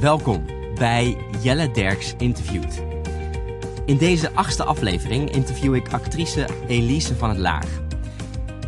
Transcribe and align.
Welkom 0.00 0.44
bij 0.74 1.16
Jelle 1.40 1.70
Derks 1.70 2.14
Interviewt. 2.18 2.82
In 3.86 3.96
deze 3.96 4.30
achtste 4.34 4.64
aflevering 4.64 5.30
interview 5.30 5.74
ik 5.74 5.92
actrice 5.92 6.48
Elise 6.68 7.16
van 7.16 7.28
het 7.28 7.38
Laag. 7.38 7.66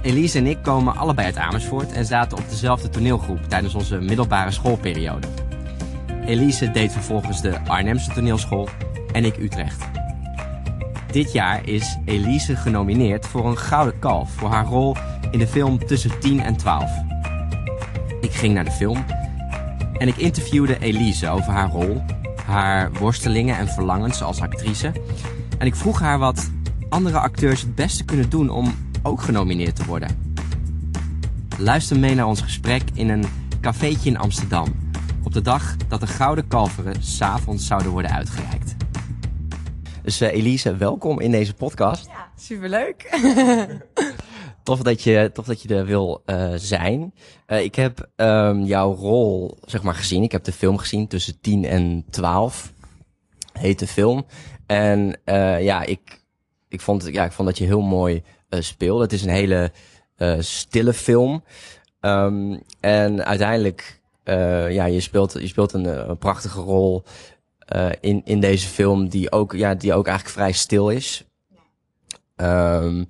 Elise 0.02 0.38
en 0.38 0.46
ik 0.46 0.62
komen 0.62 0.96
allebei 0.96 1.26
uit 1.26 1.36
Amersfoort 1.36 1.92
en 1.92 2.04
zaten 2.04 2.38
op 2.38 2.48
dezelfde 2.48 2.88
toneelgroep 2.88 3.48
tijdens 3.48 3.74
onze 3.74 4.00
middelbare 4.00 4.50
schoolperiode. 4.50 5.26
Elise 6.26 6.70
deed 6.70 6.92
vervolgens 6.92 7.42
de 7.42 7.60
Arnhemse 7.66 8.10
toneelschool 8.12 8.68
en 9.12 9.24
ik 9.24 9.36
Utrecht. 9.36 9.84
Dit 11.12 11.32
jaar 11.32 11.68
is 11.68 11.98
Elise 12.04 12.56
genomineerd 12.56 13.26
voor 13.26 13.46
een 13.46 13.58
Gouden 13.58 13.98
Kalf 13.98 14.30
voor 14.30 14.50
haar 14.50 14.66
rol 14.66 14.96
in 15.30 15.38
de 15.38 15.46
film 15.46 15.86
Tussen 15.86 16.20
10 16.20 16.40
en 16.40 16.56
12. 16.56 16.90
Ik 18.20 18.32
ging 18.32 18.54
naar 18.54 18.64
de 18.64 18.70
film 18.70 19.04
en 20.00 20.08
ik 20.08 20.16
interviewde 20.16 20.78
Elise 20.78 21.28
over 21.28 21.52
haar 21.52 21.70
rol, 21.70 22.02
haar 22.44 22.92
worstelingen 22.92 23.56
en 23.56 23.68
verlangens 23.68 24.22
als 24.22 24.40
actrice. 24.40 24.92
En 25.58 25.66
ik 25.66 25.74
vroeg 25.74 26.00
haar 26.00 26.18
wat 26.18 26.50
andere 26.88 27.18
acteurs 27.18 27.60
het 27.60 27.74
beste 27.74 28.04
kunnen 28.04 28.30
doen 28.30 28.48
om 28.48 28.74
ook 29.02 29.22
genomineerd 29.22 29.76
te 29.76 29.84
worden. 29.84 30.34
Luister 31.58 31.98
mee 31.98 32.14
naar 32.14 32.26
ons 32.26 32.40
gesprek 32.40 32.82
in 32.94 33.08
een 33.08 33.24
cafeetje 33.60 34.10
in 34.10 34.18
Amsterdam. 34.18 34.66
Op 35.22 35.32
de 35.32 35.42
dag 35.42 35.76
dat 35.88 36.00
de 36.00 36.06
Gouden 36.06 36.48
Kalveren 36.48 37.02
s'avonds 37.02 37.66
zouden 37.66 37.90
worden 37.92 38.10
uitgereikt. 38.10 38.74
Dus 40.02 40.22
uh, 40.22 40.32
Elise, 40.32 40.76
welkom 40.76 41.20
in 41.20 41.30
deze 41.30 41.54
podcast. 41.54 42.06
Ja, 42.06 42.28
superleuk. 42.36 43.08
tof 44.62 44.82
dat 44.82 45.02
je, 45.02 45.30
tof 45.32 45.46
dat 45.46 45.62
je 45.62 45.74
er 45.74 45.84
wil 45.84 46.22
uh, 46.26 46.52
zijn. 46.56 47.14
Uh, 47.46 47.62
ik 47.62 47.74
heb 47.74 48.10
um, 48.16 48.64
jouw 48.64 48.94
rol 48.94 49.58
zeg 49.64 49.82
maar 49.82 49.94
gezien. 49.94 50.22
Ik 50.22 50.32
heb 50.32 50.44
de 50.44 50.52
film 50.52 50.78
gezien 50.78 51.06
tussen 51.06 51.40
10 51.40 51.64
en 51.64 52.04
12. 52.10 52.72
Heet 53.52 53.78
de 53.78 53.86
film. 53.86 54.26
En 54.66 55.20
ja, 55.60 55.82
ik, 55.82 56.22
ik, 56.68 56.80
vond, 56.80 57.08
ja, 57.12 57.24
ik 57.24 57.32
vond 57.32 57.48
dat 57.48 57.58
je 57.58 57.64
heel 57.64 57.80
mooi 57.80 58.22
speelde. 58.48 59.02
Het 59.02 59.12
is 59.12 59.22
een 59.22 59.30
hele 59.30 59.72
stille 60.38 60.92
film. 60.92 61.44
Um, 62.00 62.62
en 62.80 63.24
uiteindelijk, 63.24 64.00
ja, 64.68 64.84
je 64.84 65.00
speelt, 65.00 65.32
je 65.32 65.46
speelt 65.46 65.72
een, 65.72 66.10
een 66.10 66.18
prachtige 66.18 66.60
rol 66.60 67.02
in, 68.00 68.22
in 68.24 68.40
deze 68.40 68.68
film 68.68 69.08
die 69.08 69.32
ook, 69.32 69.52
ja, 69.52 69.74
die 69.74 69.94
ook 69.94 70.06
eigenlijk 70.06 70.36
vrij 70.36 70.52
stil 70.52 70.88
is. 70.88 71.24
Um, 72.36 73.08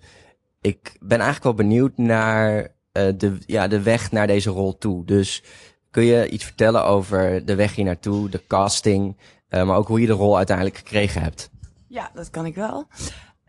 ik 0.61 0.97
ben 1.01 1.21
eigenlijk 1.21 1.57
wel 1.57 1.67
benieuwd 1.67 1.97
naar 1.97 2.57
uh, 2.59 2.69
de, 3.17 3.39
ja, 3.47 3.69
de 3.69 3.83
weg 3.83 4.13
naar 4.13 4.27
deze 4.27 4.51
rol 4.51 4.79
toe. 4.79 5.05
Dus 5.05 5.43
kun 5.91 6.05
je 6.05 6.29
iets 6.29 6.45
vertellen 6.45 6.85
over 6.85 7.45
de 7.45 7.55
weg 7.55 7.75
hier 7.75 7.85
naartoe, 7.85 8.29
de 8.29 8.47
casting, 8.47 9.17
uh, 9.51 9.67
maar 9.67 9.77
ook 9.77 9.89
hoe 9.89 10.01
je 10.01 10.07
de 10.07 10.13
rol 10.13 10.37
uiteindelijk 10.37 10.77
gekregen 10.77 11.23
hebt? 11.23 11.51
Ja, 11.87 12.11
dat 12.15 12.31
kan 12.31 12.47
ik 12.47 12.55
wel. 12.55 12.87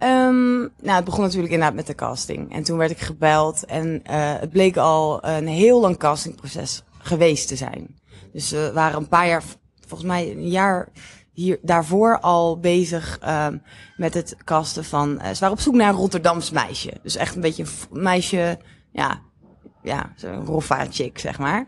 Um, 0.03 0.59
nou, 0.59 0.95
het 0.95 1.05
begon 1.05 1.23
natuurlijk 1.23 1.53
inderdaad 1.53 1.75
met 1.75 1.87
de 1.87 1.95
casting. 1.95 2.53
En 2.53 2.63
toen 2.63 2.77
werd 2.77 2.91
ik 2.91 2.99
gebeld 2.99 3.65
en 3.65 3.87
uh, 3.87 4.39
het 4.39 4.49
bleek 4.49 4.77
al 4.77 5.25
een 5.25 5.47
heel 5.47 5.81
lang 5.81 5.97
castingproces 5.97 6.83
geweest 6.97 7.47
te 7.47 7.55
zijn. 7.55 7.99
Dus 8.31 8.51
we 8.51 8.71
waren 8.73 8.97
een 8.97 9.07
paar 9.07 9.27
jaar, 9.27 9.43
volgens 9.87 10.09
mij 10.09 10.31
een 10.31 10.49
jaar 10.49 10.87
hier 11.33 11.59
daarvoor 11.61 12.19
al 12.19 12.59
bezig 12.59 13.19
um, 13.27 13.61
met 13.97 14.13
het 14.13 14.35
casten 14.43 14.85
van. 14.85 15.11
Uh, 15.11 15.27
ze 15.27 15.39
waren 15.39 15.55
op 15.55 15.59
zoek 15.59 15.73
naar 15.73 15.89
een 15.89 15.95
Rotterdams 15.95 16.51
meisje. 16.51 16.93
Dus 17.03 17.15
echt 17.15 17.35
een 17.35 17.41
beetje 17.41 17.63
een 17.91 18.01
meisje, 18.01 18.59
ja, 18.91 19.21
ja, 19.83 20.11
zo'n 20.15 20.45
roffa 20.45 20.85
chick, 20.89 21.19
zeg 21.19 21.39
maar. 21.39 21.65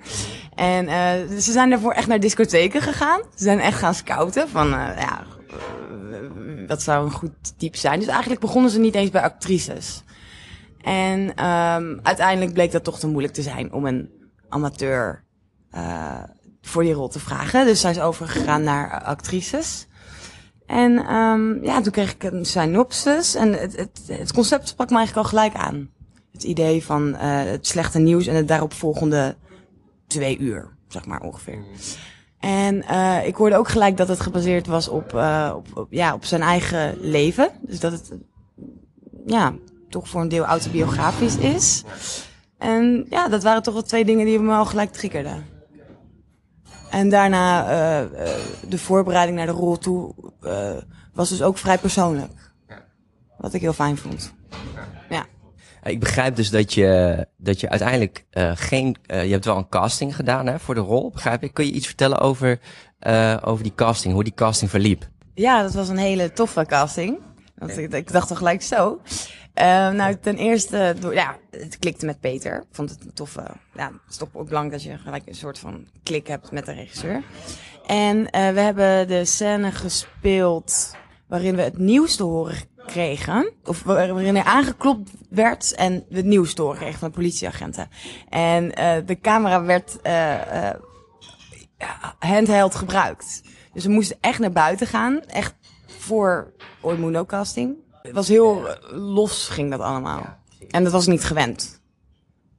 En 0.55 0.85
uh, 0.85 1.37
ze 1.39 1.51
zijn 1.51 1.69
daarvoor 1.69 1.91
echt 1.91 2.07
naar 2.07 2.19
discotheken 2.19 2.81
gegaan. 2.81 3.21
Ze 3.35 3.43
zijn 3.43 3.59
echt 3.59 3.77
gaan 3.77 3.93
scouten 3.93 4.49
van, 4.49 4.67
uh, 4.67 4.89
ja, 4.97 5.23
wat 6.67 6.81
zou 6.81 7.05
een 7.05 7.11
goed 7.11 7.57
type 7.57 7.77
zijn. 7.77 7.99
Dus 7.99 8.07
eigenlijk 8.07 8.41
begonnen 8.41 8.71
ze 8.71 8.79
niet 8.79 8.95
eens 8.95 9.09
bij 9.09 9.21
actrices. 9.21 10.03
En 10.81 11.45
um, 11.45 11.99
uiteindelijk 12.03 12.53
bleek 12.53 12.71
dat 12.71 12.83
toch 12.83 12.99
te 12.99 13.07
moeilijk 13.07 13.33
te 13.33 13.41
zijn 13.41 13.73
om 13.73 13.85
een 13.85 14.09
amateur 14.49 15.23
voor 16.67 16.83
die 16.83 16.93
rol 16.93 17.07
te 17.07 17.19
vragen. 17.19 17.65
Dus 17.65 17.81
zij 17.81 17.91
is 17.91 17.99
overgegaan 17.99 18.63
naar 18.63 19.01
actrices. 19.03 19.87
En 20.65 21.13
um, 21.15 21.63
ja, 21.63 21.81
toen 21.81 21.91
kreeg 21.91 22.13
ik 22.13 22.23
een 22.23 22.45
synopsis. 22.45 23.35
En 23.35 23.53
het, 23.53 23.77
het, 23.77 24.01
het 24.07 24.33
concept 24.33 24.67
sprak 24.67 24.89
me 24.89 24.95
eigenlijk 24.97 25.27
al 25.27 25.33
gelijk 25.37 25.55
aan. 25.55 25.89
Het 26.31 26.43
idee 26.43 26.83
van 26.83 27.07
uh, 27.07 27.19
het 27.21 27.67
slechte 27.67 27.99
nieuws 27.99 28.27
en 28.27 28.35
het 28.35 28.47
daaropvolgende 28.47 29.35
twee 30.07 30.37
uur, 30.37 30.77
zeg 30.87 31.05
maar 31.05 31.21
ongeveer. 31.21 31.63
En 32.39 32.75
uh, 32.91 33.27
ik 33.27 33.35
hoorde 33.35 33.55
ook 33.55 33.67
gelijk 33.67 33.97
dat 33.97 34.07
het 34.07 34.19
gebaseerd 34.19 34.67
was 34.67 34.87
op, 34.87 35.13
uh, 35.13 35.53
op, 35.55 35.67
op, 35.73 35.87
ja, 35.89 36.13
op 36.13 36.25
zijn 36.25 36.41
eigen 36.41 36.97
leven. 36.99 37.49
Dus 37.61 37.79
dat 37.79 37.91
het 37.91 38.11
ja, 39.25 39.53
toch 39.89 40.07
voor 40.07 40.21
een 40.21 40.29
deel 40.29 40.45
autobiografisch 40.45 41.37
is. 41.37 41.83
En 42.57 43.05
ja, 43.09 43.27
dat 43.27 43.43
waren 43.43 43.63
toch 43.63 43.73
wel 43.73 43.83
twee 43.83 44.05
dingen 44.05 44.25
die 44.25 44.39
me 44.39 44.53
al 44.53 44.65
gelijk 44.65 44.91
triggerden. 44.91 45.52
En 46.93 47.09
daarna 47.09 47.61
uh, 47.63 48.09
de 48.67 48.77
voorbereiding 48.77 49.37
naar 49.37 49.45
de 49.45 49.51
rol 49.51 49.77
toe 49.77 50.13
uh, 50.41 50.71
was 51.13 51.29
dus 51.29 51.41
ook 51.41 51.57
vrij 51.57 51.77
persoonlijk. 51.77 52.51
Wat 53.37 53.53
ik 53.53 53.61
heel 53.61 53.73
fijn 53.73 53.97
vond. 53.97 54.33
Ja. 55.09 55.25
Ik 55.83 55.99
begrijp 55.99 56.35
dus 56.35 56.49
dat 56.49 56.73
je, 56.73 57.27
dat 57.37 57.59
je 57.59 57.69
uiteindelijk 57.69 58.25
uh, 58.31 58.51
geen. 58.55 58.95
Uh, 59.07 59.25
je 59.25 59.31
hebt 59.31 59.45
wel 59.45 59.57
een 59.57 59.69
casting 59.69 60.15
gedaan 60.15 60.47
hè, 60.47 60.59
voor 60.59 60.75
de 60.75 60.81
rol, 60.81 61.11
begrijp 61.11 61.43
ik. 61.43 61.53
Kun 61.53 61.65
je 61.65 61.71
iets 61.71 61.87
vertellen 61.87 62.19
over, 62.19 62.59
uh, 63.07 63.37
over 63.43 63.63
die 63.63 63.75
casting, 63.75 64.13
hoe 64.13 64.23
die 64.23 64.33
casting 64.33 64.69
verliep? 64.69 65.09
Ja, 65.33 65.61
dat 65.61 65.73
was 65.73 65.89
een 65.89 65.97
hele 65.97 66.33
toffe 66.33 66.65
casting. 66.65 67.17
Want 67.55 67.77
ik, 67.77 67.93
ik 67.93 68.11
dacht 68.11 68.27
toch 68.27 68.37
gelijk 68.37 68.61
zo. 68.61 69.01
Uh, 69.55 69.89
nou, 69.89 70.15
ten 70.15 70.35
eerste, 70.35 70.95
ja, 71.11 71.37
het 71.49 71.79
klikte 71.79 72.05
met 72.05 72.19
Peter. 72.19 72.55
Ik 72.55 72.67
vond 72.75 72.89
het 72.89 73.05
een 73.05 73.13
toffe, 73.13 73.45
ja, 73.75 73.91
het 74.07 74.27
ook 74.33 74.47
belangrijk 74.47 74.71
dat 74.71 74.91
je 74.91 74.97
gelijk 74.97 75.27
een 75.27 75.35
soort 75.35 75.59
van 75.59 75.87
klik 76.03 76.27
hebt 76.27 76.51
met 76.51 76.65
de 76.65 76.71
regisseur. 76.71 77.23
En 77.85 78.17
uh, 78.17 78.25
we 78.29 78.59
hebben 78.59 79.07
de 79.07 79.25
scène 79.25 79.71
gespeeld 79.71 80.95
waarin 81.27 81.55
we 81.55 81.61
het 81.61 81.77
nieuws 81.77 82.15
te 82.15 82.23
horen 82.23 82.57
kregen. 82.85 83.51
Of 83.63 83.83
waarin 83.83 84.35
er 84.35 84.43
aangeklopt 84.43 85.11
werd 85.29 85.75
en 85.75 86.05
we 86.09 86.15
het 86.15 86.25
nieuws 86.25 86.53
te 86.53 86.61
horen 86.61 86.77
kregen 86.77 86.99
van 86.99 87.07
de 87.07 87.15
politieagenten. 87.15 87.89
En 88.29 88.63
uh, 88.63 88.95
de 89.05 89.19
camera 89.19 89.63
werd 89.63 89.99
handheld 92.19 92.75
gebruikt. 92.75 93.41
Dus 93.73 93.85
we 93.85 93.91
moesten 93.91 94.17
echt 94.21 94.39
naar 94.39 94.51
buiten 94.51 94.87
gaan. 94.87 95.21
Echt 95.21 95.55
voor 95.87 96.53
Oimuno 96.81 97.25
casting. 97.25 97.82
Het 98.03 98.11
was 98.11 98.27
heel 98.27 98.67
los 98.91 99.47
ging 99.47 99.71
dat 99.71 99.79
allemaal. 99.79 100.37
En 100.69 100.83
dat 100.83 100.91
was 100.91 101.07
niet 101.07 101.23
gewend. 101.23 101.81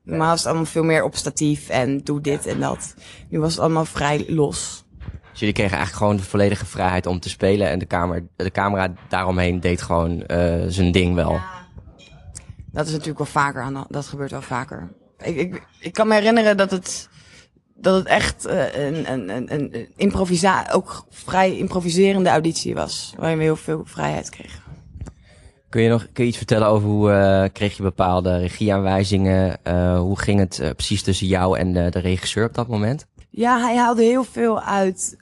Normaal 0.03 0.29
was 0.29 0.39
het 0.39 0.47
allemaal 0.47 0.67
veel 0.67 0.83
meer 0.83 1.05
op 1.05 1.17
statief 1.17 1.69
en 1.69 1.99
doe 1.99 2.21
dit 2.21 2.47
en 2.47 2.61
dat. 2.61 2.95
Nu 3.29 3.41
was 3.41 3.51
het 3.51 3.61
allemaal 3.61 3.85
vrij 3.85 4.25
los. 4.29 4.85
Dus 5.31 5.41
jullie 5.41 5.55
kregen 5.55 5.77
eigenlijk 5.77 6.03
gewoon 6.05 6.17
de 6.17 6.31
volledige 6.31 6.67
vrijheid 6.67 7.07
om 7.07 7.21
te 7.21 7.29
spelen 7.29 7.69
en 7.69 7.79
de, 7.79 7.87
kamer, 7.87 8.27
de 8.37 8.51
camera 8.51 8.93
daaromheen 9.09 9.61
deed 9.61 9.83
gewoon 9.83 10.25
uh, 10.27 10.65
zijn 10.67 10.93
ding 10.93 11.15
wel. 11.15 11.41
Dat 12.73 12.87
is 12.87 12.93
natuurlijk 12.93 13.19
wel 13.19 13.27
vaker 13.27 13.63
aan 13.63 13.87
dat 13.89 14.07
gebeurt 14.07 14.31
wel 14.31 14.43
vaker. 14.43 14.93
Ik, 15.19 15.37
ik, 15.37 15.67
ik 15.79 15.93
kan 15.93 16.09
me 16.09 16.15
herinneren 16.15 16.57
dat 16.57 16.71
het, 16.71 17.09
dat 17.75 17.95
het 17.95 18.07
echt 18.07 18.47
uh, 18.47 18.75
een, 18.75 19.13
een, 19.13 19.29
een, 19.29 19.55
een 19.55 19.89
improvisa 19.97 20.69
ook 20.73 21.07
vrij 21.11 21.57
improviserende 21.57 22.29
auditie 22.29 22.75
was. 22.75 23.15
Waarin 23.17 23.39
we 23.39 23.45
heel 23.45 23.57
veel 23.57 23.83
vrijheid 23.85 24.29
kregen. 24.29 24.64
Kun 25.75 25.83
je 25.83 25.89
nog 25.89 26.07
iets 26.15 26.37
vertellen 26.37 26.69
over 26.69 26.89
hoe 26.89 27.11
uh, 27.11 27.45
kreeg 27.53 27.77
je 27.77 27.83
bepaalde 27.83 28.37
regieaanwijzingen? 28.37 29.59
Uh, 29.65 29.99
hoe 29.99 30.19
ging 30.19 30.41
het 30.41 30.59
uh, 30.59 30.71
precies 30.71 31.03
tussen 31.03 31.27
jou 31.27 31.59
en 31.59 31.73
de, 31.73 31.91
de, 31.91 31.99
regisseur 31.99 32.47
op 32.47 32.55
dat 32.55 32.69
moment? 32.69 33.07
Ja, 33.31 33.61
hij 33.61 33.77
haalde 33.77 34.03
heel 34.03 34.25
veel 34.25 34.61
uit, 34.61 35.17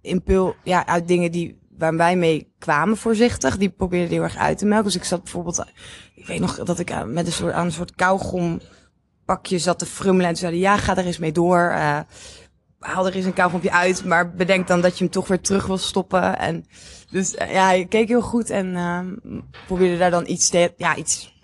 impul 0.00 0.54
ja, 0.64 0.86
uit 0.86 1.08
dingen 1.08 1.32
die, 1.32 1.58
waar 1.78 1.96
wij 1.96 2.16
mee 2.16 2.52
kwamen 2.58 2.96
voorzichtig. 2.96 3.56
Die 3.56 3.68
probeerde 3.68 4.14
heel 4.14 4.22
erg 4.22 4.36
uit 4.36 4.58
te 4.58 4.66
melken. 4.66 4.86
Dus 4.86 4.96
ik 4.96 5.04
zat 5.04 5.22
bijvoorbeeld, 5.22 5.64
ik 6.14 6.26
weet 6.26 6.40
nog 6.40 6.56
dat 6.56 6.78
ik 6.78 7.04
met 7.06 7.26
een 7.26 7.32
soort, 7.32 7.52
aan 7.52 7.64
een 7.64 7.72
soort 7.72 7.94
kauwgom 7.94 8.60
pakje 9.24 9.58
zat 9.58 9.78
te 9.78 9.86
frummelen. 9.86 10.26
En 10.26 10.34
toen 10.34 10.48
zei 10.48 10.58
ja, 10.58 10.76
ga 10.76 10.96
er 10.96 11.06
eens 11.06 11.18
mee 11.18 11.32
door. 11.32 11.74
Haal 12.82 13.06
er 13.06 13.14
eens 13.14 13.24
een 13.24 13.32
kauwgompje 13.32 13.72
uit, 13.72 14.04
maar 14.04 14.30
bedenk 14.30 14.66
dan 14.66 14.80
dat 14.80 14.98
je 14.98 15.04
hem 15.04 15.12
toch 15.12 15.28
weer 15.28 15.40
terug 15.40 15.66
wil 15.66 15.78
stoppen. 15.78 16.38
En 16.38 16.66
dus 17.10 17.34
uh, 17.34 17.52
ja, 17.52 17.64
hij 17.64 17.86
keek 17.86 18.08
heel 18.08 18.22
goed 18.22 18.50
en 18.50 18.66
uh, 18.66 19.00
probeerde 19.66 19.98
daar 19.98 20.10
dan 20.10 20.24
iets, 20.26 20.48
te, 20.48 20.72
ja, 20.76 20.96
iets 20.96 21.40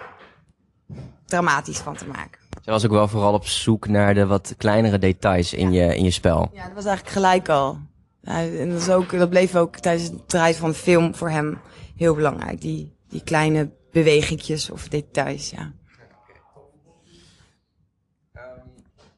dramatisch 1.27 1.79
van 1.79 1.97
te 1.97 2.07
maken. 2.07 2.41
Zij 2.63 2.73
was 2.73 2.85
ook 2.85 2.91
wel 2.91 3.09
vooral 3.09 3.33
op 3.33 3.47
zoek 3.47 3.89
naar 3.89 4.15
de 4.15 4.27
wat 4.27 4.55
kleinere 4.57 4.99
details 4.99 5.53
in, 5.53 5.73
ja. 5.73 5.85
je, 5.85 5.97
in 5.97 6.05
je 6.05 6.11
spel. 6.11 6.51
Ja, 6.53 6.65
dat 6.65 6.75
was 6.75 6.85
eigenlijk 6.85 7.17
gelijk 7.17 7.49
al. 7.49 7.79
En 8.23 8.71
dat, 8.71 8.81
is 8.81 8.89
ook, 8.89 9.19
dat 9.19 9.31
bleef 9.31 9.57
ook 9.57 9.77
tijdens 9.77 10.09
het 10.09 10.29
draaien 10.29 10.57
van 10.57 10.71
de 10.71 10.77
film 10.77 11.15
voor 11.15 11.31
hem 11.31 11.59
heel 11.97 12.15
belangrijk. 12.15 12.61
Die, 12.61 12.97
die 13.09 13.23
kleine 13.25 13.71
bewegingjes 13.93 14.71
of 14.71 14.89
details, 14.89 15.51
ja. 15.51 15.73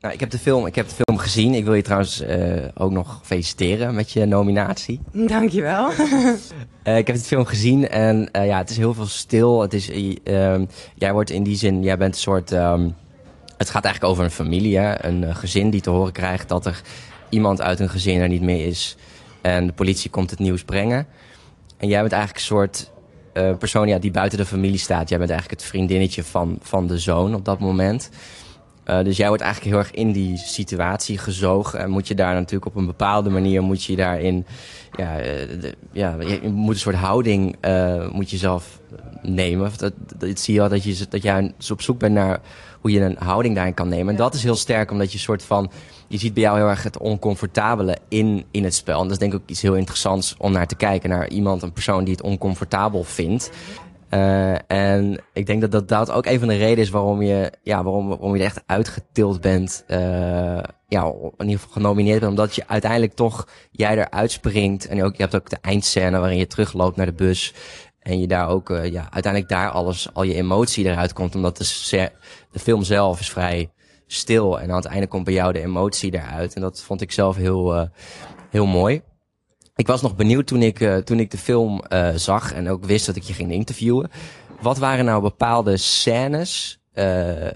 Nou, 0.01 0.15
ik 0.15 0.21
heb 0.21 0.31
de 0.31 0.39
film, 0.39 0.67
ik 0.67 0.75
heb 0.75 0.89
de 0.89 0.95
film 0.95 1.19
gezien. 1.19 1.55
Ik 1.55 1.65
wil 1.65 1.75
je 1.75 1.83
trouwens 1.83 2.23
uh, 2.23 2.65
ook 2.75 2.91
nog 2.91 3.21
feliciteren 3.23 3.95
met 3.95 4.11
je 4.11 4.25
nominatie. 4.25 5.01
Dankjewel. 5.13 5.91
uh, 6.85 6.97
ik 7.03 7.07
heb 7.07 7.17
de 7.17 7.23
film 7.23 7.45
gezien 7.45 7.89
en 7.89 8.29
uh, 8.33 8.47
ja, 8.47 8.59
het 8.59 8.71
is 8.71 8.77
heel 8.77 8.95
veel 8.95 9.07
stil. 9.07 9.61
Het 9.61 9.73
is, 9.73 9.87
jij 10.95 11.13
wordt 11.13 11.31
in 11.31 11.43
die 11.43 11.57
zin, 11.57 11.83
jij 11.83 11.97
bent 11.97 12.15
een 12.15 12.21
soort. 12.21 12.51
Um, 12.51 12.95
het 13.57 13.71
gaat 13.71 13.85
eigenlijk 13.85 14.13
over 14.13 14.25
een 14.25 14.31
familie, 14.31 14.79
hè? 14.79 15.05
een 15.05 15.37
gezin 15.37 15.71
die 15.71 15.81
te 15.81 15.91
horen 15.91 16.13
krijgt 16.13 16.49
dat 16.49 16.67
er 16.67 16.81
iemand 17.29 17.61
uit 17.61 17.81
een 17.81 17.89
gezin 17.89 18.21
er 18.21 18.29
niet 18.29 18.43
meer 18.43 18.67
is. 18.67 18.97
En 19.41 19.67
de 19.67 19.73
politie 19.73 20.11
komt 20.11 20.31
het 20.31 20.39
nieuws 20.39 20.65
brengen. 20.65 21.07
En 21.77 21.89
jij 21.89 22.01
bent 22.01 22.13
eigenlijk 22.13 22.43
een 22.43 22.47
soort 22.47 22.91
persoon 23.59 23.89
ja, 23.89 23.99
die 23.99 24.11
buiten 24.11 24.39
de 24.39 24.47
familie 24.47 24.79
staat. 24.79 25.09
Jij 25.09 25.19
bent 25.19 25.31
eigenlijk 25.31 25.61
het 25.61 25.71
vriendinnetje 25.71 26.25
van, 26.25 26.59
van 26.61 26.87
de 26.87 26.99
zoon 26.99 27.35
op 27.35 27.45
dat 27.45 27.59
moment. 27.59 28.11
Uh, 28.91 29.05
dus 29.05 29.17
jij 29.17 29.29
wordt 29.29 29.43
eigenlijk 29.43 29.75
heel 29.75 29.85
erg 29.85 29.95
in 29.95 30.13
die 30.13 30.37
situatie 30.37 31.19
gezogen. 31.19 31.79
En 31.79 31.91
moet 31.91 32.09
je 32.09 32.15
daar 32.15 32.35
natuurlijk 32.35 32.67
op 32.67 32.77
een 32.77 32.87
bepaalde 32.87 33.31
manier 33.31 33.63
moet 33.63 33.85
je 33.85 33.97
daarin. 33.97 34.47
Ja, 34.97 35.19
uh, 35.19 35.25
de, 35.61 35.75
ja 35.93 36.17
je 36.21 36.49
moet 36.49 36.75
een 36.75 36.81
soort 36.81 36.97
houding 36.97 37.57
uh, 37.65 38.11
moet 38.11 38.31
je 38.31 38.37
zelf 38.37 38.81
nemen. 39.23 39.71
Dat, 39.77 39.93
dat, 40.17 40.39
zie 40.39 40.55
je 40.55 40.63
al 40.63 40.69
dat, 40.69 40.83
je, 40.83 41.07
dat 41.09 41.23
jij 41.23 41.53
op 41.71 41.83
zoek 41.83 41.99
bent 41.99 42.15
naar 42.15 42.41
hoe 42.81 42.91
je 42.91 43.01
een 43.01 43.17
houding 43.19 43.55
daarin 43.55 43.75
kan 43.75 43.89
nemen. 43.89 44.09
En 44.09 44.17
dat 44.17 44.35
is 44.35 44.43
heel 44.43 44.57
sterk, 44.57 44.91
omdat 44.91 45.13
je 45.13 45.19
een 45.19 45.25
soort 45.25 45.43
van. 45.43 45.71
Je 46.09 46.19
ziet 46.19 46.35
bij 46.35 46.43
jou 46.43 46.59
heel 46.59 46.69
erg 46.69 46.83
het 46.83 46.99
oncomfortabele 46.99 47.99
in, 48.09 48.45
in 48.51 48.65
het 48.65 48.75
spel. 48.75 48.97
En 48.97 49.03
dat 49.03 49.13
is 49.13 49.19
denk 49.19 49.33
ik 49.33 49.41
ook 49.41 49.49
iets 49.49 49.63
heel 49.63 49.75
interessants 49.75 50.35
om 50.39 50.53
naar 50.53 50.67
te 50.67 50.77
kijken. 50.77 51.11
Naar 51.11 51.29
iemand, 51.29 51.63
een 51.63 51.73
persoon 51.73 52.05
die 52.05 52.15
het 52.15 52.23
oncomfortabel 52.23 53.05
vindt. 53.05 53.51
Uh, 54.11 54.71
en 54.71 55.21
ik 55.33 55.47
denk 55.47 55.61
dat, 55.61 55.71
dat 55.71 55.89
dat 55.89 56.11
ook 56.11 56.27
een 56.27 56.39
van 56.39 56.49
de 56.49 56.57
redenen 56.57 56.79
is 56.79 56.91
waarom 56.91 57.23
je, 57.23 57.53
ja, 57.63 57.83
waarom, 57.83 58.09
waarom 58.09 58.37
je 58.37 58.45
echt 58.45 58.63
uitgetild 58.67 59.41
bent. 59.41 59.85
Uh, 59.89 59.97
ja, 60.89 61.05
in 61.05 61.33
ieder 61.39 61.59
geval 61.59 61.73
genomineerd 61.73 62.21
bent. 62.21 62.31
Omdat 62.31 62.55
je 62.55 62.69
uiteindelijk 62.69 63.15
toch, 63.15 63.49
jij 63.71 63.99
eruit 63.99 64.31
springt. 64.31 64.87
En 64.87 65.05
ook, 65.05 65.17
je 65.17 65.23
hebt 65.23 65.35
ook 65.35 65.51
de 65.51 65.59
eindscène 65.61 66.19
waarin 66.19 66.39
je 66.39 66.47
terugloopt 66.47 66.97
naar 66.97 67.07
de 67.07 67.13
bus. 67.13 67.55
En 68.01 68.21
je 68.21 68.27
daar 68.27 68.49
ook, 68.49 68.71
uh, 68.71 68.91
ja, 68.93 69.09
uiteindelijk 69.11 69.53
daar 69.53 69.71
alles, 69.71 70.09
al 70.13 70.23
je 70.23 70.35
emotie 70.35 70.85
eruit 70.85 71.13
komt. 71.13 71.35
Omdat 71.35 71.57
de, 71.57 72.11
de 72.51 72.59
film 72.59 72.83
zelf 72.83 73.21
is 73.21 73.31
vrij 73.31 73.71
stil. 74.07 74.61
En 74.61 74.71
aan 74.71 74.77
het 74.77 74.85
einde 74.85 75.07
komt 75.07 75.25
bij 75.25 75.35
jou 75.35 75.53
de 75.53 75.63
emotie 75.63 76.15
eruit. 76.15 76.55
En 76.55 76.61
dat 76.61 76.83
vond 76.83 77.01
ik 77.01 77.13
zelf 77.13 77.37
heel, 77.37 77.89
heel 78.51 78.67
mooi. 78.67 79.03
Ik 79.81 79.87
was 79.87 80.03
nog 80.03 80.17
benieuwd 80.17 80.47
toen 80.47 80.63
ik, 80.63 80.81
uh, 80.81 80.97
toen 80.97 81.21
ik 81.21 81.31
de 81.31 81.39
film 81.39 81.83
uh, 81.89 82.09
zag 82.15 82.53
en 82.53 82.69
ook 82.69 82.85
wist 82.85 83.07
dat 83.07 83.17
ik 83.17 83.23
je 83.23 83.33
ging 83.33 83.53
interviewen. 83.53 84.11
Wat 84.61 84.79
waren 84.79 85.05
nou 85.05 85.23
bepaalde 85.23 85.77
scènes 85.77 86.81
uh, 86.95 87.47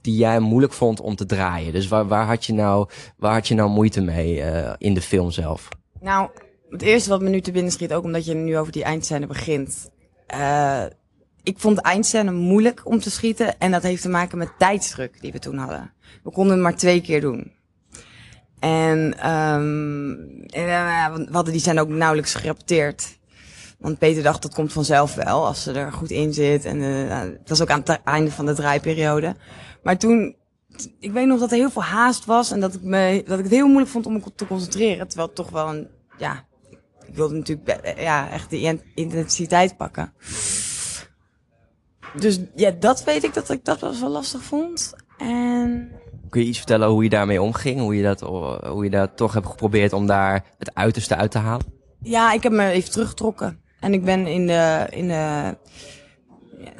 die 0.00 0.16
jij 0.16 0.40
moeilijk 0.40 0.72
vond 0.72 1.00
om 1.00 1.16
te 1.16 1.26
draaien? 1.26 1.72
Dus 1.72 1.88
waar, 1.88 2.08
waar, 2.08 2.26
had, 2.26 2.44
je 2.44 2.52
nou, 2.52 2.88
waar 3.16 3.32
had 3.32 3.48
je 3.48 3.54
nou 3.54 3.70
moeite 3.70 4.00
mee 4.00 4.42
in 4.78 4.94
de 4.94 5.00
film 5.00 5.30
zelf? 5.30 5.68
Nou, 6.00 6.30
het 6.70 6.82
eerste 6.82 7.10
wat 7.10 7.20
me 7.20 7.28
nu 7.28 7.40
te 7.40 7.52
binnen 7.52 7.72
schiet, 7.72 7.92
ook 7.92 8.04
omdat 8.04 8.24
je 8.24 8.34
nu 8.34 8.58
over 8.58 8.72
die 8.72 8.84
eindscène 8.84 9.26
begint. 9.26 9.90
ik 11.42 11.58
vond 11.58 11.76
de 11.76 11.82
eindscène 11.82 12.32
moeilijk 12.32 12.80
om 12.84 12.98
te 12.98 13.10
schieten 13.10 13.58
en 13.58 13.70
dat 13.70 13.82
heeft 13.82 14.02
te 14.02 14.08
maken 14.08 14.38
met 14.38 14.58
tijdsdruk 14.58 15.20
die 15.20 15.32
we 15.32 15.38
toen 15.38 15.56
hadden. 15.56 15.92
We 16.22 16.30
konden 16.30 16.52
het 16.52 16.62
maar 16.62 16.76
twee 16.76 17.00
keer 17.00 17.20
doen. 17.20 17.55
En, 18.58 19.30
um, 19.30 20.16
we 20.50 21.28
hadden 21.30 21.52
die 21.52 21.62
zijn 21.62 21.80
ook 21.80 21.88
nauwelijks 21.88 22.34
gerepeteerd. 22.34 23.18
Want 23.78 23.98
Peter 23.98 24.22
dacht 24.22 24.42
dat 24.42 24.54
komt 24.54 24.72
vanzelf 24.72 25.14
wel 25.14 25.46
als 25.46 25.62
ze 25.62 25.72
er 25.72 25.92
goed 25.92 26.10
in 26.10 26.34
zit. 26.34 26.64
En 26.64 26.76
uh, 26.76 27.20
het 27.20 27.48
was 27.48 27.62
ook 27.62 27.70
aan 27.70 27.82
het 27.84 28.00
einde 28.04 28.30
van 28.30 28.46
de 28.46 28.54
draaiperiode. 28.54 29.36
Maar 29.82 29.98
toen, 29.98 30.36
ik 30.98 31.12
weet 31.12 31.26
nog 31.26 31.40
dat 31.40 31.50
er 31.50 31.56
heel 31.56 31.70
veel 31.70 31.82
haast 31.82 32.24
was 32.24 32.50
en 32.50 32.60
dat 32.60 32.74
ik, 32.74 32.82
me, 32.82 33.22
dat 33.26 33.38
ik 33.38 33.44
het 33.44 33.54
heel 33.54 33.66
moeilijk 33.66 33.90
vond 33.90 34.06
om 34.06 34.12
me 34.12 34.22
te 34.34 34.46
concentreren. 34.46 35.08
Terwijl 35.08 35.32
toch 35.32 35.50
wel 35.50 35.68
een, 35.68 35.88
ja, 36.18 36.44
ik 37.06 37.14
wilde 37.14 37.34
natuurlijk 37.34 37.98
ja, 37.98 38.30
echt 38.30 38.50
de 38.50 38.80
intensiteit 38.94 39.76
pakken. 39.76 40.12
Dus 42.14 42.40
ja, 42.54 42.70
dat 42.70 43.04
weet 43.04 43.24
ik 43.24 43.34
dat 43.34 43.50
ik 43.50 43.64
dat 43.64 43.80
wel 43.80 44.10
lastig 44.10 44.42
vond. 44.42 44.94
En 45.18 45.90
Kun 46.28 46.40
je 46.40 46.46
iets 46.46 46.58
vertellen 46.58 46.88
hoe 46.88 47.02
je 47.02 47.08
daarmee 47.08 47.42
omging? 47.42 47.80
Hoe 47.80 47.96
je 47.96 48.02
dat, 48.02 48.20
hoe 48.20 48.84
je 48.84 48.90
dat 48.90 49.16
toch 49.16 49.32
hebt 49.32 49.46
geprobeerd 49.46 49.92
om 49.92 50.06
daar 50.06 50.44
het 50.58 50.74
uiterste 50.74 51.16
uit 51.16 51.30
te 51.30 51.38
halen? 51.38 51.66
Ja, 52.00 52.32
ik 52.32 52.42
heb 52.42 52.52
me 52.52 52.70
even 52.70 52.90
teruggetrokken. 52.90 53.60
En 53.80 53.92
ik 53.92 54.04
ben 54.04 54.26
in 54.26 54.46
de, 54.46 54.86
in 54.90 55.08
de, 55.08 55.56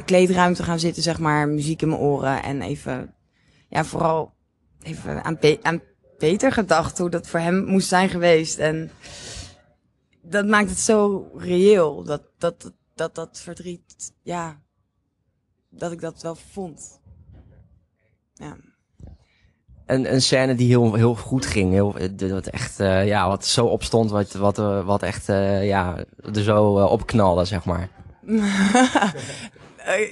kleedruimte 0.04 0.62
gaan 0.62 0.78
zitten, 0.78 1.02
zeg 1.02 1.18
maar, 1.18 1.48
muziek 1.48 1.82
in 1.82 1.88
mijn 1.88 2.00
oren. 2.00 2.42
En 2.42 2.62
even, 2.62 3.14
ja, 3.68 3.84
vooral 3.84 4.34
even 4.82 5.24
aan, 5.24 5.38
aan 5.62 5.82
Peter 6.18 6.52
gedacht 6.52 6.98
hoe 6.98 7.10
dat 7.10 7.26
voor 7.26 7.40
hem 7.40 7.64
moest 7.64 7.88
zijn 7.88 8.08
geweest. 8.08 8.58
En 8.58 8.90
dat 10.22 10.46
maakt 10.46 10.70
het 10.70 10.78
zo 10.78 11.28
reëel. 11.36 12.04
Dat 12.04 12.22
dat, 12.38 12.72
dat, 12.94 13.14
dat 13.14 13.40
verdriet, 13.40 14.12
ja, 14.22 14.60
dat 15.70 15.92
ik 15.92 16.00
dat 16.00 16.22
wel 16.22 16.34
vond. 16.34 17.00
Ja 18.34 18.56
een, 19.86 20.12
een 20.12 20.22
scène 20.22 20.54
die 20.54 20.68
heel, 20.68 20.94
heel 20.94 21.14
goed 21.14 21.46
ging. 21.46 21.72
Heel, 21.72 21.96
wat 22.30 22.46
echt, 22.46 22.80
uh, 22.80 23.06
ja, 23.06 23.28
wat 23.28 23.46
zo 23.46 23.66
opstond, 23.66 24.10
wat, 24.10 24.32
wat, 24.32 24.58
uh, 24.58 24.86
wat 24.86 25.02
echt, 25.02 25.28
uh, 25.28 25.66
ja, 25.66 25.96
er 26.34 26.42
zo 26.42 26.64
opknalde, 26.74 27.44
zeg 27.44 27.64
maar. 27.64 27.88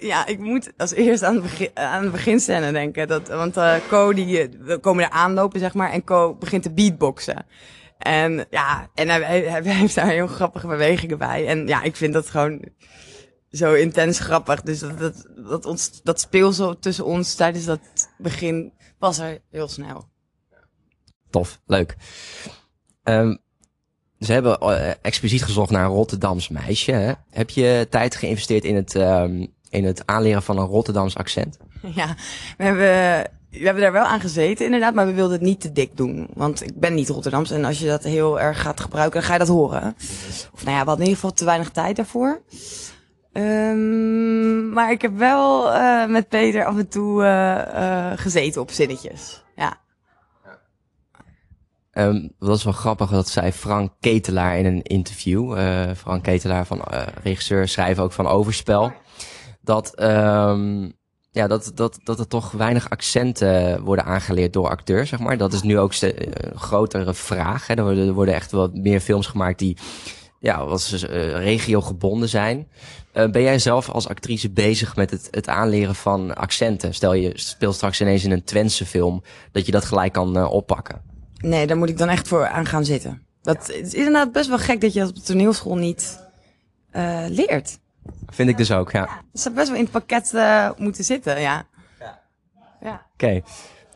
ja, 0.00 0.26
ik 0.26 0.38
moet 0.38 0.72
als 0.76 0.92
eerst 0.92 1.22
aan, 1.22 1.34
het 1.34 1.42
begin, 1.42 1.70
aan 1.74 2.04
de 2.04 2.10
beginscène 2.10 2.72
denken. 2.72 3.08
Dat, 3.08 3.28
want 3.28 3.58
Co, 3.88 4.12
die, 4.12 4.48
we 4.60 4.78
komen 4.78 5.04
er 5.04 5.10
aanlopen, 5.10 5.60
zeg 5.60 5.74
maar, 5.74 5.90
en 5.90 6.04
Co 6.04 6.34
begint 6.34 6.62
te 6.62 6.72
beatboxen. 6.72 7.46
En 7.98 8.46
ja, 8.50 8.88
en 8.94 9.08
hij, 9.08 9.60
heeft 9.62 9.94
daar 9.94 10.06
heel 10.06 10.26
grappige 10.26 10.66
bewegingen 10.66 11.18
bij. 11.18 11.46
En 11.46 11.66
ja, 11.66 11.82
ik 11.82 11.96
vind 11.96 12.12
dat 12.12 12.30
gewoon 12.30 12.64
zo 13.50 13.72
intens 13.72 14.18
grappig. 14.18 14.62
Dus 14.62 14.78
dat, 14.78 14.98
dat, 14.98 15.26
dat, 15.36 15.66
ons, 15.66 16.02
dat 16.02 16.20
speelsel 16.20 16.78
tussen 16.78 17.04
ons 17.04 17.34
tijdens 17.34 17.64
dat 17.64 17.80
begin 18.18 18.72
was 19.04 19.18
er 19.18 19.40
heel 19.50 19.68
snel. 19.68 20.08
Tof, 21.30 21.60
leuk. 21.66 21.96
Um, 23.02 23.38
ze 24.18 24.32
hebben 24.32 24.58
uh, 24.62 24.90
expliciet 25.02 25.44
gezocht 25.44 25.70
naar 25.70 25.84
een 25.84 25.90
Rotterdams 25.90 26.48
meisje. 26.48 26.92
Hè? 26.92 27.12
Heb 27.30 27.50
je 27.50 27.86
tijd 27.90 28.16
geïnvesteerd 28.16 28.64
in 28.64 28.74
het, 28.74 28.94
um, 28.94 29.52
in 29.70 29.84
het 29.84 30.06
aanleren 30.06 30.42
van 30.42 30.58
een 30.58 30.66
Rotterdams 30.66 31.16
accent? 31.16 31.56
Ja, 31.94 32.16
we 32.56 32.64
hebben, 32.64 32.82
we 33.50 33.64
hebben 33.64 33.82
daar 33.82 33.92
wel 33.92 34.04
aan 34.04 34.20
gezeten 34.20 34.64
inderdaad, 34.64 34.94
maar 34.94 35.06
we 35.06 35.12
wilden 35.12 35.32
het 35.32 35.46
niet 35.46 35.60
te 35.60 35.72
dik 35.72 35.96
doen. 35.96 36.28
Want 36.34 36.62
ik 36.62 36.80
ben 36.80 36.94
niet 36.94 37.08
Rotterdams 37.08 37.50
en 37.50 37.64
als 37.64 37.78
je 37.78 37.86
dat 37.86 38.02
heel 38.02 38.40
erg 38.40 38.60
gaat 38.60 38.80
gebruiken, 38.80 39.20
dan 39.20 39.28
ga 39.28 39.32
je 39.32 39.38
dat 39.38 39.48
horen. 39.48 39.94
Of 40.54 40.64
nou 40.64 40.76
ja, 40.76 40.82
we 40.82 40.88
hadden 40.88 41.04
in 41.04 41.10
ieder 41.10 41.14
geval 41.14 41.32
te 41.32 41.44
weinig 41.44 41.70
tijd 41.70 41.96
daarvoor. 41.96 42.42
Um, 43.36 44.68
maar 44.72 44.90
ik 44.90 45.02
heb 45.02 45.16
wel 45.16 45.74
uh, 45.74 46.06
met 46.06 46.28
Peter 46.28 46.64
af 46.64 46.76
en 46.76 46.88
toe 46.88 47.22
uh, 47.22 47.62
uh, 47.74 48.12
gezeten 48.16 48.60
op 48.60 48.70
zinnetjes. 48.70 49.44
Ja. 49.56 49.76
Um, 51.92 52.32
dat 52.38 52.56
is 52.56 52.64
wel 52.64 52.72
grappig, 52.72 53.10
dat 53.10 53.28
zei 53.28 53.52
Frank 53.52 53.92
Ketelaar 54.00 54.58
in 54.58 54.66
een 54.66 54.82
interview. 54.82 55.58
Frank 55.96 56.22
Ketelaar 56.22 56.66
van 56.66 56.82
regisseur, 57.22 57.68
schrijver 57.68 58.04
ook 58.04 58.12
van 58.12 58.26
Overspel. 58.26 58.92
Dat, 59.60 60.02
um, 60.02 60.92
ja, 61.30 61.46
dat, 61.46 61.72
dat, 61.74 62.00
dat 62.04 62.18
er 62.18 62.28
toch 62.28 62.50
weinig 62.50 62.90
accenten 62.90 63.82
worden 63.82 64.04
aangeleerd 64.04 64.52
door 64.52 64.68
acteurs, 64.68 65.08
zeg 65.08 65.18
maar. 65.18 65.36
Dat 65.36 65.52
is 65.52 65.62
nu 65.62 65.78
ook 65.78 65.92
een 66.00 66.58
grotere 66.58 67.14
vraag. 67.14 67.66
Hè. 67.66 67.74
Er, 67.74 67.82
worden, 67.82 68.06
er 68.06 68.12
worden 68.12 68.34
echt 68.34 68.50
wat 68.50 68.74
meer 68.74 69.00
films 69.00 69.26
gemaakt 69.26 69.58
die 69.58 69.76
ja, 70.38 70.66
wat 70.66 70.90
uh, 70.92 71.08
regio 71.32 71.80
gebonden 71.80 72.28
zijn. 72.28 72.68
Uh, 73.14 73.30
ben 73.30 73.42
jij 73.42 73.58
zelf 73.58 73.88
als 73.90 74.08
actrice 74.08 74.50
bezig 74.50 74.96
met 74.96 75.10
het, 75.10 75.28
het 75.30 75.48
aanleren 75.48 75.94
van 75.94 76.34
accenten? 76.34 76.94
Stel 76.94 77.14
je 77.14 77.32
speelt 77.34 77.74
straks 77.74 78.00
ineens 78.00 78.24
in 78.24 78.30
een 78.30 78.44
Twentse 78.44 78.86
film, 78.86 79.22
dat 79.52 79.66
je 79.66 79.72
dat 79.72 79.84
gelijk 79.84 80.12
kan 80.12 80.38
uh, 80.38 80.52
oppakken. 80.52 81.02
Nee, 81.38 81.66
daar 81.66 81.76
moet 81.76 81.88
ik 81.88 81.98
dan 81.98 82.08
echt 82.08 82.28
voor 82.28 82.46
aan 82.46 82.66
gaan 82.66 82.84
zitten. 82.84 83.26
Dat 83.42 83.66
ja. 83.66 83.74
is 83.74 83.94
inderdaad 83.94 84.32
best 84.32 84.48
wel 84.48 84.58
gek 84.58 84.80
dat 84.80 84.92
je 84.92 85.00
dat 85.00 85.08
op 85.08 85.14
de 85.14 85.22
toneelschool 85.22 85.76
niet 85.76 86.20
uh, 86.92 87.24
leert. 87.28 87.78
Vind 88.26 88.48
ik 88.48 88.56
dus 88.56 88.72
ook, 88.72 88.90
ja. 88.90 89.00
ja 89.00 89.22
dat 89.32 89.40
zou 89.40 89.54
best 89.54 89.68
wel 89.68 89.76
in 89.76 89.82
het 89.82 89.92
pakket 89.92 90.32
moeten 90.78 91.04
zitten, 91.04 91.40
ja. 91.40 91.66
Ja. 92.00 92.20
ja. 92.80 93.06
Oké. 93.12 93.24
Okay. 93.24 93.42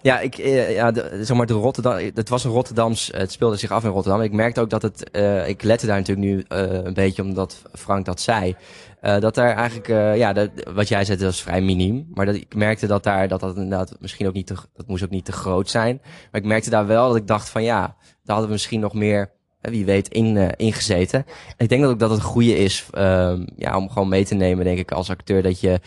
Ja, 0.03 0.21
ik, 0.21 0.39
uh, 0.39 0.75
ja, 0.75 0.91
de, 0.91 1.19
zeg 1.23 1.37
maar, 1.37 1.47
de 1.47 1.53
Rotterdam, 1.53 1.97
het 2.15 2.29
was 2.29 2.45
een 2.45 2.51
Rotterdams, 2.51 3.11
het 3.15 3.33
speelde 3.33 3.57
zich 3.57 3.71
af 3.71 3.85
in 3.85 3.91
Rotterdam. 3.91 4.23
Ik 4.23 4.33
merkte 4.33 4.61
ook 4.61 4.71
dat 4.71 4.83
het, 4.83 5.11
uh, 5.13 5.49
ik 5.49 5.63
lette 5.63 5.87
daar 5.87 5.97
natuurlijk 5.97 6.27
nu 6.27 6.37
uh, 6.37 6.73
een 6.85 6.95
beetje 6.95 7.23
omdat 7.23 7.63
Frank 7.73 8.05
dat 8.05 8.21
zei. 8.21 8.57
dat 9.01 9.35
daar 9.35 9.57
eigenlijk, 9.57 10.17
ja, 10.17 10.33
dat, 10.33 10.51
wat 10.73 10.89
jij 10.89 11.05
zei, 11.05 11.19
dat 11.19 11.27
was 11.27 11.43
vrij 11.43 11.61
miniem. 11.61 12.09
Maar 12.15 12.27
dat, 12.27 12.35
ik 12.35 12.55
merkte 12.55 12.87
dat 12.87 13.03
daar, 13.03 13.29
dat 13.29 13.41
dat 13.41 13.57
inderdaad 13.57 13.97
misschien 14.01 14.27
ook 14.27 14.35
niet 14.35 14.47
te, 14.47 14.55
dat 14.75 14.87
moest 14.87 15.05
ook 15.05 15.11
niet 15.11 15.25
te 15.25 15.33
groot 15.33 15.71
zijn. 15.71 16.01
Maar 16.03 16.41
ik 16.41 16.47
merkte 16.47 16.71
daar 16.71 16.87
wel 16.87 17.09
dat 17.09 17.17
ik 17.17 17.27
dacht 17.27 17.49
van 17.49 17.63
ja, 17.63 17.81
daar 17.81 17.97
hadden 18.25 18.47
we 18.47 18.53
misschien 18.53 18.81
nog 18.81 18.95
meer, 18.95 19.31
wie 19.61 19.85
weet, 19.85 20.09
in, 20.09 20.57
ingezeten. 20.57 21.25
En 21.57 21.65
ik 21.65 21.69
denk 21.69 21.83
dat 21.83 21.91
ook 21.91 21.99
dat 21.99 22.11
het 22.11 22.23
goede 22.23 22.59
is, 22.59 22.87
ehm, 22.91 23.47
ja, 23.57 23.77
om 23.77 23.89
gewoon 23.91 24.09
mee 24.09 24.25
te 24.25 24.35
nemen, 24.35 24.65
denk 24.65 24.79
ik, 24.79 24.93
als 24.93 25.11
acteur, 25.11 25.43
dat 25.43 25.61
je 25.61 25.81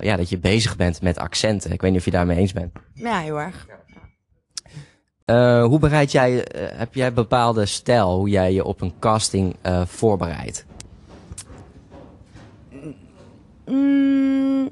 ja, 0.00 0.16
dat 0.16 0.28
je 0.28 0.38
bezig 0.38 0.76
bent 0.76 1.02
met 1.02 1.18
accenten. 1.18 1.72
Ik 1.72 1.80
weet 1.80 1.90
niet 1.90 2.00
of 2.00 2.04
je 2.04 2.10
daarmee 2.10 2.36
eens 2.36 2.52
bent. 2.52 2.72
Ja, 2.94 3.20
heel 3.20 3.40
erg. 3.40 3.66
Uh, 5.26 5.64
hoe 5.64 5.78
bereid 5.78 6.12
jij, 6.12 6.32
uh, 6.32 6.42
heb 6.78 6.94
jij 6.94 7.12
bepaalde 7.12 7.66
stijl 7.66 8.16
hoe 8.16 8.28
jij 8.28 8.52
je 8.52 8.64
op 8.64 8.80
een 8.80 8.92
casting 8.98 9.56
uh, 9.66 9.82
voorbereidt? 9.86 10.64
Mm, 13.66 14.68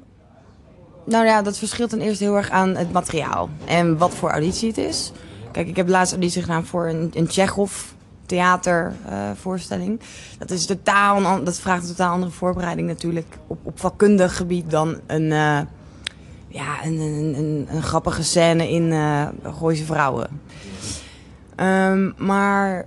nou 1.05 1.25
ja, 1.25 1.41
dat 1.41 1.57
verschilt 1.57 1.89
dan 1.89 1.99
eerst 1.99 2.19
heel 2.19 2.35
erg 2.35 2.49
aan 2.49 2.75
het 2.75 2.91
materiaal 2.91 3.49
en 3.65 3.97
wat 3.97 4.15
voor 4.15 4.29
auditie 4.29 4.67
het 4.67 4.77
is. 4.77 5.11
Kijk, 5.51 5.67
ik 5.67 5.75
heb 5.75 5.87
laatst 5.87 6.13
auditie 6.13 6.41
gedaan 6.41 6.65
voor 6.65 6.87
een, 6.87 7.11
een 7.13 7.27
Tsjechov 7.27 7.91
theatervoorstelling. 8.33 9.99
dat 10.37 10.51
is 10.51 10.65
totaal, 10.65 11.43
dat 11.43 11.59
vraagt 11.59 11.81
een 11.81 11.95
totaal 11.95 12.13
andere 12.13 12.31
voorbereiding 12.31 12.87
natuurlijk 12.87 13.37
op, 13.47 13.59
op 13.63 13.79
vakkundig 13.79 14.35
gebied 14.35 14.69
dan 14.69 14.99
een 15.07 15.31
ja, 16.53 16.85
een, 16.85 16.99
een, 16.99 17.67
een, 17.69 17.81
grappige 17.81 18.23
scène 18.23 18.69
in 18.69 18.83
uh, 18.83 19.27
Gooise 19.43 19.85
Vrouwen. 19.85 20.41
Um, 21.55 22.13
maar 22.17 22.85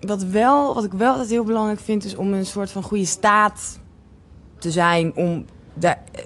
wat, 0.00 0.22
wel, 0.22 0.74
wat 0.74 0.84
ik 0.84 0.92
wel 0.92 1.10
altijd 1.10 1.30
heel 1.30 1.44
belangrijk 1.44 1.80
vind, 1.80 2.04
is 2.04 2.14
om 2.14 2.32
een 2.32 2.46
soort 2.46 2.70
van 2.70 2.82
goede 2.82 3.04
staat 3.04 3.78
te 4.58 4.70
zijn 4.70 5.14
om, 5.14 5.44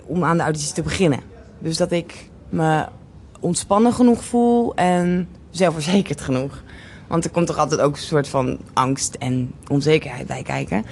om 0.07 0.25
aan 0.25 0.37
de 0.37 0.43
auditie 0.43 0.75
te 0.75 0.83
beginnen. 0.83 1.21
Dus 1.59 1.77
dat 1.77 1.91
ik 1.91 2.31
me 2.49 2.87
ontspannen 3.41 3.93
genoeg 3.93 4.25
voel 4.25 4.75
en 4.75 5.29
zelfverzekerd 5.51 6.21
genoeg. 6.21 6.63
Want 7.11 7.25
er 7.25 7.31
komt 7.31 7.47
toch 7.47 7.59
altijd 7.59 7.81
ook 7.81 7.95
een 7.95 8.03
soort 8.03 8.29
van 8.29 8.59
angst 8.73 9.15
en 9.15 9.55
onzekerheid 9.69 10.27
bij 10.27 10.43
kijken. 10.43 10.85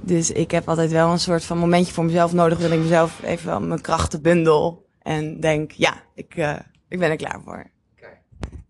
Dus 0.00 0.30
ik 0.30 0.50
heb 0.50 0.68
altijd 0.68 0.90
wel 0.90 1.10
een 1.10 1.18
soort 1.18 1.44
van 1.44 1.58
momentje 1.58 1.92
voor 1.92 2.04
mezelf 2.04 2.32
nodig... 2.32 2.58
dat 2.58 2.70
ik 2.70 2.78
mezelf 2.78 3.22
even 3.22 3.68
mijn 3.68 3.80
krachten 3.80 4.22
bundel 4.22 4.86
en 5.02 5.40
denk, 5.40 5.70
ja, 5.70 6.02
ik, 6.14 6.36
uh, 6.36 6.56
ik 6.88 6.98
ben 6.98 7.10
er 7.10 7.16
klaar 7.16 7.40
voor. 7.44 7.70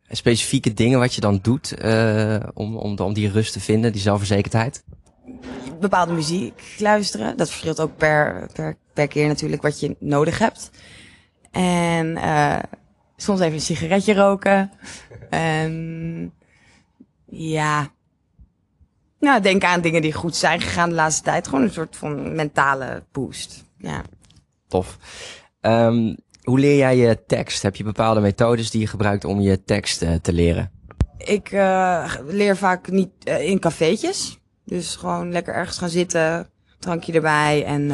Specifieke 0.08 0.74
dingen 0.74 0.98
wat 0.98 1.14
je 1.14 1.20
dan 1.20 1.38
doet 1.42 1.74
uh, 1.84 2.36
om, 2.54 2.76
om, 2.76 2.98
om 2.98 3.12
die 3.12 3.30
rust 3.30 3.52
te 3.52 3.60
vinden, 3.60 3.92
die 3.92 4.00
zelfverzekerdheid? 4.00 4.84
Bepaalde 5.80 6.12
muziek 6.12 6.74
luisteren. 6.78 7.36
Dat 7.36 7.48
verschilt 7.48 7.80
ook 7.80 7.96
per, 7.96 8.48
per, 8.52 8.76
per 8.92 9.08
keer 9.08 9.26
natuurlijk 9.26 9.62
wat 9.62 9.80
je 9.80 9.96
nodig 9.98 10.38
hebt. 10.38 10.70
En 11.50 12.06
uh, 12.06 12.58
soms 13.16 13.40
even 13.40 13.54
een 13.54 13.60
sigaretje 13.60 14.14
roken. 14.14 14.70
en 15.30 16.32
ja, 17.26 17.90
nou, 19.18 19.40
denk 19.40 19.64
aan 19.64 19.80
dingen 19.80 20.02
die 20.02 20.12
goed 20.12 20.36
zijn 20.36 20.60
gegaan 20.60 20.88
de 20.88 20.94
laatste 20.94 21.22
tijd. 21.22 21.48
Gewoon 21.48 21.64
een 21.64 21.70
soort 21.70 21.96
van 21.96 22.34
mentale 22.34 23.02
boost. 23.12 23.64
Ja. 23.78 24.02
Tof. 24.68 24.98
Um, 25.60 26.16
hoe 26.42 26.58
leer 26.58 26.76
jij 26.76 26.96
je 26.96 27.24
tekst? 27.26 27.62
Heb 27.62 27.76
je 27.76 27.84
bepaalde 27.84 28.20
methodes 28.20 28.70
die 28.70 28.80
je 28.80 28.86
gebruikt 28.86 29.24
om 29.24 29.40
je 29.40 29.64
tekst 29.64 30.02
uh, 30.02 30.14
te 30.14 30.32
leren? 30.32 30.70
Ik 31.18 31.52
uh, 31.52 32.14
leer 32.26 32.56
vaak 32.56 32.90
niet 32.90 33.10
uh, 33.24 33.48
in 33.48 33.58
cafeetjes. 33.58 34.38
Dus 34.64 34.96
gewoon 34.96 35.32
lekker 35.32 35.54
ergens 35.54 35.78
gaan 35.78 35.88
zitten, 35.88 36.50
drankje 36.78 37.12
erbij 37.12 37.64
en 37.64 37.90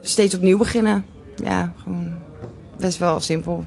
steeds 0.00 0.34
opnieuw 0.34 0.58
beginnen. 0.58 1.06
Ja, 1.36 1.72
gewoon 1.76 2.18
best 2.78 2.98
wel 2.98 3.20
simpel. 3.20 3.64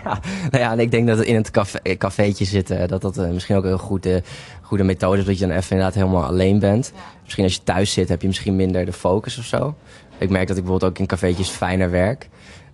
Ja, 0.04 0.20
nou 0.50 0.62
ja, 0.62 0.72
en 0.72 0.78
ik 0.78 0.90
denk 0.90 1.06
dat 1.06 1.20
in 1.20 1.34
het 1.34 1.50
café, 1.50 1.96
cafeetje 1.96 2.44
zitten, 2.44 2.88
dat 2.88 3.00
dat 3.00 3.16
misschien 3.16 3.56
ook 3.56 3.64
een 3.64 3.78
goede, 3.78 4.22
goede 4.62 4.84
methode 4.84 5.18
is. 5.18 5.24
Dat 5.24 5.38
je 5.38 5.46
dan 5.46 5.56
even 5.56 5.70
inderdaad 5.70 5.94
helemaal 5.94 6.24
alleen 6.24 6.58
bent. 6.58 6.92
Misschien 7.22 7.44
als 7.44 7.54
je 7.54 7.62
thuis 7.64 7.92
zit, 7.92 8.08
heb 8.08 8.20
je 8.20 8.26
misschien 8.26 8.56
minder 8.56 8.84
de 8.84 8.92
focus 8.92 9.38
of 9.38 9.44
zo. 9.44 9.74
Ik 10.18 10.30
merk 10.30 10.48
dat 10.48 10.56
ik 10.56 10.62
bijvoorbeeld 10.62 10.90
ook 10.90 10.98
in 10.98 11.06
cafeetjes 11.06 11.48
fijner 11.48 11.90
werk. 11.90 12.28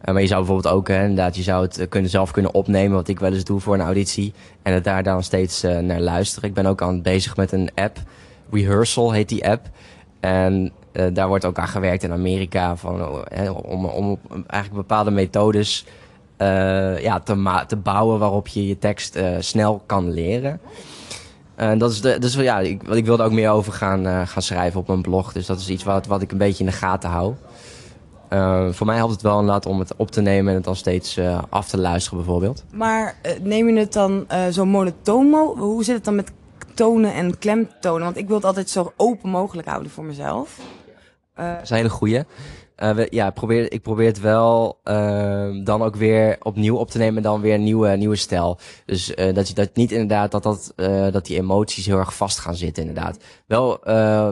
Uh, 0.05 0.13
maar 0.13 0.23
je 0.23 0.29
zou 0.29 0.45
bijvoorbeeld 0.45 0.75
ook, 0.75 0.89
hè, 0.89 1.01
inderdaad, 1.01 1.37
je 1.37 1.43
zou 1.43 1.63
het 1.63 1.79
eh, 1.79 1.89
kunnen, 1.89 2.11
zelf 2.11 2.31
kunnen 2.31 2.55
opnemen, 2.55 2.97
wat 2.97 3.09
ik 3.09 3.19
wel 3.19 3.33
eens 3.33 3.45
doe 3.45 3.61
voor 3.61 3.75
een 3.75 3.81
auditie. 3.81 4.33
En 4.63 4.73
het 4.73 4.85
daar 4.85 5.03
dan 5.03 5.23
steeds 5.23 5.65
uh, 5.65 5.79
naar 5.79 6.01
luisteren. 6.01 6.49
Ik 6.49 6.55
ben 6.55 6.67
ook 6.67 6.83
aan 6.83 7.03
bezig 7.03 7.37
met 7.37 7.53
een 7.53 7.71
app. 7.75 7.99
Rehearsal 8.51 9.13
heet 9.13 9.29
die 9.29 9.49
app. 9.49 9.69
En 10.21 10.73
uh, 10.93 11.07
daar 11.13 11.29
wordt 11.29 11.45
ook 11.45 11.59
aan 11.59 11.69
gewerkt 11.69 12.03
in 12.03 12.13
Amerika 12.13 12.77
van, 12.77 13.25
hè, 13.29 13.51
om, 13.51 13.85
om 13.85 14.19
eigenlijk 14.31 14.89
bepaalde 14.89 15.11
methodes 15.11 15.87
ja, 17.01 17.21
te, 17.21 17.65
te 17.67 17.77
bouwen 17.77 18.19
waarop 18.19 18.49
je 18.49 18.67
je 18.67 18.79
tekst 18.79 19.19
snel 19.39 19.83
kan 19.87 20.13
leren. 20.13 20.61
En 21.55 21.79
dat 21.79 21.91
is, 21.91 22.01
de, 22.01 22.19
dus 22.19 22.35
ja, 22.35 22.59
ik, 22.59 22.83
ik 22.83 23.05
wilde 23.05 23.23
ook 23.23 23.33
meer 23.33 23.51
over 23.51 23.73
gaan, 23.73 24.27
gaan 24.27 24.43
schrijven 24.43 24.81
op 24.81 24.87
mijn 24.87 25.03
blog. 25.03 25.33
Dus 25.33 25.47
dat 25.47 25.59
is 25.59 25.69
iets 25.69 25.85
wat, 25.85 26.07
wat 26.07 26.23
ik 26.23 26.33
een 26.33 26.39
beetje 26.39 26.65
in 26.65 26.71
de 26.71 26.77
gaten 26.77 27.11
hou. 27.11 27.35
Uh, 28.31 28.67
voor 28.71 28.87
mij 28.87 28.97
helpt 28.97 29.13
het 29.13 29.23
wel 29.23 29.39
inderdaad 29.39 29.67
om 29.67 29.79
het 29.79 29.97
op 29.97 30.11
te 30.11 30.21
nemen 30.21 30.49
en 30.49 30.55
het 30.55 30.65
dan 30.65 30.77
steeds 30.77 31.19
uh, 31.19 31.43
af 31.49 31.69
te 31.69 31.79
luisteren 31.79 32.19
bijvoorbeeld. 32.19 32.65
Maar 32.73 33.17
neem 33.43 33.69
je 33.69 33.79
het 33.79 33.93
dan 33.93 34.27
zo 34.51 34.65
monotoon? 34.65 35.35
Hoe 35.59 35.85
zit 35.85 35.95
het 35.95 36.05
dan 36.05 36.15
met 36.15 36.33
tonen 36.75 37.15
en 37.15 37.39
klemtonen? 37.39 38.05
Want 38.05 38.17
ik 38.17 38.27
wil 38.27 38.37
het 38.37 38.45
altijd 38.45 38.71
zo 38.71 38.93
open 38.97 39.31
mogelijk 39.31 39.69
houden 39.69 39.91
voor 39.91 40.05
mezelf. 40.05 40.59
dat 41.35 41.63
is 41.63 41.71
een 41.71 41.77
hele 41.77 41.89
goeie. 41.89 42.23
We, 42.77 43.07
ja, 43.11 43.31
probeer, 43.31 43.73
ik 43.73 43.83
probeer 43.83 44.07
het 44.07 44.21
wel 44.21 44.79
ehm, 44.83 45.65
dan 45.65 45.83
ook 45.83 45.97
weer 45.97 46.37
opnieuw 46.43 46.77
op 46.77 46.91
te 46.91 46.99
nemen 46.99 47.17
en 47.17 47.23
dan 47.23 47.41
weer 47.41 47.55
een 47.55 47.63
nieuwe, 47.63 47.89
nieuwe 47.89 48.17
stijl. 48.17 48.59
Dus 48.87 49.15
dat 49.33 49.49
je 49.49 49.55
dat 49.55 49.75
niet 49.75 49.93
inderdaad, 49.93 50.31
dat, 50.31 50.43
dat, 50.43 50.73
dat 51.13 51.27
die 51.27 51.37
emoties 51.37 51.87
heel 51.87 51.99
erg 51.99 52.17
vast 52.17 52.39
gaan 52.39 52.55
zitten 52.55 52.87
inderdaad. 52.87 53.19
Wel, 53.47 53.81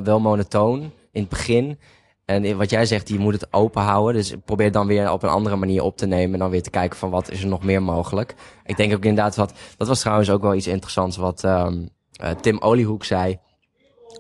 wel 0.03 0.21
monotoon 0.21 0.81
in 1.13 1.21
het 1.21 1.29
begin. 1.29 1.79
En 2.25 2.57
wat 2.57 2.71
jij 2.71 2.87
zegt, 2.87 3.09
je 3.09 3.19
moet 3.19 3.33
het 3.33 3.53
open 3.53 3.83
houden. 3.83 4.15
Dus 4.15 4.35
probeer 4.45 4.73
dan 4.73 4.87
weer 4.87 5.13
op 5.13 5.23
een 5.23 5.29
andere 5.29 5.57
manier 5.57 5.83
op 5.83 5.97
te 5.97 6.07
nemen. 6.07 6.33
En 6.33 6.39
dan 6.39 6.51
weer 6.51 6.63
te 6.63 6.71
kijken 6.71 6.99
van 6.99 7.11
wat 7.11 7.31
is 7.31 7.43
er 7.43 7.49
nog 7.49 7.65
meer 7.65 7.83
mogelijk. 7.83 8.35
Ik 8.65 8.77
denk 8.77 8.93
ook 8.95 9.05
inderdaad 9.05 9.37
wat, 9.37 9.53
dat 9.77 9.89
was 9.89 10.01
trouwens 10.01 10.31
ook 10.31 10.43
wel 10.43 10.55
iets 10.55 10.67
interessants 10.67 11.17
wat 11.17 11.45
uh, 11.45 11.67
Tim 12.41 12.59
Oliehoek 12.59 13.05
zei. 13.05 13.39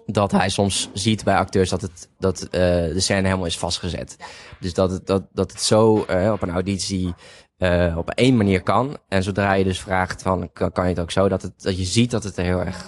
Dat 0.06 0.32
hij 0.32 0.48
soms 0.48 0.90
ziet 0.92 1.24
bij 1.24 1.36
acteurs 1.36 1.70
dat, 1.70 1.80
het, 1.80 2.08
dat 2.18 2.42
uh, 2.42 2.50
de 2.50 3.00
scène 3.00 3.26
helemaal 3.26 3.46
is 3.46 3.58
vastgezet. 3.58 4.16
Dus 4.60 4.74
dat 4.74 4.90
het, 4.90 5.06
dat, 5.06 5.22
dat 5.32 5.52
het 5.52 5.60
zo 5.60 6.04
uh, 6.10 6.32
op 6.32 6.42
een 6.42 6.50
auditie 6.50 7.14
uh, 7.58 7.96
op 7.96 8.10
één 8.10 8.36
manier 8.36 8.62
kan. 8.62 8.96
En 9.08 9.22
zodra 9.22 9.52
je 9.52 9.64
dus 9.64 9.80
vraagt 9.80 10.22
van 10.22 10.50
kan, 10.52 10.72
je 10.74 10.80
het 10.82 11.00
ook 11.00 11.10
zo, 11.10 11.28
dat, 11.28 11.42
het, 11.42 11.62
dat 11.62 11.78
je 11.78 11.84
ziet 11.84 12.10
dat 12.10 12.24
het 12.24 12.36
er 12.36 12.44
heel 12.44 12.60
erg 12.60 12.86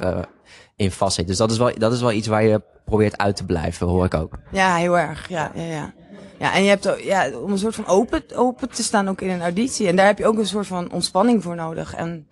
in 0.76 0.90
vast 0.90 1.14
zit. 1.14 1.26
Dus 1.26 1.36
dat 1.36 1.50
is, 1.50 1.58
wel, 1.58 1.78
dat 1.78 1.92
is 1.92 2.00
wel 2.00 2.12
iets 2.12 2.26
waar 2.26 2.44
je 2.44 2.62
probeert 2.84 3.18
uit 3.18 3.36
te 3.36 3.44
blijven, 3.44 3.86
hoor 3.86 4.04
ik 4.04 4.14
ook. 4.14 4.38
Ja, 4.52 4.76
heel 4.76 4.98
erg. 4.98 5.28
Ja, 5.28 5.52
ja, 5.54 5.62
ja. 5.62 5.94
Ja, 6.38 6.54
en 6.54 6.62
je 6.62 6.68
hebt 6.68 6.94
ja, 7.02 7.30
om 7.38 7.52
een 7.52 7.58
soort 7.58 7.74
van 7.74 7.86
open, 7.86 8.22
open 8.34 8.68
te 8.68 8.82
staan 8.82 9.08
ook 9.08 9.20
in 9.20 9.30
een 9.30 9.42
auditie. 9.42 9.88
En 9.88 9.96
daar 9.96 10.06
heb 10.06 10.18
je 10.18 10.26
ook 10.26 10.38
een 10.38 10.46
soort 10.46 10.66
van 10.66 10.92
ontspanning 10.92 11.42
voor 11.42 11.54
nodig. 11.54 11.94
En 11.94 12.28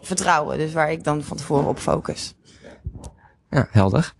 vertrouwen, 0.00 0.58
dus 0.58 0.72
waar 0.72 0.90
ik 0.90 1.04
dan 1.04 1.22
van 1.22 1.36
tevoren 1.36 1.68
op 1.68 1.78
focus. 1.78 2.34
Ja, 3.50 3.68
helder. 3.70 4.14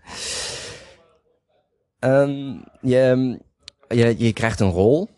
Um, 1.99 2.63
je, 2.81 3.39
je, 3.87 4.15
je 4.17 4.33
krijgt 4.33 4.59
een 4.59 4.71
rol. 4.71 5.09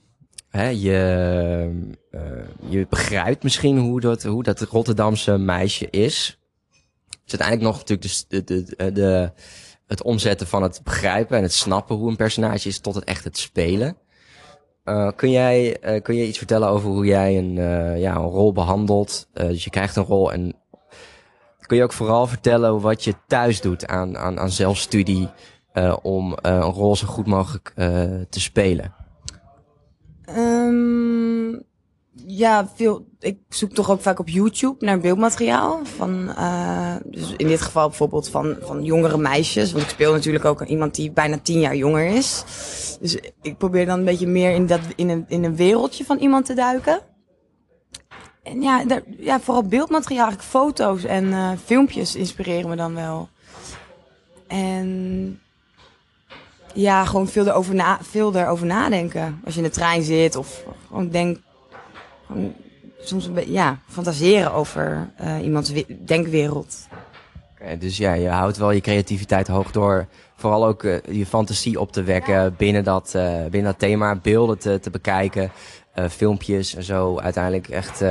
Hè, 0.49 0.67
je, 0.67 1.89
uh, 2.11 2.21
je 2.69 2.87
begrijpt 2.89 3.43
misschien 3.43 3.77
hoe 3.77 4.01
dat, 4.01 4.23
hoe 4.23 4.43
dat 4.43 4.59
Rotterdamse 4.61 5.37
meisje 5.37 5.89
is. 5.89 6.39
Het 7.09 7.19
is 7.25 7.39
uiteindelijk 7.39 7.61
nog 7.61 7.77
natuurlijk 7.77 8.23
de, 8.27 8.43
de, 8.43 8.75
de, 8.75 8.91
de 8.91 9.31
het 9.87 10.03
omzetten 10.03 10.47
van 10.47 10.63
het 10.63 10.81
begrijpen 10.83 11.37
en 11.37 11.43
het 11.43 11.53
snappen 11.53 11.95
hoe 11.95 12.09
een 12.09 12.15
personage 12.15 12.67
is 12.67 12.79
tot 12.79 12.95
het 12.95 13.03
echt 13.03 13.23
het 13.23 13.37
spelen. 13.37 13.97
Uh, 14.85 15.11
kun, 15.15 15.31
jij, 15.31 15.77
uh, 15.83 16.01
kun 16.01 16.15
je 16.15 16.27
iets 16.27 16.37
vertellen 16.37 16.67
over 16.67 16.89
hoe 16.89 17.05
jij 17.05 17.37
een, 17.37 17.53
ja, 17.99 18.15
een 18.15 18.21
rol 18.21 18.53
behandelt? 18.53 19.27
dus 19.33 19.63
je 19.63 19.69
krijgt 19.69 19.95
een 19.95 20.03
rol 20.03 20.31
en 20.31 20.60
kun 21.71 21.79
je 21.79 21.85
ook 21.85 21.93
vooral 21.93 22.27
vertellen 22.27 22.81
wat 22.81 23.03
je 23.03 23.13
thuis 23.27 23.61
doet 23.61 23.87
aan, 23.87 24.17
aan, 24.17 24.39
aan 24.39 24.49
zelfstudie 24.49 25.29
om 26.01 26.37
een 26.41 26.61
rol 26.61 26.95
zo 26.95 27.07
goed 27.07 27.27
mogelijk 27.27 27.71
te 28.29 28.39
spelen? 28.39 28.93
Um, 30.37 31.63
ja, 32.25 32.67
veel. 32.75 33.05
Ik 33.19 33.37
zoek 33.49 33.71
toch 33.71 33.91
ook 33.91 34.01
vaak 34.01 34.19
op 34.19 34.29
YouTube 34.29 34.85
naar 34.85 34.99
beeldmateriaal. 34.99 35.79
Van, 35.83 36.25
dus 37.05 37.33
in 37.37 37.47
dit 37.47 37.61
geval 37.61 37.87
bijvoorbeeld 37.87 38.29
van, 38.29 38.55
van 38.61 38.83
jongere 38.83 39.17
meisjes. 39.17 39.71
Want 39.71 39.83
ik 39.83 39.89
speel 39.89 40.13
natuurlijk 40.13 40.45
ook 40.45 40.61
iemand 40.61 40.95
die 40.95 41.11
bijna 41.11 41.39
tien 41.39 41.59
jaar 41.59 41.75
jonger 41.75 42.05
is. 42.05 42.43
Dus 42.99 43.17
ik 43.41 43.57
probeer 43.57 43.85
dan 43.85 43.99
een 43.99 44.05
beetje 44.05 44.27
meer 44.27 44.51
in, 44.51 44.65
dat, 44.65 44.81
in, 44.95 45.09
een, 45.09 45.25
in 45.27 45.43
een 45.43 45.55
wereldje 45.55 46.05
van 46.05 46.17
iemand 46.17 46.45
te 46.45 46.53
duiken. 46.53 47.01
En 48.43 48.61
ja, 48.61 48.85
daar, 48.85 49.01
ja 49.17 49.39
vooral 49.39 49.63
beeldmateriaal, 49.63 50.31
foto's 50.37 51.03
en 51.03 51.25
uh, 51.25 51.51
filmpjes 51.65 52.15
inspireren 52.15 52.69
me 52.69 52.75
dan 52.75 52.95
wel. 52.95 53.29
En 54.47 55.39
ja, 56.73 57.05
gewoon 57.05 57.27
veel 57.27 57.47
erover, 57.47 57.75
na, 57.75 57.99
veel 58.01 58.35
erover 58.35 58.65
nadenken. 58.65 59.41
Als 59.45 59.53
je 59.53 59.59
in 59.59 59.65
de 59.65 59.73
trein 59.73 60.03
zit 60.03 60.35
of 60.35 60.63
gewoon 60.87 61.09
denk, 61.09 61.37
soms 62.99 63.25
een 63.25 63.33
beetje, 63.33 63.51
ja, 63.51 63.79
fantaseren 63.87 64.53
over 64.53 65.09
uh, 65.21 65.43
iemands 65.43 65.71
denkwereld. 65.99 66.87
Okay, 67.59 67.77
dus 67.77 67.97
ja, 67.97 68.13
je 68.13 68.27
houdt 68.27 68.57
wel 68.57 68.71
je 68.71 68.81
creativiteit 68.81 69.47
hoog 69.47 69.71
door 69.71 70.07
vooral 70.35 70.65
ook 70.65 70.83
uh, 70.83 70.97
je 71.11 71.25
fantasie 71.25 71.79
op 71.79 71.91
te 71.91 72.03
wekken 72.03 72.33
ja. 72.33 72.49
binnen, 72.49 72.83
dat, 72.83 73.13
uh, 73.15 73.41
binnen 73.41 73.71
dat 73.71 73.79
thema, 73.79 74.15
beelden 74.15 74.59
te, 74.59 74.79
te 74.79 74.89
bekijken, 74.89 75.51
filmpjes 76.09 76.75
en 76.75 76.83
zo 76.83 77.19
uiteindelijk 77.19 77.69
echt 77.69 78.01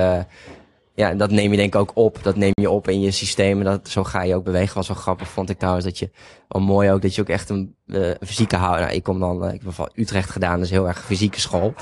ja, 1.01 1.15
dat 1.15 1.31
neem 1.31 1.51
je 1.51 1.57
denk 1.57 1.75
ik 1.75 1.81
ook 1.81 1.91
op. 1.95 2.19
Dat 2.23 2.37
neem 2.37 2.53
je 2.53 2.71
op 2.71 2.89
in 2.89 3.01
je 3.01 3.11
systemen. 3.11 3.65
Dat, 3.65 3.89
zo 3.89 4.05
ga 4.05 4.23
je 4.23 4.35
ook 4.35 4.45
bewegen. 4.45 4.75
Was 4.75 4.89
wel 4.89 4.97
grappig, 4.97 5.29
vond 5.29 5.51
ik 5.51 5.59
trouwens. 5.59 5.85
Dat 5.85 5.99
je, 5.99 6.11
wel 6.49 6.63
mooi 6.63 6.91
ook, 6.91 7.03
dat 7.03 7.15
je 7.15 7.21
ook 7.21 7.29
echt 7.29 7.49
een, 7.49 7.75
uh, 7.87 8.11
fysieke 8.21 8.57
houder... 8.57 8.85
Nou, 8.85 8.95
ik 8.95 9.03
kom 9.03 9.21
dan, 9.21 9.53
ik 9.53 9.63
heb 9.63 9.73
van 9.73 9.91
Utrecht 9.95 10.31
gedaan, 10.31 10.61
dus 10.61 10.71
heel 10.71 10.89
erg 10.89 11.05
fysieke 11.05 11.41
school. 11.41 11.75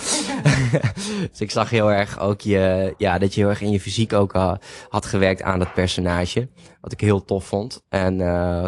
dus 1.30 1.40
ik 1.40 1.50
zag 1.50 1.70
heel 1.70 1.92
erg 1.92 2.20
ook 2.20 2.40
je, 2.40 2.94
ja, 2.96 3.18
dat 3.18 3.34
je 3.34 3.40
heel 3.40 3.50
erg 3.50 3.60
in 3.60 3.70
je 3.70 3.80
fysiek 3.80 4.12
ook 4.12 4.34
uh, 4.34 4.52
had 4.88 5.06
gewerkt 5.06 5.42
aan 5.42 5.58
dat 5.58 5.74
personage. 5.74 6.48
Wat 6.80 6.92
ik 6.92 7.00
heel 7.00 7.24
tof 7.24 7.44
vond. 7.44 7.82
En 7.88 8.16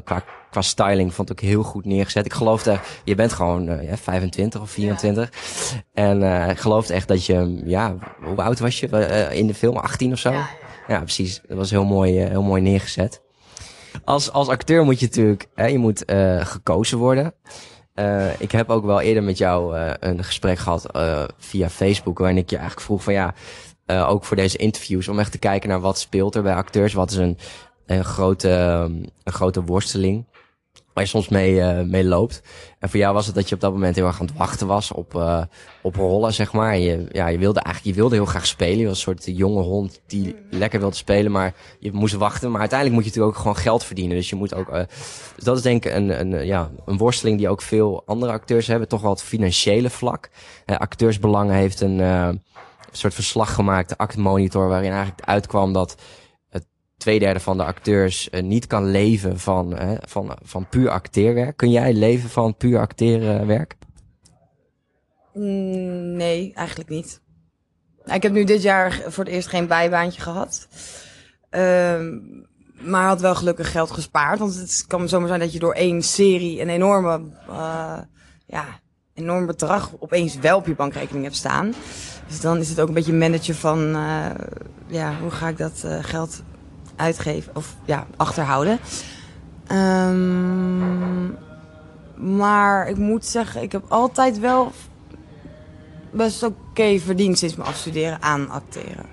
qua, 0.05 0.25
qua 0.51 0.63
styling 0.63 1.15
vond 1.15 1.31
ik 1.31 1.41
heel 1.41 1.63
goed 1.63 1.85
neergezet. 1.85 2.25
Ik 2.27 2.33
geloofde, 2.33 2.79
je 3.05 3.15
bent 3.15 3.33
gewoon 3.33 3.83
ja, 3.83 3.97
25 3.97 4.61
of 4.61 4.71
24. 4.71 5.31
Ja. 5.95 6.03
En 6.03 6.49
ik 6.51 6.59
geloofde 6.59 6.95
echt 6.95 7.09
dat 7.09 7.27
je, 7.27 7.63
ja, 7.65 7.97
hoe 8.23 8.37
oud 8.37 8.59
was 8.59 8.81
je 8.81 8.87
in 9.33 9.47
de 9.47 9.55
film? 9.55 9.77
18 9.77 10.13
of 10.13 10.19
zo? 10.19 10.31
Ja, 10.31 10.49
ja. 10.89 10.99
precies. 10.99 11.41
Dat 11.49 11.57
was 11.57 11.71
heel 11.71 11.85
mooi, 11.85 12.19
heel 12.19 12.43
mooi 12.43 12.63
neergezet. 12.63 13.23
Als, 14.05 14.33
als 14.33 14.49
acteur 14.49 14.85
moet 14.85 15.01
je 15.01 15.07
natuurlijk, 15.07 15.49
hè, 15.55 15.67
je 15.67 15.79
moet 15.79 16.05
gekozen 16.41 16.99
worden. 16.99 17.35
Uh, 18.01 18.41
ik 18.41 18.53
heb 18.53 18.71
ook 18.71 18.85
wel 18.85 19.01
eerder 19.01 19.23
met 19.23 19.39
jou 19.39 19.77
uh, 19.77 19.93
een 20.01 20.25
gesprek 20.25 20.59
gehad 20.59 20.87
via 21.39 21.69
Facebook, 21.69 22.19
waarin 22.19 22.37
ik 22.37 22.51
je 22.51 22.57
eigenlijk 22.57 22.87
vroeg 22.87 23.03
van 23.03 23.13
ja, 23.13 23.35
ook 23.87 24.25
voor 24.25 24.37
deze 24.37 24.57
interviews, 24.57 25.09
om 25.09 25.19
echt 25.19 25.33
te 25.33 25.39
kijken 25.39 25.69
naar 25.69 25.81
wat 25.81 25.99
speelt 25.99 26.35
er 26.35 26.43
bij 26.43 26.55
acteurs, 26.55 26.93
wat 26.93 27.11
is 27.11 27.17
een, 27.17 27.39
een 27.87 28.05
grote, 28.05 28.49
een 29.25 29.33
grote 29.33 29.65
worsteling 29.65 30.27
waar 31.01 31.09
je 31.09 31.15
soms 31.15 31.29
mee, 31.29 31.55
uh, 31.55 31.81
mee 31.81 32.05
loopt. 32.05 32.43
En 32.79 32.89
voor 32.89 32.99
jou 32.99 33.15
was 33.15 33.27
het 33.27 33.35
dat 33.35 33.49
je 33.49 33.55
op 33.55 33.61
dat 33.61 33.73
moment 33.73 33.97
heel 33.97 34.07
erg 34.07 34.21
aan 34.21 34.27
het 34.27 34.37
wachten 34.37 34.67
was 34.67 34.93
op, 34.93 35.15
uh, 35.15 35.43
op 35.83 35.95
rollen, 35.95 36.33
zeg 36.33 36.53
maar. 36.53 36.79
Je, 36.79 37.07
ja, 37.13 37.29
je 37.29 37.39
wilde 37.39 37.61
eigenlijk 37.61 37.97
je 37.97 38.01
wilde 38.03 38.15
heel 38.15 38.25
graag 38.25 38.47
spelen. 38.47 38.79
Je 38.79 38.87
was 38.87 38.97
een 38.97 39.15
soort 39.15 39.37
jonge 39.37 39.63
hond 39.63 40.01
die 40.07 40.37
lekker 40.51 40.81
wilde 40.81 40.97
spelen, 40.97 41.33
maar 41.33 41.55
je 41.79 41.93
moest 41.93 42.15
wachten. 42.15 42.51
Maar 42.51 42.61
uiteindelijk 42.61 43.01
moet 43.01 43.09
je 43.09 43.11
natuurlijk 43.11 43.39
ook 43.39 43.43
gewoon 43.43 43.63
geld 43.63 43.85
verdienen. 43.85 44.17
Dus 44.17 44.29
je 44.29 44.37
moet 44.37 44.55
ook. 44.55 44.69
Uh, 44.69 44.75
dus 45.35 45.45
dat 45.45 45.57
is 45.57 45.63
denk 45.63 45.85
ik 45.85 45.95
een, 45.95 46.21
een, 46.21 46.47
ja, 46.47 46.71
een 46.87 46.97
worsteling 46.97 47.39
die 47.39 47.49
ook 47.49 47.63
veel 47.63 48.03
andere 48.07 48.33
acteurs 48.33 48.67
hebben. 48.67 48.89
Toch 48.89 49.03
wel 49.03 49.11
het 49.11 49.23
financiële 49.23 49.91
vlak. 49.91 50.31
acteursbelangen 50.67 51.55
heeft 51.55 51.81
een. 51.81 51.99
een 51.99 52.43
soort 52.93 53.15
verslag 53.15 53.55
gemaakt, 53.55 53.89
de 53.89 53.99
actmonitor, 53.99 54.69
waarin 54.69 54.91
eigenlijk 54.91 55.29
uitkwam 55.29 55.73
dat 55.73 55.95
twee 57.01 57.19
derde 57.19 57.41
van 57.41 57.57
de 57.57 57.65
acteurs 57.65 58.29
uh, 58.31 58.43
niet 58.43 58.67
kan 58.67 58.91
leven 58.91 59.39
van, 59.39 59.83
uh, 59.83 59.93
van, 60.01 60.37
van 60.43 60.69
puur 60.69 60.91
acteerwerk. 60.91 61.57
Kun 61.57 61.71
jij 61.71 61.93
leven 61.93 62.31
van 62.31 62.57
puur 62.57 62.79
acteerwerk? 62.79 63.77
Mm, 65.35 66.17
nee, 66.17 66.53
eigenlijk 66.55 66.89
niet. 66.89 67.21
Ik 68.05 68.23
heb 68.23 68.33
nu 68.33 68.45
dit 68.45 68.63
jaar 68.63 69.03
voor 69.07 69.25
het 69.25 69.33
eerst 69.33 69.49
geen 69.49 69.67
bijbaantje 69.67 70.21
gehad. 70.21 70.69
Uh, 71.51 72.01
maar 72.81 73.07
had 73.07 73.21
wel 73.21 73.35
gelukkig 73.35 73.71
geld 73.71 73.91
gespaard. 73.91 74.39
Want 74.39 74.55
het 74.55 74.85
kan 74.87 75.09
zomaar 75.09 75.29
zijn 75.29 75.41
dat 75.41 75.53
je 75.53 75.59
door 75.59 75.75
één 75.75 76.03
serie 76.03 76.61
een 76.61 76.69
enorme, 76.69 77.21
uh, 77.49 77.99
ja, 78.47 78.65
enorm 79.15 79.47
bedrag 79.47 79.91
opeens 79.99 80.39
wel 80.39 80.57
op 80.57 80.67
je 80.67 80.75
bankrekening 80.75 81.25
hebt 81.25 81.37
staan. 81.37 81.75
Dus 82.29 82.41
dan 82.41 82.59
is 82.59 82.69
het 82.69 82.81
ook 82.81 82.89
een 82.89 82.95
beetje 82.95 83.13
managen 83.13 83.55
van, 83.55 83.79
ja, 84.87 85.15
hoe 85.21 85.31
ga 85.31 85.49
ik 85.49 85.59
dat 85.59 85.85
geld 86.01 86.43
uitgeven 87.01 87.57
of 87.57 87.77
ja, 87.85 88.07
achterhouden. 88.17 88.79
Um, 89.73 91.37
maar 92.17 92.89
ik 92.89 92.97
moet 92.97 93.25
zeggen, 93.25 93.63
ik 93.63 93.73
heb 93.73 93.83
altijd 93.89 94.39
wel 94.39 94.73
best 96.13 96.43
oké 96.43 96.99
verdiend 96.99 97.39
sinds 97.39 97.57
mijn 97.57 97.69
afstuderen 97.69 98.23
aan 98.23 98.51
acteren. 98.51 99.07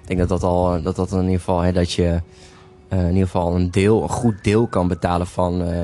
Ik 0.00 0.06
denk 0.16 0.18
dat 0.18 0.28
dat 0.28 0.42
al, 0.42 0.82
dat 0.82 0.96
dat 0.96 1.12
in 1.12 1.22
ieder 1.22 1.38
geval, 1.38 1.60
hè, 1.60 1.72
dat 1.72 1.92
je 1.92 2.20
uh, 2.92 3.00
in 3.00 3.08
ieder 3.08 3.24
geval 3.24 3.54
een 3.54 3.70
deel, 3.70 4.02
een 4.02 4.08
goed 4.08 4.44
deel 4.44 4.66
kan 4.66 4.88
betalen 4.88 5.26
van, 5.26 5.62
uh, 5.62 5.76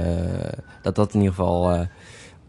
dat 0.82 0.94
dat 0.94 1.14
in 1.14 1.20
ieder 1.20 1.34
geval, 1.34 1.72
uh, 1.72 1.80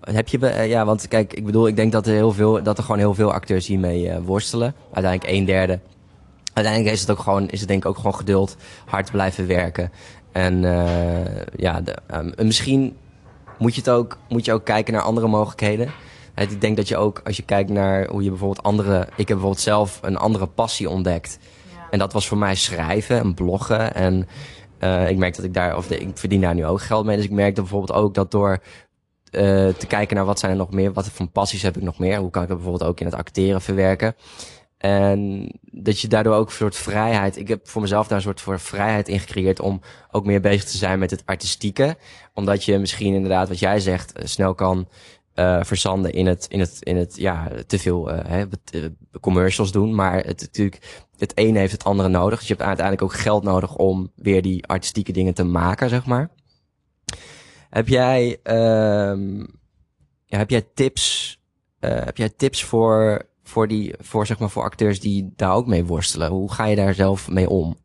heb 0.02 0.28
je, 0.28 0.40
ja, 0.68 0.86
want 0.86 1.08
kijk, 1.08 1.34
ik 1.34 1.46
bedoel, 1.46 1.68
ik 1.68 1.76
denk 1.76 1.92
dat 1.92 2.08
er 2.08 2.14
heel 2.14 2.32
veel, 2.32 2.64
dat 2.64 2.78
er 2.78 2.84
gewoon 2.84 3.00
heel 3.00 3.14
veel 3.14 3.34
acteurs 3.34 3.68
hiermee 3.68 4.20
worstelen. 4.20 4.76
Uiteindelijk 4.94 5.38
een 5.38 5.46
derde 5.46 5.80
uiteindelijk 6.58 6.96
is 6.96 7.02
het 7.02 7.12
ook 7.12 7.20
gewoon, 7.20 7.50
is 7.50 7.60
het 7.60 7.68
denk 7.68 7.84
ik 7.84 7.90
ook 7.90 7.98
gewoon 7.98 8.16
geduld, 8.16 8.58
hard 8.86 9.12
blijven 9.12 9.48
werken. 9.48 9.92
En 10.32 10.64
uh, 10.64 11.46
ja, 11.56 11.82
de, 11.82 11.98
um, 12.14 12.34
misschien 12.48 12.98
moet 13.58 13.76
je 13.76 13.80
het 13.80 13.90
ook, 13.90 14.18
moet 14.30 14.46
je 14.46 14.54
ook 14.54 14.66
kijken 14.66 14.94
naar 14.94 15.02
andere 15.02 15.28
mogelijkheden. 15.28 15.92
Ik 16.36 16.62
denk 16.62 16.78
dat 16.78 16.88
je 16.88 16.98
ook, 16.98 17.22
als 17.26 17.38
je 17.38 17.44
kijkt 17.44 17.70
naar 17.70 18.08
hoe 18.08 18.24
je 18.24 18.30
bijvoorbeeld 18.30 18.64
andere... 18.64 19.00
Ik 19.00 19.18
heb 19.18 19.28
bijvoorbeeld 19.28 19.60
zelf 19.60 20.00
een 20.02 20.18
andere 20.18 20.48
passie 20.48 20.90
ontdekt. 20.90 21.40
Ja. 21.74 21.88
En 21.92 22.00
dat 22.00 22.14
was 22.14 22.28
voor 22.28 22.38
mij 22.38 22.56
schrijven 22.56 23.20
en 23.20 23.34
bloggen. 23.34 23.94
En 23.94 24.28
uh, 24.80 25.10
ik 25.10 25.18
merk 25.18 25.36
dat 25.36 25.46
ik 25.46 25.54
daar, 25.54 25.78
of 25.78 25.88
de, 25.88 25.98
ik 25.98 26.18
verdien 26.18 26.42
daar 26.42 26.56
nu 26.56 26.66
ook 26.66 26.82
geld 26.82 27.06
mee. 27.06 27.16
Dus 27.16 27.26
ik 27.26 27.32
merkte 27.32 27.62
bijvoorbeeld 27.62 28.00
ook 28.00 28.14
dat 28.14 28.32
door 28.32 28.52
uh, 28.52 28.62
te 29.68 29.88
kijken 29.88 30.16
naar 30.16 30.26
wat 30.26 30.40
zijn 30.40 30.52
er 30.52 30.58
nog 30.58 30.72
meer, 30.72 30.94
wat 30.94 31.10
voor 31.10 31.28
passies 31.28 31.62
heb 31.62 31.78
ik 31.78 31.84
nog 31.84 32.00
meer, 32.00 32.18
hoe 32.18 32.30
kan 32.30 32.42
ik 32.42 32.48
dat 32.48 32.58
bijvoorbeeld 32.58 32.90
ook 32.90 33.00
in 33.00 33.06
het 33.06 33.16
acteren 33.16 33.62
verwerken. 33.62 34.16
En 34.78 35.52
dat 35.62 36.00
je 36.00 36.08
daardoor 36.08 36.36
ook 36.36 36.48
een 36.48 36.54
soort 36.54 36.76
vrijheid. 36.76 37.38
Ik 37.38 37.48
heb 37.48 37.68
voor 37.68 37.82
mezelf 37.82 38.08
daar 38.08 38.18
een 38.18 38.24
soort 38.24 38.42
voor 38.42 38.60
vrijheid 38.60 39.08
in 39.08 39.20
gecreëerd 39.20 39.60
om 39.60 39.82
ook 40.12 40.26
meer 40.26 40.42
bezig 40.42 40.64
te 40.64 40.78
zijn 40.78 41.00
met 41.00 41.12
het 41.12 41.26
artistieke. 41.26 41.98
Omdat 42.34 42.64
je 42.64 42.78
misschien 42.78 43.14
inderdaad, 43.14 43.48
wat 43.48 43.60
jij 43.60 43.80
zegt, 43.80 44.12
eh, 44.12 44.26
snel 44.26 44.56
kan 44.56 44.88
uh, 45.36 45.64
verzanden 45.64 46.14
in 46.14 46.26
het, 46.26 46.46
in 46.50 46.60
het, 46.60 46.78
in 46.82 46.98
het, 46.98 47.16
ja, 47.16 47.52
te 47.68 47.80
veel 47.80 48.14
uh, 48.14 48.44
commercials 49.22 49.72
doen. 49.72 49.96
Maar 49.96 50.16
het 50.26 50.42
natuurlijk, 50.42 51.06
het 51.18 51.38
ene 51.38 51.60
heeft 51.60 51.72
het 51.72 51.84
andere 51.84 52.10
nodig. 52.10 52.40
Dus 52.40 52.48
je 52.48 52.54
hebt 52.54 52.68
uiteindelijk 52.68 53.06
ook 53.06 53.20
geld 53.20 53.44
nodig 53.44 53.76
om 53.76 54.12
weer 54.16 54.42
die 54.42 54.66
artistieke 54.66 55.12
dingen 55.12 55.34
te 55.34 55.44
maken, 55.44 55.90
zeg 55.90 56.06
maar. 56.06 56.30
Heb 57.70 57.88
jij, 57.88 58.40
ja, 60.26 60.38
heb 60.38 60.50
jij 60.50 60.62
tips, 60.74 61.40
uh, 61.80 61.92
heb 62.04 62.18
jij 62.18 62.30
tips 62.30 62.64
voor 62.64 63.27
voor, 63.48 63.68
die, 63.68 63.94
voor, 64.00 64.26
zeg 64.26 64.40
maar, 64.40 64.50
voor 64.50 64.64
acteurs 64.64 65.00
die 65.00 65.34
daar 65.36 65.54
ook 65.54 65.68
mee 65.68 65.86
worstelen? 65.86 66.30
Hoe 66.30 66.52
ga 66.52 66.66
je 66.66 66.76
daar 66.76 66.94
zelf 66.94 67.30
mee 67.30 67.50
om? 67.50 67.78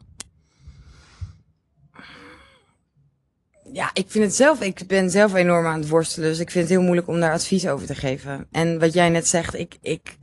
Ja, 3.72 3.90
ik 3.92 4.10
vind 4.10 4.24
het 4.24 4.34
zelf, 4.34 4.60
ik 4.60 4.86
ben 4.86 5.10
zelf 5.10 5.34
enorm 5.34 5.66
aan 5.66 5.80
het 5.80 5.88
worstelen, 5.88 6.28
dus 6.28 6.38
ik 6.38 6.50
vind 6.50 6.64
het 6.64 6.72
heel 6.72 6.84
moeilijk 6.84 7.08
om 7.08 7.20
daar 7.20 7.32
advies 7.32 7.68
over 7.68 7.86
te 7.86 7.94
geven. 7.94 8.46
En 8.50 8.78
wat 8.78 8.92
jij 8.92 9.08
net 9.08 9.28
zegt, 9.28 9.54
ik, 9.54 9.78
ik 9.80 10.16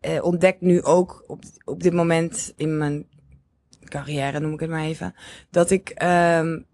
eh, 0.00 0.24
ontdek 0.24 0.60
nu 0.60 0.82
ook 0.82 1.24
op, 1.26 1.42
op 1.64 1.82
dit 1.82 1.92
moment 1.92 2.52
in 2.56 2.78
mijn 2.78 3.06
carrière, 3.84 4.40
noem 4.40 4.52
ik 4.52 4.60
het 4.60 4.70
maar 4.70 4.84
even, 4.84 5.14
dat 5.50 5.70
ik, 5.70 6.02
um, 6.02 6.66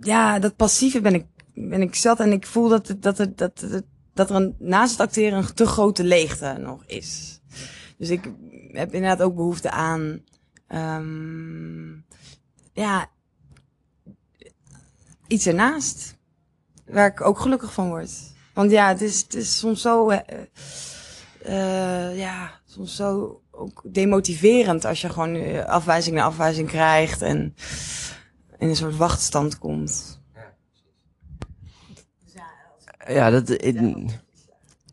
ja, 0.00 0.38
dat 0.38 0.56
passieve 0.56 1.00
ben 1.00 1.14
ik, 1.14 1.26
ben 1.54 1.82
ik 1.82 1.94
zat 1.94 2.20
en 2.20 2.32
ik 2.32 2.46
voel 2.46 2.68
dat, 2.68 2.86
dat, 2.86 3.16
dat, 3.16 3.38
dat, 3.38 3.66
dat 3.70 3.84
dat 4.14 4.30
er 4.30 4.36
een, 4.36 4.56
naast 4.58 4.90
het 4.90 5.00
acteren 5.00 5.38
een 5.38 5.54
te 5.54 5.66
grote 5.66 6.04
leegte 6.04 6.56
nog 6.58 6.84
is. 6.86 7.40
Dus 7.98 8.10
ik 8.10 8.30
heb 8.72 8.94
inderdaad 8.94 9.22
ook 9.22 9.34
behoefte 9.34 9.70
aan, 9.70 10.22
um, 10.68 12.04
ja, 12.72 13.10
iets 15.26 15.46
ernaast. 15.46 16.16
Waar 16.86 17.06
ik 17.06 17.20
ook 17.20 17.38
gelukkig 17.38 17.72
van 17.72 17.88
word. 17.88 18.10
Want 18.54 18.70
ja, 18.70 18.88
het 18.88 19.00
is, 19.00 19.22
het 19.22 19.34
is 19.34 19.58
soms 19.58 19.80
zo, 19.80 20.10
uh, 20.10 20.18
ja, 22.18 22.60
soms 22.64 22.96
zo 22.96 23.40
ook 23.50 23.82
demotiverend 23.84 24.84
als 24.84 25.00
je 25.00 25.08
gewoon 25.08 25.66
afwijzing 25.66 26.16
na 26.16 26.22
afwijzing 26.22 26.68
krijgt 26.68 27.22
en 27.22 27.54
in 28.58 28.68
een 28.68 28.76
soort 28.76 28.96
wachtstand 28.96 29.58
komt. 29.58 30.22
Ja, 33.08 33.30
dat. 33.30 33.48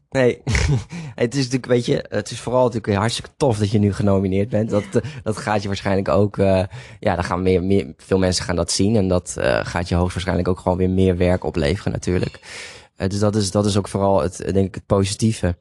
nee, 0.10 0.42
het 1.16 1.36
is 1.36 1.44
natuurlijk, 1.44 1.66
weet 1.66 1.86
je, 1.86 2.06
het 2.10 2.32
is 2.32 2.40
vooral 2.40 2.66
natuurlijk 2.66 2.98
hartstikke 2.98 3.30
tof 3.38 3.58
dat 3.58 3.72
je 3.72 3.80
nu 3.80 3.94
genomineerd 3.94 4.50
bent. 4.50 4.70
Dat, 4.70 4.84
dat 5.24 5.38
gaat 5.38 5.62
je 5.62 5.68
waarschijnlijk 5.68 6.08
ook, 6.08 6.38
uh, 6.38 6.64
ja, 7.00 7.16
dan 7.16 7.24
gaan 7.24 7.42
meer, 7.42 7.64
meer, 7.64 7.94
veel 7.98 8.18
mensen 8.18 8.46
gaan 8.46 8.56
dat 8.56 8.72
zien. 8.72 8.96
En 8.96 9.08
dat 9.08 9.36
uh, 9.38 9.60
gaat 9.64 9.90
je 9.90 9.96
hoogstwaarschijnlijk 9.96 10.48
ook 10.48 10.60
gewoon 10.60 10.78
weer 10.78 10.90
meer 10.90 11.18
werk 11.18 11.44
opleveren 11.44 11.92
natuurlijk. 11.92 12.40
Uh, 12.98 13.08
dus 13.08 13.20
dat 13.20 13.36
is, 13.36 13.52
dat 13.52 13.66
is 13.66 13.78
ook 13.78 13.88
vooral 13.88 14.22
het, 14.22 14.38
denk 14.38 14.68
ik, 14.68 14.76
het 14.76 14.86
positieve 14.86 15.56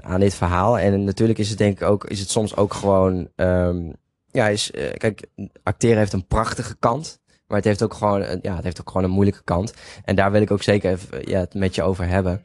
aan 0.00 0.20
dit 0.20 0.34
verhaal. 0.34 0.78
En 0.78 1.04
natuurlijk 1.04 1.38
is 1.38 1.48
het 1.48 1.58
denk 1.58 1.80
ik 1.80 1.88
ook, 1.88 2.04
is 2.04 2.20
het 2.20 2.30
soms 2.30 2.56
ook 2.56 2.74
gewoon, 2.74 3.28
um, 3.36 3.92
ja, 4.30 4.48
is, 4.48 4.70
kijk, 4.96 5.26
acteren 5.62 5.98
heeft 5.98 6.12
een 6.12 6.26
prachtige 6.26 6.76
kant. 6.78 7.17
Maar 7.48 7.56
het 7.56 7.66
heeft 7.66 7.82
ook 7.82 7.94
gewoon, 7.94 8.38
ja, 8.42 8.54
het 8.54 8.64
heeft 8.64 8.80
ook 8.80 8.88
gewoon 8.88 9.04
een 9.04 9.10
moeilijke 9.10 9.44
kant. 9.44 9.74
En 10.04 10.16
daar 10.16 10.32
wil 10.32 10.40
ik 10.40 10.50
ook 10.50 10.62
zeker 10.62 10.90
even, 10.90 11.28
ja, 11.28 11.38
het 11.38 11.54
met 11.54 11.74
je 11.74 11.82
over 11.82 12.08
hebben. 12.08 12.42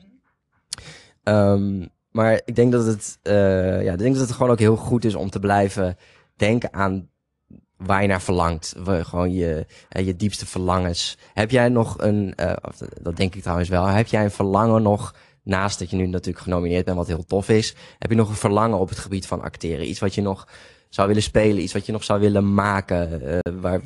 Um, 1.23 1.89
maar 2.11 2.41
ik 2.45 2.55
denk 2.55 2.71
dat 2.71 2.85
het, 2.85 3.19
uh, 3.23 3.83
ja, 3.83 3.91
ik 3.91 3.97
denk 3.97 4.15
dat 4.15 4.27
het 4.27 4.35
gewoon 4.35 4.51
ook 4.51 4.59
heel 4.59 4.75
goed 4.75 5.05
is 5.05 5.15
om 5.15 5.29
te 5.29 5.39
blijven 5.39 5.97
denken 6.35 6.73
aan 6.73 7.09
waar 7.77 8.01
je 8.01 8.07
naar 8.07 8.21
verlangt. 8.21 8.75
Gewoon 8.85 9.33
je, 9.33 9.65
je 9.89 10.15
diepste 10.15 10.45
verlangens. 10.45 11.17
Heb 11.33 11.51
jij 11.51 11.69
nog 11.69 12.01
een, 12.01 12.33
dat 13.01 13.15
denk 13.15 13.35
ik 13.35 13.41
trouwens 13.41 13.69
wel, 13.69 13.85
heb 13.85 14.07
jij 14.07 14.23
een 14.23 14.31
verlangen 14.31 14.81
nog, 14.81 15.15
naast 15.43 15.79
dat 15.79 15.89
je 15.89 15.95
nu 15.95 16.07
natuurlijk 16.07 16.43
genomineerd 16.43 16.85
bent, 16.85 16.97
wat 16.97 17.07
heel 17.07 17.25
tof 17.25 17.49
is, 17.49 17.75
heb 17.99 18.09
je 18.09 18.15
nog 18.15 18.29
een 18.29 18.35
verlangen 18.35 18.79
op 18.79 18.89
het 18.89 18.99
gebied 18.99 19.27
van 19.27 19.41
acteren? 19.41 19.89
Iets 19.89 19.99
wat 19.99 20.15
je 20.15 20.21
nog 20.21 20.47
zou 20.93 21.07
willen 21.07 21.23
spelen? 21.23 21.63
Iets 21.63 21.73
wat 21.73 21.85
je 21.85 21.91
nog 21.91 22.03
zou 22.03 22.19
willen 22.19 22.53
maken? 22.53 23.21
Uh, 23.23 23.39
waar, 23.61 23.81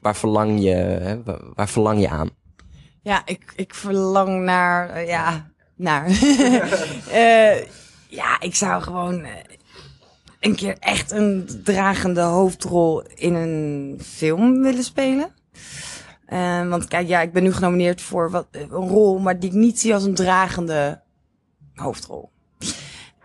waar, 0.00 0.16
verlang 0.16 0.62
je, 0.62 0.74
hè? 0.74 1.22
Waar, 1.54 1.68
verlang 1.68 2.00
je 2.00 2.08
aan? 2.08 2.30
Ja, 3.02 3.22
ik, 3.24 3.52
ik 3.56 3.74
verlang 3.74 4.44
naar, 4.44 4.96
uh, 4.96 5.06
ja, 5.06 5.50
naar. 5.76 6.08
uh, 6.08 7.60
ja, 8.20 8.40
ik 8.40 8.54
zou 8.54 8.82
gewoon 8.82 9.26
een 10.40 10.54
keer 10.54 10.76
echt 10.78 11.10
een 11.10 11.60
dragende 11.64 12.20
hoofdrol 12.20 13.02
in 13.14 13.34
een 13.34 14.00
film 14.02 14.62
willen 14.62 14.84
spelen. 14.84 15.30
Want 16.68 16.88
kijk, 16.88 17.08
ja, 17.08 17.20
ik 17.20 17.32
ben 17.32 17.42
nu 17.42 17.52
genomineerd 17.52 18.02
voor 18.02 18.30
wat, 18.30 18.46
een 18.50 18.68
rol, 18.68 19.18
maar 19.18 19.38
die 19.38 19.50
ik 19.50 19.56
niet 19.56 19.80
zie 19.80 19.94
als 19.94 20.04
een 20.04 20.14
dragende 20.14 21.00
hoofdrol. 21.74 22.30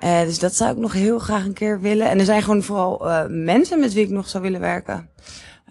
Uh, 0.03 0.21
dus 0.21 0.39
dat 0.39 0.55
zou 0.55 0.71
ik 0.71 0.77
nog 0.77 0.93
heel 0.93 1.19
graag 1.19 1.45
een 1.45 1.53
keer 1.53 1.81
willen. 1.81 2.09
En 2.09 2.19
er 2.19 2.25
zijn 2.25 2.41
gewoon 2.41 2.63
vooral 2.63 3.07
uh, 3.07 3.25
mensen 3.29 3.79
met 3.79 3.93
wie 3.93 4.03
ik 4.03 4.09
nog 4.09 4.27
zou 4.27 4.43
willen 4.43 4.59
werken. 4.59 5.09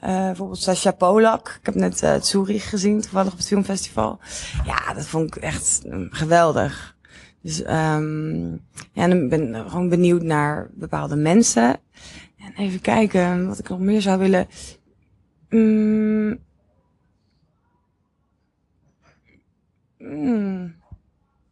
bijvoorbeeld 0.00 0.58
Sasha 0.58 0.90
Polak. 0.90 1.56
Ik 1.60 1.66
heb 1.66 1.74
net 1.74 2.02
uh, 2.02 2.20
Zurich 2.20 2.68
gezien, 2.68 3.00
toevallig 3.00 3.32
op 3.32 3.38
het 3.38 3.46
filmfestival. 3.46 4.18
Ja, 4.64 4.94
dat 4.94 5.06
vond 5.06 5.36
ik 5.36 5.42
echt 5.42 5.82
geweldig. 6.10 6.96
Dus 7.42 7.60
um, 7.60 8.60
ja, 8.92 9.08
ben 9.08 9.54
ik 9.54 9.70
gewoon 9.70 9.88
benieuwd 9.88 10.22
naar 10.22 10.70
bepaalde 10.74 11.16
mensen. 11.16 11.80
En 12.38 12.52
even 12.56 12.80
kijken 12.80 13.46
wat 13.46 13.58
ik 13.58 13.68
nog 13.68 13.78
meer 13.78 14.02
zou 14.02 14.18
willen. 14.18 14.46
Mm. 15.50 16.38
Mm. 19.98 20.81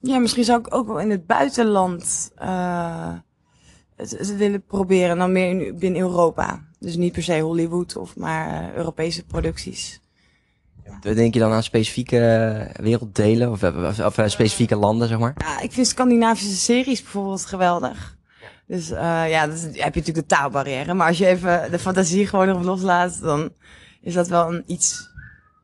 Ja, 0.01 0.19
misschien 0.19 0.45
zou 0.45 0.61
ik 0.61 0.75
ook 0.75 0.87
wel 0.87 1.01
in 1.01 1.11
het 1.11 1.27
buitenland 1.27 2.31
uh, 2.43 3.13
het, 3.97 4.11
het, 4.11 4.37
willen 4.37 4.63
proberen. 4.63 5.19
Dan 5.19 5.33
meer 5.33 5.49
in, 5.49 5.79
binnen 5.79 6.01
Europa. 6.01 6.69
Dus 6.79 6.97
niet 6.97 7.13
per 7.13 7.23
se 7.23 7.41
Hollywood 7.41 7.97
of 7.97 8.17
maar 8.17 8.63
uh, 8.63 8.75
Europese 8.75 9.25
producties. 9.25 10.01
Denk 11.01 11.35
je 11.35 11.41
dan 11.41 11.53
aan 11.53 11.63
specifieke 11.63 12.71
werelddelen 12.81 13.51
of, 13.51 13.63
of, 13.63 14.19
of, 14.19 14.31
specifieke 14.31 14.77
landen, 14.77 15.09
zeg 15.09 15.19
maar? 15.19 15.35
Ja, 15.37 15.61
ik 15.61 15.73
vind 15.73 15.87
Scandinavische 15.87 16.57
series 16.57 17.03
bijvoorbeeld 17.03 17.47
geweldig. 17.47 18.19
Dus 18.67 18.91
uh, 18.91 19.31
ja, 19.31 19.47
dan 19.47 19.57
heb 19.57 19.75
je 19.75 20.01
natuurlijk 20.01 20.15
de 20.15 20.27
taalbarrière. 20.27 20.95
Maar 20.95 21.09
als 21.09 21.19
je 21.19 21.27
even 21.27 21.71
de 21.71 21.79
fantasie 21.79 22.27
gewoon 22.27 22.49
erop 22.49 22.63
loslaat, 22.63 23.21
dan 23.21 23.53
is 24.01 24.15
dat 24.15 24.29
wel 24.29 24.55
een 24.55 24.63
iets 24.67 25.11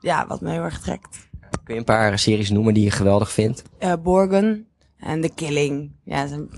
ja, 0.01 0.27
wat 0.27 0.41
me 0.41 0.51
heel 0.51 0.63
erg 0.63 0.81
trekt. 0.81 1.26
Kun 1.67 1.75
je 1.75 1.81
een 1.81 1.87
paar 1.87 2.19
series 2.19 2.51
noemen 2.51 2.75
die 2.75 2.85
je 2.85 2.91
geweldig 2.91 3.33
vindt? 3.33 3.63
Uh, 3.81 3.93
Borgen 4.03 4.67
en 4.97 5.21
The 5.21 5.31
Killing. 5.35 5.91
Ja, 6.03 6.21
dat 6.21 6.29
zijn 6.29 6.49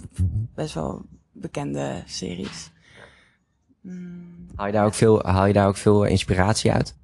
best 0.54 0.74
wel 0.74 1.02
bekende 1.32 2.02
series. 2.06 2.70
Mm. 3.80 4.46
Haal, 4.54 4.66
je 4.66 4.72
daar 4.72 4.84
ook 4.84 4.94
veel, 4.94 5.22
haal 5.22 5.46
je 5.46 5.52
daar 5.52 5.66
ook 5.66 5.76
veel 5.76 6.04
inspiratie 6.04 6.72
uit? 6.72 6.96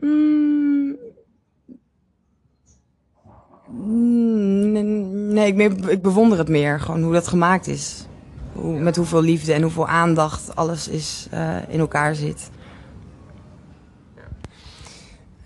Mm. 0.00 0.96
Nee, 5.32 5.54
ik, 5.54 5.72
ik 5.86 6.02
bewonder 6.02 6.38
het 6.38 6.48
meer. 6.48 6.80
Gewoon 6.80 7.02
hoe 7.02 7.12
dat 7.12 7.28
gemaakt 7.28 7.66
is. 7.66 8.06
Hoe, 8.52 8.78
met 8.78 8.96
hoeveel 8.96 9.22
liefde 9.22 9.52
en 9.52 9.62
hoeveel 9.62 9.88
aandacht 9.88 10.56
alles 10.56 10.88
is, 10.88 11.28
uh, 11.34 11.68
in 11.68 11.78
elkaar 11.78 12.14
zit. 12.14 12.50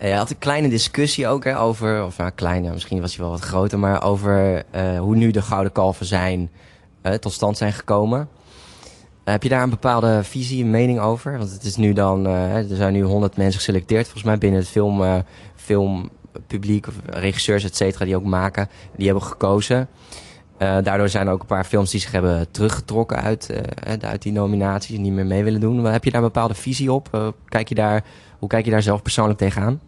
Je 0.07 0.13
had 0.13 0.29
een 0.29 0.37
kleine 0.37 0.69
discussie 0.69 1.27
ook 1.27 1.43
hè, 1.43 1.59
over, 1.59 2.05
of 2.05 2.17
nou 2.17 2.31
kleine, 2.31 2.71
misschien 2.71 3.01
was 3.01 3.15
hij 3.15 3.21
wel 3.23 3.33
wat 3.33 3.43
groter, 3.43 3.79
maar 3.79 4.03
over 4.03 4.63
uh, 4.75 4.99
hoe 4.99 5.15
nu 5.15 5.31
de 5.31 5.41
Gouden 5.41 5.71
Kalven 5.71 6.05
zijn, 6.05 6.51
uh, 7.03 7.13
tot 7.13 7.31
stand 7.31 7.57
zijn 7.57 7.73
gekomen. 7.73 8.29
Heb 9.23 9.43
je 9.43 9.49
daar 9.49 9.63
een 9.63 9.69
bepaalde 9.69 10.23
visie, 10.23 10.63
een 10.63 10.69
mening 10.69 10.99
over? 10.99 11.37
Want 11.37 11.51
het 11.51 11.63
is 11.63 11.75
nu 11.75 11.93
dan, 11.93 12.25
er 12.25 12.65
zijn 12.67 12.93
nu 12.93 13.03
honderd 13.03 13.37
mensen 13.37 13.59
geselecteerd, 13.59 14.03
volgens 14.03 14.23
mij 14.23 14.37
binnen 14.37 14.59
het 14.59 14.69
film, 14.69 15.23
filmpubliek, 15.55 16.87
of 16.87 16.93
regisseurs, 17.05 17.63
et 17.63 17.75
cetera, 17.75 18.05
die 18.05 18.15
ook 18.15 18.23
maken, 18.23 18.69
die 18.95 19.05
hebben 19.05 19.23
gekozen. 19.23 19.87
Daardoor 20.57 21.09
zijn 21.09 21.29
ook 21.29 21.41
een 21.41 21.47
paar 21.47 21.63
films 21.63 21.91
die 21.91 21.99
zich 21.99 22.11
hebben 22.11 22.51
teruggetrokken 22.51 23.21
uit, 23.21 23.53
uit 24.01 24.21
die 24.21 24.31
nominaties 24.31 24.95
en 24.95 25.01
niet 25.01 25.13
meer 25.13 25.25
mee 25.25 25.43
willen 25.43 25.59
doen. 25.59 25.85
Heb 25.85 26.03
je 26.03 26.11
daar 26.11 26.21
een 26.21 26.27
bepaalde 26.27 26.53
visie 26.53 26.91
op? 26.91 27.33
kijk 27.47 27.69
je 27.69 27.75
daar, 27.75 28.03
hoe 28.39 28.49
kijk 28.49 28.65
je 28.65 28.71
daar 28.71 28.81
zelf 28.81 29.01
persoonlijk 29.01 29.39
tegenaan? 29.39 29.79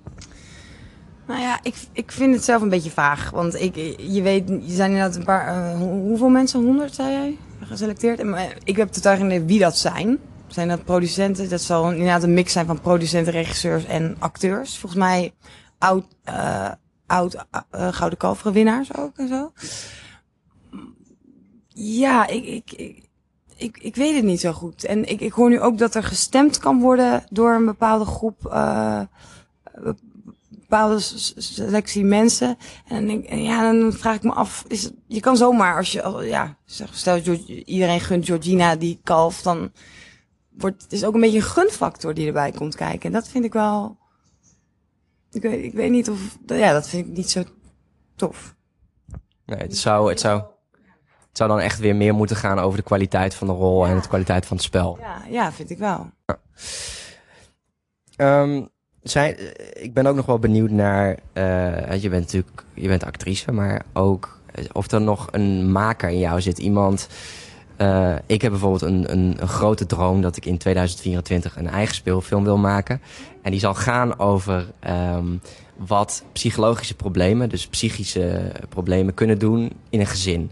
Nou 1.27 1.41
ja, 1.41 1.59
ik, 1.63 1.75
ik 1.91 2.11
vind 2.11 2.35
het 2.35 2.43
zelf 2.43 2.61
een 2.61 2.69
beetje 2.69 2.91
vaag. 2.91 3.29
Want 3.29 3.61
ik, 3.61 3.75
je 3.97 4.21
weet, 4.21 4.47
je 4.47 4.73
zijn 4.73 4.91
inderdaad 4.91 5.15
een 5.15 5.23
paar. 5.23 5.75
hoeveel 5.77 6.29
mensen? 6.29 6.63
Honderd, 6.63 6.95
zei 6.95 7.11
jij? 7.11 7.37
geselecteerd. 7.65 8.19
En, 8.19 8.35
ik 8.63 8.75
heb 8.75 8.91
totaal 8.91 9.15
geen 9.15 9.25
idee 9.25 9.43
wie 9.43 9.59
dat 9.59 9.77
zijn. 9.77 10.19
Zijn 10.47 10.67
dat 10.67 10.83
producenten? 10.83 11.49
Dat 11.49 11.61
zal 11.61 11.91
inderdaad 11.91 12.23
een 12.23 12.33
mix 12.33 12.51
zijn 12.51 12.65
van 12.65 12.81
producenten, 12.81 13.33
regisseurs 13.33 13.85
en 13.85 14.15
acteurs. 14.19 14.77
Volgens 14.77 15.01
mij 15.01 15.33
oud, 15.77 16.05
uh, 16.29 16.71
oud 17.05 17.45
Gouden 17.71 18.19
Kalveren 18.19 18.53
winnaars 18.53 18.97
ook 18.97 19.17
en 19.17 19.27
zo. 19.27 19.51
Ja, 21.67 22.27
ik, 22.27 22.45
ik, 22.45 22.71
ik, 23.57 23.77
ik, 23.77 23.95
weet 23.95 24.15
het 24.15 24.23
niet 24.23 24.39
zo 24.39 24.51
goed. 24.51 24.85
En 24.85 25.09
ik, 25.09 25.21
ik 25.21 25.31
hoor 25.31 25.49
nu 25.49 25.59
ook 25.59 25.77
dat 25.77 25.95
er 25.95 26.03
gestemd 26.03 26.57
kan 26.57 26.79
worden 26.79 27.23
door 27.29 27.53
een 27.53 27.65
bepaalde 27.65 28.05
groep 28.05 28.45
bepaalde 30.75 30.99
selectie 31.37 32.05
mensen. 32.05 32.57
En 32.87 33.07
denk, 33.07 33.29
ja, 33.29 33.71
dan 33.71 33.93
vraag 33.93 34.15
ik 34.15 34.23
me 34.23 34.31
af, 34.31 34.65
is 34.67 34.83
het, 34.83 34.93
je 35.07 35.19
kan 35.19 35.37
zomaar 35.37 35.77
als 35.77 35.91
je, 35.91 36.25
ja, 36.29 36.57
stel 36.91 37.17
iedereen 37.65 37.99
gunt 37.99 38.25
Georgina 38.25 38.75
die 38.75 38.99
kalf, 39.03 39.41
dan 39.41 39.71
wordt 40.49 40.83
het 40.83 40.91
is 40.91 41.03
ook 41.03 41.13
een 41.13 41.21
beetje 41.21 41.37
een 41.37 41.43
gunfactor 41.43 42.13
die 42.13 42.27
erbij 42.27 42.51
komt 42.51 42.75
kijken. 42.75 43.01
En 43.01 43.11
dat 43.11 43.27
vind 43.27 43.45
ik 43.45 43.53
wel, 43.53 43.97
ik 45.31 45.41
weet, 45.41 45.63
ik 45.63 45.73
weet 45.73 45.91
niet 45.91 46.09
of, 46.09 46.37
ja, 46.45 46.73
dat 46.73 46.87
vind 46.87 47.07
ik 47.07 47.13
niet 47.13 47.29
zo 47.29 47.43
tof. 48.15 48.55
Nee, 49.45 49.59
het 49.59 49.77
zou, 49.77 50.09
het 50.09 50.19
zou, 50.19 50.41
het 51.27 51.37
zou 51.37 51.49
dan 51.49 51.59
echt 51.59 51.79
weer 51.79 51.95
meer 51.95 52.13
moeten 52.13 52.35
gaan 52.35 52.59
over 52.59 52.77
de 52.77 52.83
kwaliteit 52.83 53.35
van 53.35 53.47
de 53.47 53.53
rol 53.53 53.85
en 53.85 54.01
de 54.01 54.07
kwaliteit 54.07 54.45
van 54.45 54.57
het 54.57 54.65
spel. 54.65 54.97
Ja, 54.99 55.21
ja 55.29 55.51
vind 55.51 55.69
ik 55.69 55.77
wel. 55.77 56.11
Ja. 56.25 56.39
Um, 58.41 58.73
zijn, 59.09 59.35
ik 59.73 59.93
ben 59.93 60.05
ook 60.05 60.15
nog 60.15 60.25
wel 60.25 60.39
benieuwd 60.39 60.69
naar. 60.69 61.17
Uh, 61.33 62.01
je 62.01 62.09
bent 62.09 62.23
natuurlijk 62.23 62.63
je 62.73 62.87
bent 62.87 63.03
actrice, 63.03 63.51
maar 63.51 63.81
ook 63.93 64.39
of 64.71 64.91
er 64.91 65.01
nog 65.01 65.27
een 65.31 65.71
maker 65.71 66.09
in 66.09 66.19
jou 66.19 66.41
zit. 66.41 66.57
Iemand. 66.57 67.07
Ik 68.25 68.41
heb 68.41 68.51
bijvoorbeeld 68.51 68.81
een, 68.81 69.11
een, 69.11 69.35
een, 69.39 69.47
grote 69.47 69.85
droom 69.85 70.21
dat 70.21 70.37
ik 70.37 70.45
in 70.45 70.57
2024 70.57 71.57
een 71.57 71.67
eigen 71.67 71.95
speelfilm 71.95 72.43
wil 72.43 72.57
maken. 72.57 73.01
En 73.41 73.51
die 73.51 73.59
zal 73.59 73.73
gaan 73.73 74.19
over 74.19 74.65
um, 74.87 75.41
wat 75.75 76.23
psychologische 76.31 76.95
problemen, 76.95 77.49
dus 77.49 77.67
psychische 77.67 78.51
problemen, 78.69 79.13
kunnen 79.13 79.39
doen 79.39 79.71
in 79.89 79.99
een 79.99 80.05
gezin. 80.05 80.51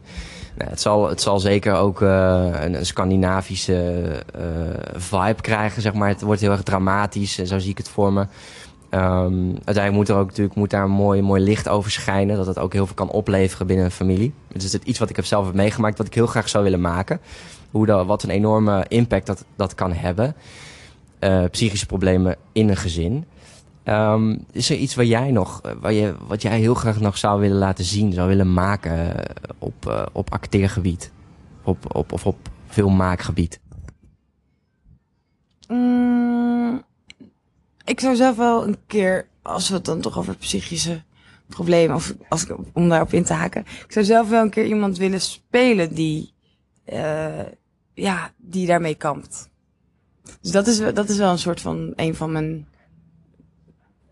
Nou, 0.58 0.70
het, 0.70 0.82
zal, 0.82 1.10
het 1.10 1.22
zal 1.22 1.40
zeker 1.40 1.74
ook 1.76 2.02
uh, 2.02 2.50
een, 2.60 2.86
Scandinavische 2.86 4.06
uh, 4.36 4.44
vibe 4.94 5.42
krijgen, 5.42 5.82
zeg 5.82 5.94
maar. 5.94 6.08
Het 6.08 6.22
wordt 6.22 6.42
heel 6.42 6.52
erg 6.52 6.64
dramatisch, 6.64 7.36
zo 7.36 7.60
zie 7.60 7.72
ik 7.72 7.78
het 7.78 7.90
voor 7.90 8.14
me. 8.14 8.26
Um, 8.90 9.52
uiteindelijk 9.54 9.92
moet 9.92 10.10
er 10.10 10.16
ook 10.16 10.28
natuurlijk 10.28 10.56
moet 10.56 10.70
daar 10.70 10.84
een 10.84 10.90
mooi, 10.90 11.22
mooi 11.22 11.44
licht 11.44 11.70
over 11.70 11.92
schijnen. 11.92 12.38
Dat 12.38 12.48
het 12.48 12.60
ook 12.60 12.74
heel 12.74 12.86
veel 12.86 12.96
kan 12.96 13.10
opleveren 13.10 13.68
binnen 13.68 13.86
een 13.86 13.92
familie. 13.92 14.34
Het 14.52 14.64
is 14.64 14.74
iets 14.74 15.00
wat 15.00 15.10
ik 15.10 15.16
heb 15.16 15.26
zelf 15.26 15.46
heb 15.46 15.56
meegemaakt, 15.56 15.98
wat 15.98 16.08
ik 16.08 16.14
heel 16.14 16.28
graag 16.28 16.50
zou 16.50 16.64
willen 16.64 16.82
maken. 16.82 17.20
Hoe 17.72 17.86
dat, 17.86 18.06
wat 18.06 18.24
een 18.24 18.30
enorme 18.30 18.86
impact 18.88 19.26
dat, 19.26 19.46
dat 19.56 19.76
kan 19.76 19.94
hebben. 19.94 20.36
Uh, 21.20 21.44
psychische 21.52 21.86
problemen 21.86 22.36
in 22.52 22.70
een 22.70 22.78
gezin. 22.78 23.26
Um, 23.86 24.46
is 24.52 24.70
er 24.70 24.78
iets 24.78 24.96
waar 24.96 25.06
jij 25.06 25.32
nog, 25.32 25.62
waar 25.82 25.94
je, 25.94 26.16
wat 26.28 26.42
jij 26.42 26.60
heel 26.60 26.74
graag 26.74 27.00
nog 27.00 27.18
zou 27.18 27.40
willen 27.40 27.58
laten 27.58 27.86
zien, 27.86 28.14
zou 28.14 28.28
willen 28.28 28.54
maken 28.54 29.16
op, 29.58 29.86
uh, 29.88 30.06
op 30.12 30.32
acteergebied? 30.32 31.12
Op, 31.64 31.96
op, 31.96 32.12
of 32.12 32.26
op 32.26 32.38
filmmaakgebied? 32.68 33.60
Mm, 35.68 36.84
ik 37.86 38.00
zou 38.00 38.16
zelf 38.16 38.36
wel 38.36 38.68
een 38.68 38.78
keer, 38.88 39.28
als 39.42 39.70
we 39.70 39.76
het 39.76 39.86
dan 39.86 40.02
toch 40.02 40.18
over 40.18 40.36
psychische 40.36 41.02
problemen, 41.48 41.96
of 41.96 42.14
als 42.30 42.46
om 42.74 42.90
daarop 42.90 43.14
in 43.14 43.24
te 43.24 43.34
haken. 43.34 43.62
Ik 43.62 43.92
zou 43.92 44.06
zelf 44.06 44.30
wel 44.30 44.42
een 44.42 44.50
keer 44.50 44.66
iemand 44.66 44.98
willen 44.98 45.22
spelen 45.22 45.94
die, 45.96 46.34
ja, 47.94 48.32
die 48.38 48.68
daarmee 48.68 48.96
kampt. 48.96 49.50
Dus 50.42 50.52
dat 50.52 50.68
is, 50.68 50.78
dat 50.94 51.10
is 51.10 51.18
wel 51.18 51.32
een 51.32 51.40
soort 51.40 51.62
van, 51.62 51.94
een 51.96 52.16
van 52.16 52.32
mijn 52.32 52.68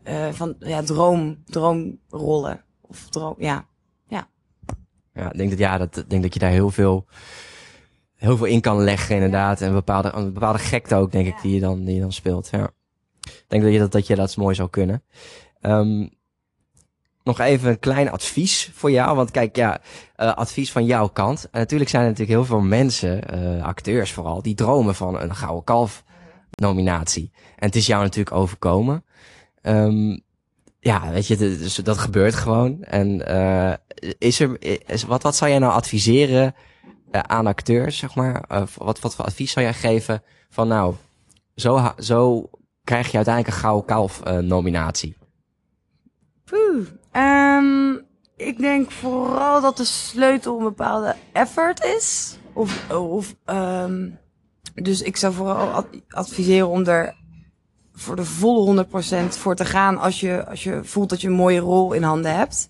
uh, 0.04 0.32
van 0.32 0.56
ja, 0.60 0.82
droom, 0.82 1.44
droomrollen. 1.46 2.64
Of 2.82 3.10
droom, 3.10 3.36
ja. 3.38 3.66
Ja. 4.08 4.28
Ja, 5.14 5.32
ik 5.32 5.38
denk 5.38 5.50
dat, 5.50 5.60
ja, 5.60 5.78
dat, 5.78 6.06
denk 6.08 6.22
dat 6.22 6.34
je 6.34 6.40
daar 6.40 6.50
heel 6.50 6.70
veel, 6.70 7.06
heel 8.16 8.38
veel 8.38 8.46
in 8.46 8.62
kan 8.62 8.84
leggen, 8.84 9.16
inderdaad. 9.16 9.62
En 9.62 9.68
een 9.68 9.74
bepaalde, 9.74 10.12
een 10.14 10.34
bepaalde 10.34 10.60
gekte 10.60 10.96
ook, 10.96 11.12
denk 11.12 11.26
ja. 11.26 11.36
ik, 11.36 11.42
die 11.42 11.54
je 11.54 11.60
dan, 11.60 11.86
die 11.86 11.96
je 11.96 12.02
dan 12.02 12.14
speelt. 12.14 12.50
Ja. 12.52 12.70
Ik 13.22 13.46
denk 13.48 13.64
dat 13.64 13.72
je 13.72 13.80
dat, 13.80 13.92
dat 13.92 14.08
je 14.08 14.16
dat 14.16 14.38
mooi 14.38 14.56
zou 14.56 14.70
kunnen. 14.70 15.04
Um, 15.62 16.10
nog 17.24 17.40
even 17.40 17.70
een 17.70 17.80
klein 17.80 18.12
advies 18.12 18.72
voor 18.74 18.92
jou. 18.92 19.16
Want 19.16 19.32
kijk, 19.32 19.56
ja, 19.56 19.82
uh, 20.18 20.34
advies 20.34 20.72
van 20.72 20.86
jouw 20.86 21.08
kant. 21.08 21.50
En 21.52 21.60
natuurlijk 21.60 21.90
zijn 21.90 22.04
er 22.04 22.10
natuurlijk 22.10 22.38
heel 22.38 22.48
veel 22.48 22.62
mensen, 22.62 23.36
uh, 23.36 23.64
acteurs 23.64 24.12
vooral, 24.12 24.42
die 24.42 24.56
dromen 24.56 24.96
van 24.96 25.20
een 25.20 25.36
Gouden 25.36 25.64
Kalf 25.64 26.04
nominatie. 26.52 27.32
En 27.34 27.66
het 27.66 27.76
is 27.76 27.88
jou 27.88 28.04
natuurlijk 28.04 28.36
overkomen. 28.36 29.04
Um, 29.62 30.21
ja, 30.80 31.12
weet 31.12 31.28
je, 31.28 31.38
dus 31.38 31.76
dat 31.76 31.97
gebeurt 31.97 32.36
gewoon. 32.36 32.84
En 32.84 33.32
uh, 33.32 33.74
is 34.17 34.39
er, 34.39 34.58
wat, 35.08 35.24
wat 35.24 35.36
zou 35.36 35.50
jij 35.50 35.60
nou 35.60 35.74
adviseren 35.74 36.56
aan 37.12 37.47
acteurs, 37.47 37.97
zeg 37.97 38.15
maar? 38.15 38.43
wat, 38.78 39.00
wat 39.00 39.15
voor 39.15 39.26
advies 39.26 39.52
zou 39.52 39.65
jij 39.65 39.74
geven 39.74 40.24
van 40.50 40.67
nou, 40.67 40.95
zo, 41.56 41.93
zo 41.97 42.50
krijg 42.84 43.12
je 43.12 43.15
uiteindelijk 43.15 43.56
een 43.56 43.62
Gouden 43.62 43.86
Kalf 43.86 44.24
nominatie? 44.41 45.17
Poeh. 46.45 46.88
Um, 47.13 48.06
ik 48.36 48.58
denk 48.58 48.91
vooral 48.91 49.62
dat 49.62 49.78
de 49.78 49.86
sleutel 49.86 50.58
een 50.58 50.63
bepaalde 50.63 51.15
effort 51.32 51.84
is. 51.84 52.38
Of, 52.54 52.91
of 52.91 53.36
um, 53.45 54.19
dus 54.74 55.02
ik 55.02 55.17
zou 55.17 55.34
vooral 55.34 55.86
adviseren 56.08 56.67
om 56.67 56.86
er 56.86 57.15
voor 58.02 58.16
de 58.16 58.26
volle 58.26 58.86
100% 58.86 59.28
voor 59.28 59.56
te 59.56 59.66
gaan 59.66 59.98
als 59.98 60.20
je, 60.20 60.48
als 60.48 60.64
je 60.64 60.80
voelt 60.84 61.10
dat 61.10 61.22
je 61.22 61.28
een 61.28 61.34
mooie 61.34 61.60
rol 61.60 61.94
in 61.94 62.04
handen 62.04 62.36
hebt. 62.36 62.68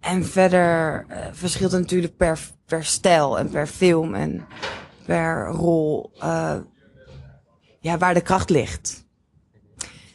En 0.00 0.24
verder 0.24 1.06
uh, 1.10 1.16
verschilt 1.32 1.72
het 1.72 1.80
natuurlijk 1.80 2.16
per, 2.16 2.38
per 2.66 2.84
stijl 2.84 3.38
en 3.38 3.50
per 3.50 3.66
film 3.66 4.14
en 4.14 4.46
per 5.04 5.46
rol 5.46 6.10
uh, 6.16 6.56
ja, 7.80 7.98
waar 7.98 8.14
de 8.14 8.20
kracht 8.20 8.50
ligt. 8.50 9.06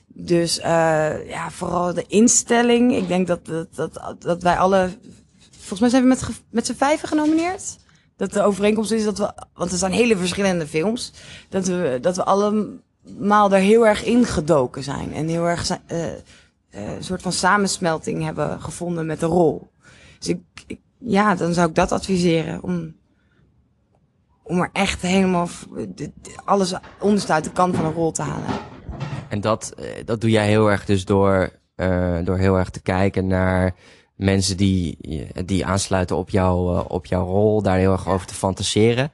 Dus 0.08 0.60
uh, 0.60 1.30
ja, 1.30 1.52
vooral 1.52 1.94
de 1.94 2.06
instelling. 2.08 2.96
Ik 2.96 3.08
denk 3.08 3.28
dat, 3.28 3.46
dat, 3.46 3.76
dat, 3.76 4.16
dat 4.20 4.44
wij 4.44 4.58
alle. 4.58 4.90
Volgens 5.52 5.80
mij 5.80 5.90
zijn 5.90 6.02
we 6.02 6.08
met, 6.08 6.24
met 6.50 6.66
z'n 6.66 6.74
vijven 6.74 7.08
genomineerd. 7.08 7.78
Dat 8.16 8.34
de 8.34 8.42
overeenkomst 8.42 8.92
is 8.92 9.04
dat 9.04 9.18
we. 9.18 9.34
Want 9.54 9.72
er 9.72 9.78
zijn 9.78 9.92
hele 9.92 10.18
verschillende 10.18 10.68
films. 10.68 11.14
Dat 11.50 11.68
we, 11.68 11.98
dat 12.02 12.16
we 12.16 12.24
allemaal 13.06 13.52
er 13.52 13.60
heel 13.60 13.88
erg 13.88 14.04
ingedoken 14.04 14.84
zijn. 14.84 15.14
En 15.14 15.28
heel 15.28 15.48
erg 15.48 15.70
uh, 15.70 15.78
uh, 15.98 16.16
een 16.72 17.04
soort 17.04 17.22
van 17.22 17.32
samensmelting 17.32 18.24
hebben 18.24 18.62
gevonden 18.62 19.06
met 19.06 19.20
de 19.20 19.26
rol. 19.26 19.72
Dus 20.20 20.28
ik, 20.28 20.40
ja, 20.98 21.36
dan 21.36 21.54
zou 21.54 21.70
ik 21.70 21.76
dat 21.76 21.92
adviseren. 21.92 22.64
Om, 22.64 22.96
om 24.44 24.60
er 24.60 24.70
echt 24.74 25.02
helemaal 25.02 25.48
alles 26.46 26.74
onderste 27.00 27.34
uit 27.34 27.44
de 27.44 27.52
kant 27.52 27.76
van 27.76 27.86
een 27.86 27.94
rol 27.94 28.12
te 28.12 28.22
halen. 28.22 28.60
En 29.30 29.42
dat, 29.42 29.74
eh, 29.78 30.06
dat 30.06 30.22
doe 30.22 30.30
jij 30.30 30.48
heel 30.48 30.72
erg 30.72 30.86
dus 30.86 31.06
door, 31.06 31.52
door 32.24 32.38
heel 32.38 32.58
erg 32.58 32.70
te 32.70 32.82
kijken 32.82 33.28
naar 33.28 33.76
mensen 34.16 34.58
die, 34.58 34.98
die 35.46 35.66
aansluiten 35.66 36.16
op, 36.16 36.30
jou, 36.30 36.84
op 36.88 37.06
jouw 37.06 37.26
rol, 37.26 37.62
daar 37.62 37.78
heel 37.78 37.92
erg 37.92 38.08
over 38.08 38.28
te 38.28 38.34
fantaseren. 38.34 39.12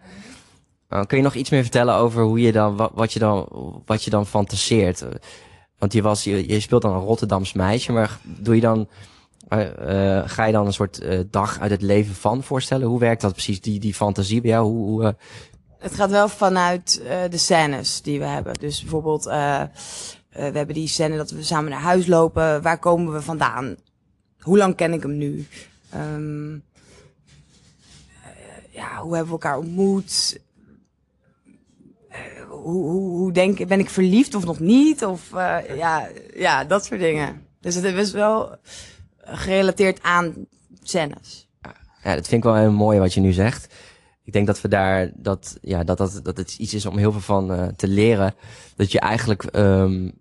Uh, 0.90 1.04
kun 1.06 1.18
je 1.18 1.24
nog 1.24 1.36
iets 1.36 1.50
meer 1.50 1.62
vertellen 1.62 1.96
over 1.96 2.24
hoe 2.24 2.42
je 2.42 2.52
dan, 2.52 2.90
wat, 2.94 3.14
je 3.14 3.20
dan, 3.20 3.48
wat 3.86 4.04
je 4.04 4.10
dan 4.10 4.26
fantaseert? 4.26 5.06
Want 5.78 5.94
je, 5.94 6.02
was, 6.02 6.24
je, 6.24 6.48
je 6.48 6.60
speelt 6.60 6.82
dan 6.82 6.94
een 6.94 7.02
Rotterdams 7.02 7.54
meisje, 7.54 7.92
maar 7.92 8.20
doe 8.24 8.56
je 8.56 8.62
dan, 8.62 8.88
ga 10.26 10.46
je 10.46 10.52
dan 10.52 10.66
een 10.66 10.74
soort 10.74 11.02
dag 11.32 11.60
uit 11.60 11.72
het 11.72 11.82
leven 11.82 12.16
van 12.16 12.44
voorstellen? 12.44 12.88
Hoe 12.88 13.00
werkt 13.00 13.22
dat 13.22 13.34
precies, 13.34 13.62
die, 13.62 13.80
die 13.80 13.94
fantasie 13.94 14.42
bij 14.42 14.52
jou? 14.52 14.66
Hoe, 14.66 14.88
hoe 14.88 15.16
het 15.78 15.94
gaat 15.94 16.10
wel 16.10 16.30
vanuit 16.30 17.02
de 17.30 17.38
scènes 17.38 18.02
die 18.02 18.20
we 18.20 18.26
hebben. 18.26 18.54
Dus 18.54 18.82
bijvoorbeeld, 18.82 19.24
we 19.24 19.70
hebben 20.30 20.74
die 20.74 20.88
scène 20.88 21.18
dat 21.18 21.32
we 21.32 21.44
samen 21.44 21.72
naar 21.72 21.82
huis 21.82 22.08
lopen. 22.08 22.62
Waar 22.62 22.80
komen 22.80 23.14
we 23.14 23.22
vandaan? 23.22 23.76
Hoe 24.40 24.58
lang 24.58 24.76
ken 24.76 24.94
ik 24.94 25.02
hem 25.02 25.18
nu? 25.18 25.48
Um, 25.96 26.64
ja, 28.70 29.02
hoe 29.02 29.16
hebben 29.16 29.26
we 29.26 29.32
elkaar 29.32 29.58
ontmoet? 29.58 30.40
Hoe, 32.62 32.84
hoe, 32.84 33.18
hoe 33.18 33.32
denk 33.32 33.60
ik, 33.60 33.68
ben 33.68 33.80
ik 33.80 33.90
verliefd 33.90 34.36
of 34.36 34.46
nog 34.46 34.60
niet? 34.60 35.06
Of 35.06 35.30
ja, 35.76 36.08
ja, 36.36 36.64
dat 36.64 36.86
soort 36.86 37.00
dingen. 37.00 37.48
Dus 37.62 37.76
het 37.76 37.84
is 37.84 38.12
wel 38.12 38.56
gerelateerd 39.20 40.02
aan 40.02 40.34
scènes. 40.84 41.48
Ja, 42.04 42.16
dat 42.16 42.28
vind 42.28 42.44
ik 42.44 42.50
wel 42.52 42.56
heel 42.56 42.72
mooi 42.72 43.00
wat 43.00 43.14
je 43.14 43.22
nu 43.22 43.32
zegt 43.32 43.68
ik 44.30 44.36
denk 44.36 44.48
dat 44.48 44.62
we 44.62 44.68
daar 44.68 45.12
dat 45.16 45.58
ja 45.62 45.84
dat 45.84 45.98
dat 45.98 46.20
dat 46.24 46.38
het 46.38 46.56
iets 46.58 46.74
is 46.74 46.86
om 46.86 46.98
heel 46.98 47.12
veel 47.12 47.22
van 47.22 47.52
uh, 47.52 47.68
te 47.68 47.88
leren. 47.88 48.34
Dat 48.76 48.92
je 48.92 49.00
eigenlijk 49.00 49.56
um, 49.56 50.12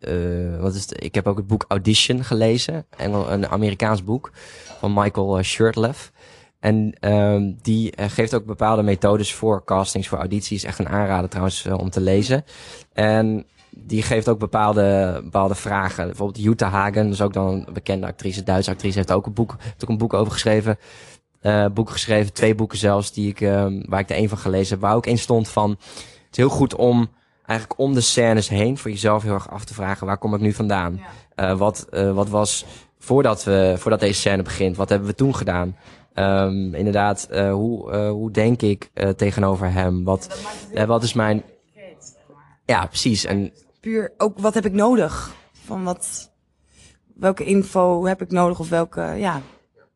uh, 0.00 0.60
wat 0.60 0.74
is 0.74 0.86
ik 0.88 1.14
heb 1.14 1.26
ook 1.26 1.36
het 1.36 1.46
boek 1.46 1.64
Audition 1.68 2.24
gelezen, 2.24 2.86
Engel, 2.96 3.32
een 3.32 3.48
Amerikaans 3.48 4.04
boek 4.04 4.30
van 4.78 4.92
Michael 4.94 5.42
Shurtleff. 5.42 6.12
En 6.60 6.94
um, 7.00 7.56
die 7.62 7.92
geeft 7.96 8.34
ook 8.34 8.44
bepaalde 8.44 8.82
methodes 8.82 9.34
voor 9.34 9.64
castings, 9.64 10.08
voor 10.08 10.18
audities. 10.18 10.64
Echt 10.64 10.78
een 10.78 10.88
aanrader 10.88 11.28
trouwens 11.28 11.66
om 11.66 11.90
te 11.90 12.00
lezen. 12.00 12.44
En 12.92 13.46
die 13.70 14.02
geeft 14.02 14.28
ook 14.28 14.38
bepaalde, 14.38 15.20
bepaalde 15.24 15.54
vragen. 15.54 16.06
Bijvoorbeeld 16.06 16.44
Jutta 16.44 16.68
Hagen, 16.68 17.08
dus 17.08 17.20
ook 17.20 17.32
dan 17.32 17.46
een 17.46 17.72
bekende 17.72 18.06
actrice, 18.06 18.42
Duitse 18.42 18.70
actrice, 18.70 18.96
heeft 18.96 19.12
ook 19.12 19.26
een 19.26 19.32
boek, 19.32 19.56
heeft 19.58 19.82
ook 19.82 19.88
een 19.88 19.98
boek 19.98 20.14
over 20.14 20.32
geschreven 20.32 20.78
uh, 21.46 21.66
boeken 21.72 21.94
geschreven, 21.94 22.32
twee 22.32 22.54
boeken 22.54 22.78
zelfs, 22.78 23.12
die 23.12 23.28
ik, 23.28 23.40
uh, 23.40 23.66
waar 23.88 24.00
ik 24.00 24.10
er 24.10 24.16
een 24.16 24.28
van 24.28 24.38
gelezen 24.38 24.72
heb, 24.72 24.80
waar 24.80 24.94
ook 24.94 25.06
in 25.06 25.18
stond 25.18 25.48
van, 25.48 25.70
het 25.70 26.30
is 26.30 26.36
heel 26.36 26.48
goed 26.48 26.74
om 26.74 27.08
eigenlijk 27.46 27.80
om 27.80 27.94
de 27.94 28.00
scènes 28.00 28.48
heen 28.48 28.78
voor 28.78 28.90
jezelf 28.90 29.22
heel 29.22 29.34
erg 29.34 29.50
af 29.50 29.64
te 29.64 29.74
vragen, 29.74 30.06
waar 30.06 30.18
kom 30.18 30.34
ik 30.34 30.40
nu 30.40 30.52
vandaan? 30.52 31.00
Ja. 31.36 31.50
Uh, 31.50 31.58
wat, 31.58 31.86
wat 31.90 32.28
was, 32.28 32.64
voordat, 32.98 33.44
we, 33.44 33.74
voordat 33.78 34.00
deze 34.00 34.20
scène 34.20 34.42
begint, 34.42 34.76
wat 34.76 34.88
hebben 34.88 35.08
we 35.08 35.14
toen 35.14 35.34
gedaan? 35.34 35.76
Um, 36.18 36.74
inderdaad, 36.74 37.28
uh, 37.32 37.52
hoe, 37.52 37.92
uh, 37.92 38.10
hoe 38.10 38.30
denk 38.30 38.62
ik 38.62 38.90
uh, 38.94 39.08
tegenover 39.08 39.72
hem? 39.72 40.04
Wat, 40.04 40.40
wat 40.86 41.02
is 41.02 41.12
mijn... 41.12 41.42
Ja, 42.64 42.86
precies. 42.86 43.24
En... 43.24 43.52
Puur, 43.80 44.12
ook 44.16 44.38
wat 44.38 44.54
heb 44.54 44.64
ik 44.64 44.72
nodig? 44.72 45.34
Van 45.52 45.84
wat, 45.84 46.32
welke 47.14 47.44
info 47.44 48.04
heb 48.04 48.22
ik 48.22 48.30
nodig 48.30 48.58
of 48.58 48.68
welke, 48.68 49.00
ja, 49.00 49.40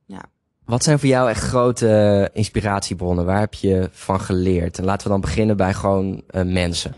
ja. 0.06 0.24
Wat 0.64 0.82
zijn 0.82 0.98
voor 0.98 1.08
jou 1.08 1.28
echt 1.28 1.42
grote 1.42 2.30
inspiratiebronnen? 2.32 3.24
Waar 3.24 3.40
heb 3.40 3.54
je 3.54 3.88
van 3.92 4.20
geleerd? 4.20 4.78
En 4.78 4.84
laten 4.84 5.02
we 5.06 5.12
dan 5.12 5.20
beginnen 5.20 5.56
bij 5.56 5.74
gewoon 5.74 6.22
mensen. 6.32 6.94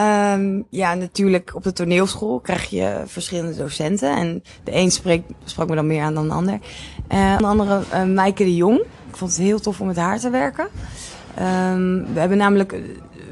Um, 0.00 0.66
ja, 0.70 0.94
natuurlijk 0.94 1.54
op 1.54 1.62
de 1.62 1.72
toneelschool 1.72 2.40
krijg 2.40 2.70
je 2.70 3.02
verschillende 3.06 3.56
docenten. 3.56 4.16
En 4.16 4.42
de 4.64 4.74
een 4.74 4.90
sprak 5.44 5.68
me 5.68 5.74
dan 5.74 5.86
meer 5.86 6.02
aan 6.02 6.14
dan 6.14 6.28
de 6.28 6.34
ander. 6.34 6.58
Uh, 7.12 7.38
de 7.38 7.46
andere, 7.46 7.82
uh, 8.06 8.34
de 8.34 8.56
Jong. 8.56 8.78
Ik 9.08 9.16
vond 9.16 9.30
het 9.30 9.40
heel 9.40 9.60
tof 9.60 9.80
om 9.80 9.86
met 9.86 9.96
haar 9.96 10.18
te 10.18 10.30
werken. 10.30 10.68
Um, 11.38 12.06
we 12.14 12.20
hebben 12.20 12.38
namelijk, 12.38 12.80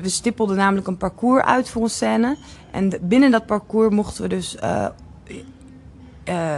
we 0.00 0.08
stippelden 0.08 0.56
namelijk 0.56 0.86
een 0.86 0.96
parcours 0.96 1.44
uit 1.44 1.68
voor 1.68 1.82
een 1.82 1.90
scène. 1.90 2.36
En 2.70 2.92
binnen 3.00 3.30
dat 3.30 3.46
parcours 3.46 3.94
mochten 3.94 4.22
we 4.22 4.28
dus 4.28 4.56
uh, 6.24 6.56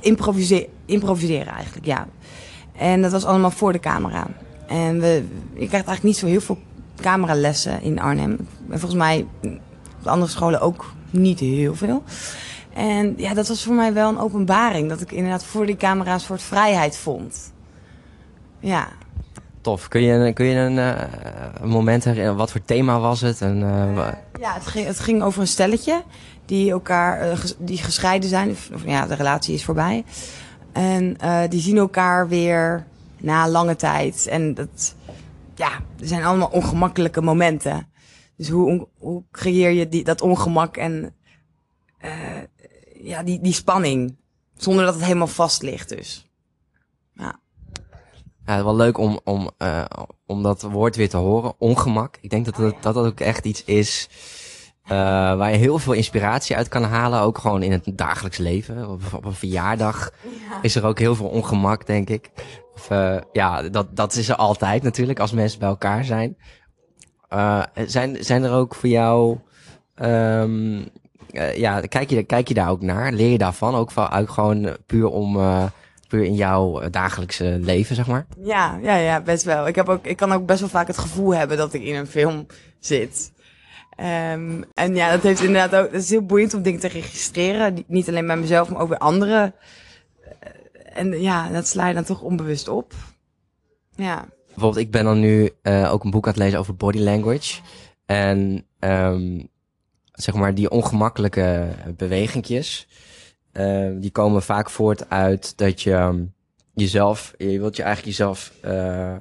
improviseren, 0.00 0.68
improviseren 0.84 1.52
eigenlijk, 1.52 1.86
ja. 1.86 2.06
En 2.76 3.02
dat 3.02 3.12
was 3.12 3.24
allemaal 3.24 3.50
voor 3.50 3.72
de 3.72 3.80
camera. 3.80 4.26
En 4.66 5.00
we, 5.00 5.24
je 5.52 5.66
krijgt 5.66 5.72
eigenlijk 5.72 6.02
niet 6.02 6.16
zo 6.16 6.26
heel 6.26 6.40
veel 6.40 6.58
cameralessen 7.00 7.82
in 7.82 8.00
Arnhem. 8.00 8.48
En 8.70 8.78
volgens 8.78 8.94
mij 8.94 9.26
op 10.00 10.06
andere 10.06 10.30
scholen 10.30 10.60
ook 10.60 10.92
niet 11.10 11.40
heel 11.40 11.74
veel. 11.74 12.02
En 12.72 13.14
ja, 13.16 13.34
dat 13.34 13.48
was 13.48 13.64
voor 13.64 13.74
mij 13.74 13.92
wel 13.92 14.08
een 14.08 14.18
openbaring. 14.18 14.88
Dat 14.88 15.00
ik 15.00 15.12
inderdaad 15.12 15.44
voor 15.44 15.66
die 15.66 15.76
camera 15.76 16.12
een 16.12 16.20
soort 16.20 16.42
vrijheid 16.42 16.96
vond. 16.96 17.52
Ja. 18.60 18.88
Tof. 19.60 19.88
Kun 19.88 20.02
je, 20.02 20.32
kun 20.32 20.46
je 20.46 20.56
een, 20.56 20.76
uh, 20.76 20.92
een 21.60 21.68
moment 21.68 22.04
herinneren? 22.04 22.36
Wat 22.36 22.50
voor 22.50 22.64
thema 22.64 22.98
was 22.98 23.20
het? 23.20 23.40
En, 23.40 23.60
uh, 23.60 24.08
ja, 24.40 24.54
het 24.54 24.66
ging, 24.66 24.86
het 24.86 25.00
ging 25.00 25.22
over 25.22 25.40
een 25.40 25.46
stelletje 25.46 26.02
die 26.44 26.70
elkaar 26.70 27.38
die 27.58 27.78
gescheiden 27.78 28.28
zijn. 28.28 28.50
Of, 28.50 28.70
of, 28.74 28.84
ja, 28.84 29.06
de 29.06 29.14
relatie 29.14 29.54
is 29.54 29.64
voorbij. 29.64 30.04
En 30.72 31.16
die 31.48 31.60
zien 31.60 31.76
elkaar 31.76 32.28
weer 32.28 32.84
na 33.16 33.48
lange 33.48 33.76
tijd. 33.76 34.26
En 34.26 34.54
dat, 34.54 34.94
ja, 35.54 35.70
er 36.00 36.06
zijn 36.06 36.24
allemaal 36.24 36.48
ongemakkelijke 36.48 37.20
momenten. 37.20 37.88
Dus 38.36 38.48
hoe, 38.48 38.88
hoe 38.98 39.24
creëer 39.30 39.70
je 39.70 39.88
die, 39.88 40.04
dat 40.04 40.20
ongemak 40.20 40.76
en 40.76 41.14
uh, 42.04 42.10
ja, 43.02 43.22
die, 43.22 43.40
die 43.40 43.52
spanning? 43.52 44.16
Zonder 44.56 44.84
dat 44.84 44.94
het 44.94 45.04
helemaal 45.04 45.26
vast 45.26 45.62
ligt 45.62 45.88
dus. 45.88 46.28
Ja. 47.12 47.40
Ja, 48.46 48.64
wel 48.64 48.76
leuk 48.76 48.98
om, 48.98 49.20
om, 49.24 49.50
uh, 49.58 49.84
om 50.26 50.42
dat 50.42 50.62
woord 50.62 50.96
weer 50.96 51.08
te 51.08 51.16
horen. 51.16 51.54
Ongemak. 51.58 52.18
Ik 52.20 52.30
denk 52.30 52.44
dat 52.44 52.56
dat, 52.56 52.82
dat, 52.82 52.94
dat 52.94 53.06
ook 53.06 53.20
echt 53.20 53.44
iets 53.44 53.64
is 53.64 54.08
uh, 54.84 54.90
waar 55.36 55.50
je 55.50 55.56
heel 55.56 55.78
veel 55.78 55.92
inspiratie 55.92 56.56
uit 56.56 56.68
kan 56.68 56.82
halen. 56.82 57.20
Ook 57.20 57.38
gewoon 57.38 57.62
in 57.62 57.72
het 57.72 57.92
dagelijks 57.92 58.38
leven. 58.38 58.88
Op, 58.88 59.02
op 59.12 59.24
een 59.24 59.34
verjaardag 59.34 60.10
ja. 60.22 60.62
is 60.62 60.74
er 60.74 60.84
ook 60.84 60.98
heel 60.98 61.14
veel 61.14 61.28
ongemak, 61.28 61.86
denk 61.86 62.10
ik. 62.10 62.30
Uh, 62.92 63.16
ja, 63.32 63.62
dat, 63.62 63.96
dat 63.96 64.14
is 64.14 64.28
er 64.28 64.36
altijd 64.36 64.82
natuurlijk 64.82 65.18
als 65.18 65.32
mensen 65.32 65.58
bij 65.58 65.68
elkaar 65.68 66.04
zijn. 66.04 66.36
Uh, 67.30 67.62
zijn, 67.86 68.24
zijn 68.24 68.44
er 68.44 68.52
ook 68.52 68.74
voor 68.74 68.88
jou 68.88 69.38
um, 69.96 70.88
eh, 71.34 71.56
ja, 71.56 71.80
kijk 71.80 72.10
je, 72.10 72.22
kijk 72.22 72.48
je 72.48 72.54
daar 72.54 72.70
ook 72.70 72.82
naar? 72.82 73.12
Leer 73.12 73.30
je 73.30 73.38
daarvan? 73.38 73.74
Ook, 73.74 73.90
van, 73.90 74.12
ook 74.12 74.30
gewoon 74.30 74.76
puur 74.86 75.06
om, 75.06 75.38
puur 76.08 76.24
in 76.24 76.34
jouw 76.34 76.80
eh, 76.80 76.90
dagelijkse 76.90 77.58
leven, 77.60 77.96
zeg 77.96 78.06
maar? 78.06 78.26
Ja, 78.38 78.78
ja, 78.82 78.96
ja, 78.96 79.20
best 79.20 79.44
wel. 79.44 79.66
Ik, 79.66 79.74
heb 79.74 79.88
ook, 79.88 80.06
ik 80.06 80.16
kan 80.16 80.32
ook 80.32 80.46
best 80.46 80.60
wel 80.60 80.68
vaak 80.68 80.86
het 80.86 80.98
gevoel 80.98 81.34
hebben 81.34 81.56
dat 81.56 81.72
ik 81.72 81.82
in 81.82 81.94
een 81.94 82.06
film 82.06 82.46
zit. 82.78 83.32
Um, 84.32 84.64
en 84.74 84.94
ja, 84.94 85.10
dat 85.10 85.22
heeft 85.22 85.42
inderdaad 85.42 85.74
ook, 85.84 85.92
het 85.92 86.02
is 86.02 86.10
heel 86.10 86.26
boeiend 86.26 86.54
om 86.54 86.62
dingen 86.62 86.80
te 86.80 86.88
registreren. 86.88 87.84
Niet 87.86 88.08
alleen 88.08 88.26
bij 88.26 88.36
mezelf, 88.36 88.70
maar 88.70 88.80
ook 88.80 88.88
bij 88.88 88.98
anderen. 88.98 89.54
En 90.94 91.20
ja, 91.20 91.48
dat 91.48 91.66
sla 91.66 91.88
je 91.88 91.94
dan 91.94 92.04
toch 92.04 92.20
onbewust 92.20 92.68
op. 92.68 92.94
Ja. 93.96 94.28
Bijvoorbeeld, 94.46 94.84
ik 94.84 94.90
ben 94.90 95.04
dan 95.04 95.20
nu 95.20 95.50
uh, 95.62 95.92
ook 95.92 96.04
een 96.04 96.10
boek 96.10 96.26
aan 96.26 96.32
het 96.32 96.42
lezen 96.42 96.58
over 96.58 96.76
body 96.76 96.98
language. 96.98 97.60
En 98.06 98.66
um, 98.80 99.48
zeg 100.12 100.34
maar 100.34 100.54
die 100.54 100.70
ongemakkelijke 100.70 101.68
bewegingjes, 101.96 102.88
uh, 103.52 103.90
die 104.00 104.10
komen 104.10 104.42
vaak 104.42 104.70
voort 104.70 105.10
uit 105.10 105.58
dat 105.58 105.82
je 105.82 105.92
um, 105.92 106.34
jezelf, 106.74 107.34
je 107.38 107.58
wilt 107.58 107.76
je 107.76 107.82
eigenlijk 107.82 108.16
jezelf 108.16 108.52
uh, 108.64 109.14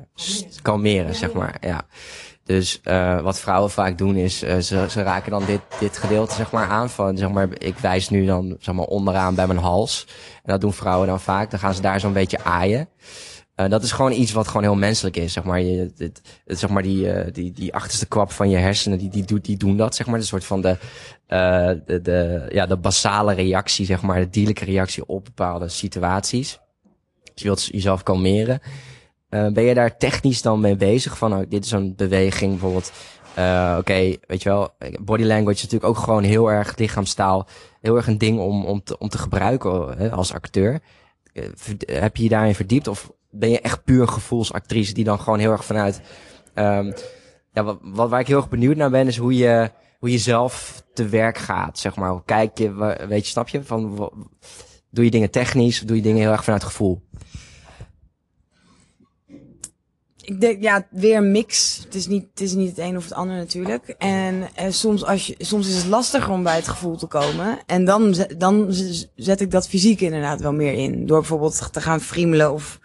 kalmeren, 0.62 1.16
zeg 1.16 1.34
maar. 1.34 1.58
Ja. 1.62 1.86
Dus 2.44 2.82
uh, 2.84 3.22
wat 3.22 3.40
vrouwen 3.40 3.72
vaak 3.72 3.98
doen 3.98 4.16
is, 4.16 4.44
uh, 4.44 4.58
ze, 4.58 4.86
ze 4.90 5.02
raken 5.02 5.32
dan 5.32 5.46
dit, 5.46 5.62
dit 5.80 5.98
gedeelte 5.98 6.36
zeg 6.36 6.52
maar 6.52 6.68
aan 6.68 6.90
van, 6.90 7.18
zeg 7.18 7.30
maar, 7.30 7.48
ik 7.58 7.78
wijs 7.78 8.10
nu 8.10 8.26
dan 8.26 8.56
zeg 8.60 8.76
maar 8.76 8.86
onderaan 8.86 9.36
bij 9.36 9.48
mijn 9.48 9.60
hals. 9.60 10.08
En 10.36 10.52
dat 10.52 10.62
doen 10.62 10.74
vrouwen 10.74 11.08
dan 11.08 11.20
vaak. 11.20 11.52
Dan 11.52 11.60
gaan 11.60 11.74
ze 11.74 11.82
daar 11.82 12.00
zo'n 12.00 12.14
beetje 12.14 12.44
aaien. 12.44 12.90
Uh, 13.56 13.70
dat 13.70 13.84
is 13.84 13.92
gewoon 13.92 14.12
iets 14.12 14.32
wat 14.32 14.48
gewoon 14.48 14.64
heel 14.64 14.76
menselijk 14.76 15.16
is, 15.16 15.34
zeg 15.34 15.44
maar. 15.44 15.62
Je, 15.62 15.92
het, 15.98 16.22
het, 16.46 16.60
zeg 16.60 16.70
maar 16.70 16.84
die, 16.84 17.32
die, 17.32 17.52
die 17.52 17.74
achterste 17.74 18.06
kwap 18.06 18.32
van 18.32 18.50
je 18.50 18.58
hersenen, 18.58 18.98
die, 18.98 19.10
die, 19.10 19.42
die 19.42 19.58
doen 19.58 19.78
dat, 19.78 19.96
zeg 19.96 20.08
maar. 20.08 20.20
Een 20.20 20.26
soort 20.26 20.46
van 20.46 20.62
de, 20.62 20.78
de, 21.86 22.00
de, 22.02 22.46
ja, 22.50 22.66
de 22.66 22.78
basale 22.78 23.34
reactie, 23.34 23.86
zeg 23.86 24.02
maar. 24.02 24.20
De 24.20 24.30
dierlijke 24.30 24.66
reactie 24.66 25.06
op 25.06 25.26
bepaalde 25.26 25.70
situaties. 25.70 26.60
Dus 27.24 27.44
je 27.44 27.44
wilt 27.44 27.66
jezelf 27.66 28.04
kalmeren. 28.04 28.62
Ben 29.54 29.64
je 29.64 29.74
daar 29.74 29.98
technisch 29.98 30.42
dan 30.42 30.60
mee 30.60 30.76
bezig? 30.76 31.18
Van, 31.18 31.34
oh, 31.34 31.40
dit 31.50 31.66
is 31.66 31.72
een 31.72 31.96
beweging, 31.96 32.52
bijvoorbeeld. 32.52 32.92
Oké, 33.32 33.78
okay, 33.78 34.20
weet 34.28 34.44
je 34.44 34.50
wel, 34.50 34.70
body 35.02 35.24
language 35.24 35.56
is 35.56 35.62
natuurlijk 35.62 35.90
ook 35.90 36.04
gewoon 36.04 36.24
heel 36.24 36.52
erg 36.52 36.78
lichaamstaal. 36.78 37.48
Heel 37.82 37.96
erg 37.96 38.08
een 38.08 38.18
ding 38.18 38.40
om, 38.40 38.66
om, 38.66 38.84
te, 38.84 38.98
om 38.98 39.10
te 39.10 39.18
gebruiken 39.18 39.98
hè, 39.98 40.12
als 40.12 40.34
acteur. 40.34 40.80
Heb 41.86 42.18
je 42.18 42.24
je 42.24 42.30
daarin 42.30 42.56
verdiept? 42.56 42.88
Of 42.88 43.12
ben 43.30 43.50
je 43.50 43.62
echt 43.62 43.84
puur 43.84 44.08
gevoelsactrice 44.08 44.94
die 44.94 45.04
dan 45.04 45.20
gewoon 45.20 45.40
heel 45.40 45.52
erg 45.52 45.66
vanuit. 45.66 46.02
Um, 46.56 46.94
ja, 47.54 47.64
wat, 47.64 47.78
wat, 47.82 48.10
waar 48.10 48.20
ik 48.20 48.28
heel 48.28 48.38
erg 48.38 48.50
benieuwd 48.50 48.76
naar 48.76 48.90
ben, 48.90 49.08
is 49.08 49.18
hoe 49.18 49.38
je, 49.38 49.72
hoe 50.00 50.12
je 50.12 50.18
zelf 50.18 50.84
te 50.94 51.08
werk 51.08 51.38
gaat. 51.38 51.80
Zeg 51.80 51.96
maar, 51.96 52.24
kijk 52.26 52.58
je, 52.58 52.96
weet 53.08 53.26
je, 53.26 53.32
snap 53.32 53.48
je? 53.48 53.64
Van, 53.64 54.12
doe 54.90 55.06
je 55.06 55.12
dingen 55.12 55.32
technisch, 55.32 55.80
doe 55.80 55.96
je 55.96 56.02
dingen 56.02 56.22
heel 56.22 56.32
erg 56.32 56.44
vanuit 56.44 56.64
gevoel? 56.64 57.02
Ik 60.26 60.42
denk, 60.42 60.62
ja, 60.62 60.88
weer 60.90 61.18
een 61.18 61.32
mix. 61.32 61.80
Het 61.84 61.96
is 61.96 62.08
niet 62.08 62.26
het, 62.30 62.42
is 62.42 62.54
niet 62.54 62.70
het 62.70 62.78
een 62.78 62.98
of 62.98 63.04
het 63.04 63.14
ander 63.14 63.36
natuurlijk. 63.36 63.88
En 63.98 64.48
eh, 64.56 64.72
soms, 64.72 65.06
als 65.06 65.28
je, 65.28 65.36
soms 65.38 65.68
is 65.68 65.76
het 65.76 65.86
lastiger 65.86 66.32
om 66.32 66.44
bij 66.44 66.56
het 66.56 66.68
gevoel 66.68 66.98
te 66.98 67.06
komen. 67.06 67.60
En 67.66 67.86
dan, 67.86 68.16
dan 68.38 68.68
zet 69.16 69.42
ik 69.42 69.52
dat 69.52 69.68
fysiek 69.68 70.02
inderdaad 70.02 70.42
wel 70.42 70.54
meer 70.54 70.74
in. 70.74 71.06
Door 71.06 71.20
bijvoorbeeld 71.20 71.74
te 71.74 71.82
gaan 71.82 72.02
friemelen 72.02 72.54
of 72.54 72.80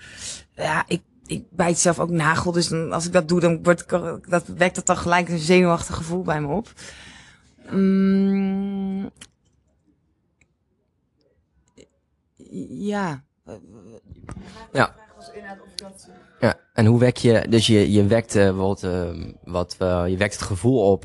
ja, 0.54 0.84
ik, 0.86 1.02
ik 1.26 1.44
bijt 1.50 1.78
zelf 1.78 1.98
ook 1.98 2.10
nagel. 2.10 2.52
Dus 2.52 2.68
dan, 2.68 2.92
als 2.92 3.06
ik 3.06 3.12
dat 3.12 3.28
doe, 3.28 3.40
dan 3.40 3.62
wordt, 3.62 3.88
dat 4.28 4.46
wekt 4.46 4.74
dat 4.74 4.86
dan 4.86 4.96
gelijk 4.96 5.28
een 5.28 5.38
zenuwachtig 5.38 5.96
gevoel 5.96 6.22
bij 6.22 6.40
me 6.40 6.54
op. 6.54 6.72
Mm, 7.70 9.10
ja. 12.68 13.24
Ja. 14.72 14.94
Ja, 16.40 16.54
en 16.72 16.86
hoe 16.86 16.98
wek 16.98 17.16
je, 17.16 17.46
dus 17.48 17.66
je, 17.66 17.92
je 17.92 18.06
wekt 18.06 18.36
uh, 18.36 18.56
wat, 18.56 18.82
uh, 18.82 19.02
wat 19.44 19.76
uh, 19.82 20.02
je 20.06 20.16
wekt 20.16 20.32
het 20.32 20.42
gevoel 20.42 20.90
op 20.90 21.04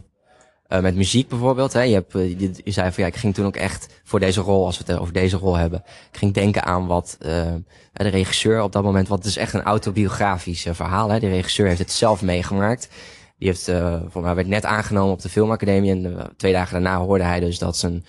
uh, 0.69 0.79
met 0.79 0.95
muziek 0.95 1.27
bijvoorbeeld. 1.27 1.73
Hè? 1.73 1.81
Je, 1.81 1.93
hebt, 1.93 2.11
je, 2.11 2.51
je, 2.63 2.71
zei 2.71 2.91
van 2.91 3.03
ja, 3.03 3.09
ik 3.09 3.15
ging 3.15 3.33
toen 3.33 3.45
ook 3.45 3.55
echt 3.55 4.01
voor 4.03 4.19
deze 4.19 4.41
rol, 4.41 4.65
als 4.65 4.77
we 4.77 4.83
het 4.87 4.99
over 4.99 5.13
deze 5.13 5.37
rol 5.37 5.55
hebben, 5.55 5.83
ik 6.11 6.17
ging 6.17 6.33
denken 6.33 6.63
aan 6.63 6.87
wat 6.87 7.15
de 7.19 7.63
regisseur 7.93 8.61
op 8.61 8.71
dat 8.71 8.83
moment, 8.83 9.07
want 9.07 9.23
het 9.23 9.29
is 9.29 9.37
echt 9.37 9.53
een 9.53 9.63
autobiografisch 9.63 10.67
verhaal. 10.71 11.09
Hè? 11.09 11.19
De 11.19 11.29
regisseur 11.29 11.67
heeft 11.67 11.79
het 11.79 11.91
zelf 11.91 12.21
meegemaakt. 12.21 12.89
Die 13.37 13.47
heeft, 13.47 13.71
voor 14.09 14.21
mij 14.21 14.35
werd 14.35 14.47
net 14.47 14.65
aangenomen 14.65 15.13
op 15.13 15.21
de 15.21 15.29
filmacademie 15.29 15.91
en 15.91 16.31
twee 16.37 16.53
dagen 16.53 16.73
daarna 16.73 16.97
hoorde 16.97 17.23
hij 17.23 17.39
dus 17.39 17.59
dat 17.59 17.77
zijn 17.77 18.05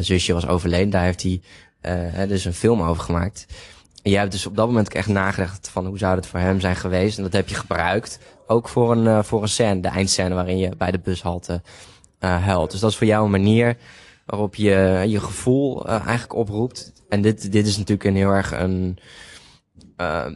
zusje 0.00 0.32
was 0.32 0.46
overleden. 0.46 0.90
Daar 0.90 1.04
heeft 1.04 1.22
hij 1.22 1.40
dus 2.28 2.44
een 2.44 2.54
film 2.54 2.82
over 2.82 3.02
gemaakt. 3.02 3.46
En 4.06 4.12
jij 4.12 4.20
hebt 4.20 4.32
dus 4.32 4.46
op 4.46 4.56
dat 4.56 4.66
moment 4.66 4.94
echt 4.94 5.08
nagedacht 5.08 5.68
van 5.68 5.86
hoe 5.86 5.98
zou 5.98 6.16
het 6.16 6.26
voor 6.26 6.40
hem 6.40 6.60
zijn 6.60 6.76
geweest. 6.76 7.16
En 7.16 7.22
dat 7.22 7.32
heb 7.32 7.48
je 7.48 7.54
gebruikt 7.54 8.18
ook 8.46 8.68
voor 8.68 8.92
een, 8.92 9.04
uh, 9.04 9.22
voor 9.22 9.42
een 9.42 9.48
scène, 9.48 9.80
de 9.80 9.88
eindscène 9.88 10.34
waarin 10.34 10.58
je 10.58 10.76
bij 10.76 10.90
de 10.90 10.98
bushalte 10.98 11.62
uh, 12.20 12.44
huilt. 12.44 12.70
Dus 12.70 12.80
dat 12.80 12.90
is 12.90 12.96
voor 12.96 13.06
jou 13.06 13.24
een 13.24 13.30
manier 13.30 13.76
waarop 14.26 14.54
je 14.54 15.04
je 15.06 15.20
gevoel 15.20 15.86
uh, 15.86 15.92
eigenlijk 15.92 16.34
oproept. 16.34 16.92
En 17.08 17.22
dit, 17.22 17.52
dit 17.52 17.66
is 17.66 17.76
natuurlijk 17.76 18.08
een 18.08 18.16
heel 18.16 18.30
erg 18.30 18.52
een, 18.52 18.98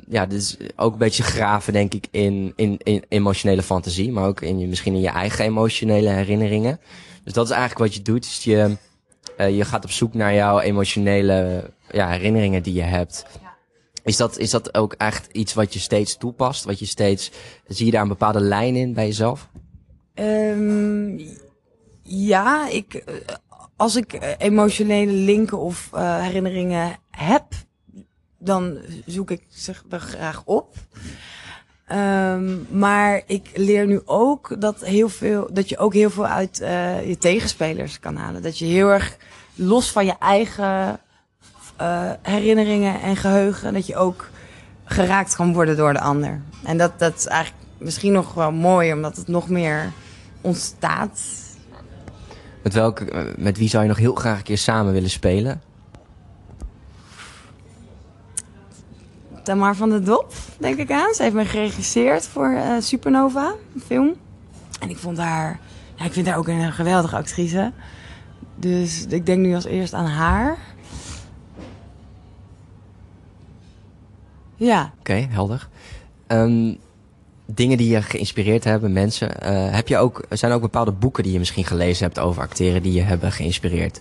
ja, 0.08 0.26
dit 0.26 0.40
is 0.40 0.56
ook 0.76 0.92
een 0.92 0.98
beetje 0.98 1.22
graven, 1.22 1.72
denk 1.72 1.94
ik, 1.94 2.06
in, 2.10 2.52
in, 2.56 2.78
in 2.78 3.04
emotionele 3.08 3.62
fantasie, 3.62 4.12
maar 4.12 4.26
ook 4.26 4.40
in 4.40 4.58
je, 4.58 4.66
misschien 4.66 4.94
in 4.94 5.00
je 5.00 5.08
eigen 5.08 5.44
emotionele 5.44 6.08
herinneringen. 6.08 6.80
Dus 7.24 7.32
dat 7.32 7.44
is 7.44 7.50
eigenlijk 7.50 7.80
wat 7.80 7.94
je 7.94 8.02
doet. 8.02 8.22
Dus 8.22 8.44
je, 8.44 8.76
je 9.36 9.64
gaat 9.64 9.84
op 9.84 9.90
zoek 9.90 10.14
naar 10.14 10.34
jouw 10.34 10.60
emotionele 10.60 11.70
ja, 11.90 12.08
herinneringen 12.08 12.62
die 12.62 12.74
je 12.74 12.82
hebt. 12.82 13.26
Is 14.02 14.16
dat, 14.16 14.38
is 14.38 14.50
dat 14.50 14.74
ook 14.74 14.92
echt 14.92 15.28
iets 15.32 15.54
wat 15.54 15.72
je 15.72 15.78
steeds 15.78 16.16
toepast? 16.16 16.64
Wat 16.64 16.78
je 16.78 16.86
steeds, 16.86 17.30
zie 17.66 17.86
je 17.86 17.92
daar 17.92 18.02
een 18.02 18.08
bepaalde 18.08 18.40
lijn 18.40 18.76
in 18.76 18.94
bij 18.94 19.06
jezelf? 19.06 19.48
Um, 20.14 21.20
ja, 22.02 22.68
ik, 22.68 23.04
als 23.76 23.96
ik 23.96 24.36
emotionele 24.38 25.12
linken 25.12 25.58
of 25.58 25.90
uh, 25.94 26.22
herinneringen 26.22 26.96
heb, 27.10 27.44
dan 28.38 28.78
zoek 29.06 29.30
ik 29.30 29.42
ze 29.48 29.74
er 29.90 30.00
graag 30.00 30.42
op. 30.44 30.74
Um, 31.92 32.66
maar 32.70 33.22
ik 33.26 33.50
leer 33.54 33.86
nu 33.86 34.00
ook 34.04 34.60
dat, 34.60 34.84
heel 34.84 35.08
veel, 35.08 35.48
dat 35.52 35.68
je 35.68 35.78
ook 35.78 35.94
heel 35.94 36.10
veel 36.10 36.26
uit 36.26 36.60
uh, 36.60 37.08
je 37.08 37.18
tegenspelers 37.18 38.00
kan 38.00 38.16
halen. 38.16 38.42
Dat 38.42 38.58
je 38.58 38.64
heel 38.64 38.88
erg 38.88 39.16
los 39.54 39.90
van 39.90 40.06
je 40.06 40.14
eigen 40.18 41.00
uh, 41.80 42.10
herinneringen 42.22 43.00
en 43.00 43.16
geheugen, 43.16 43.72
dat 43.72 43.86
je 43.86 43.96
ook 43.96 44.28
geraakt 44.84 45.36
kan 45.36 45.52
worden 45.52 45.76
door 45.76 45.92
de 45.92 46.00
ander. 46.00 46.40
En 46.64 46.78
dat, 46.78 46.98
dat 46.98 47.14
is 47.16 47.26
eigenlijk 47.26 47.64
misschien 47.78 48.12
nog 48.12 48.34
wel 48.34 48.52
mooi, 48.52 48.92
omdat 48.92 49.16
het 49.16 49.28
nog 49.28 49.48
meer 49.48 49.92
ontstaat. 50.40 51.20
Met, 52.62 52.74
welke, 52.74 53.34
met 53.38 53.58
wie 53.58 53.68
zou 53.68 53.82
je 53.82 53.88
nog 53.88 53.98
heel 53.98 54.14
graag 54.14 54.38
een 54.38 54.44
keer 54.44 54.58
samen 54.58 54.92
willen 54.92 55.10
spelen? 55.10 55.62
Tamar 59.42 59.76
van 59.76 59.90
der 59.90 60.04
Dop, 60.04 60.32
denk 60.58 60.78
ik 60.78 60.90
aan. 60.90 61.14
Ze 61.14 61.22
heeft 61.22 61.34
me 61.34 61.44
geregisseerd 61.44 62.26
voor 62.26 62.50
uh, 62.50 62.80
Supernova, 62.80 63.54
een 63.74 63.80
film. 63.80 64.14
En 64.80 64.90
ik 64.90 64.98
vond 64.98 65.18
haar, 65.18 65.58
ja, 65.94 66.04
ik 66.04 66.12
vind 66.12 66.26
haar 66.26 66.36
ook 66.36 66.48
een 66.48 66.72
geweldige 66.72 67.16
actrice. 67.16 67.72
Dus 68.56 69.06
ik 69.06 69.26
denk 69.26 69.38
nu 69.38 69.54
als 69.54 69.64
eerst 69.64 69.94
aan 69.94 70.06
haar. 70.06 70.56
Ja. 74.60 74.92
Oké, 74.98 75.10
okay, 75.10 75.28
helder. 75.30 75.68
Um, 76.26 76.78
dingen 77.46 77.76
die 77.76 77.88
je 77.88 78.02
geïnspireerd 78.02 78.64
hebben, 78.64 78.92
mensen. 78.92 79.30
Uh, 79.42 79.74
heb 79.74 79.88
je 79.88 79.96
ook, 79.98 80.24
zijn 80.30 80.50
er 80.50 80.56
ook 80.56 80.62
bepaalde 80.62 80.92
boeken 80.92 81.22
die 81.22 81.32
je 81.32 81.38
misschien 81.38 81.64
gelezen 81.64 82.04
hebt 82.04 82.18
over 82.18 82.42
acteren 82.42 82.82
die 82.82 82.92
je 82.92 83.00
hebben 83.00 83.32
geïnspireerd? 83.32 84.00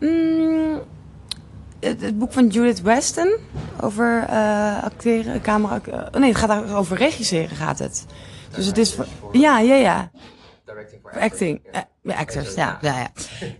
Mm, 0.00 0.80
het, 1.80 2.00
het, 2.00 2.18
boek 2.18 2.32
van 2.32 2.46
Judith 2.46 2.80
Weston 2.80 3.36
over 3.80 4.26
uh, 4.30 4.82
acteren, 4.82 5.40
camera. 5.40 5.80
Uh, 5.88 6.20
nee, 6.20 6.28
het 6.28 6.38
gaat 6.38 6.72
over 6.72 6.96
regisseren 6.96 7.56
gaat 7.56 7.78
het. 7.78 8.06
Dus 8.56 8.66
het 8.66 8.78
is. 8.78 8.96
Ja, 9.32 9.58
ja, 9.58 9.74
ja. 9.74 10.10
Acting. 11.20 11.60
Uh, 12.02 12.18
actors, 12.18 12.54
ja. 12.54 12.78
ja, 12.80 13.10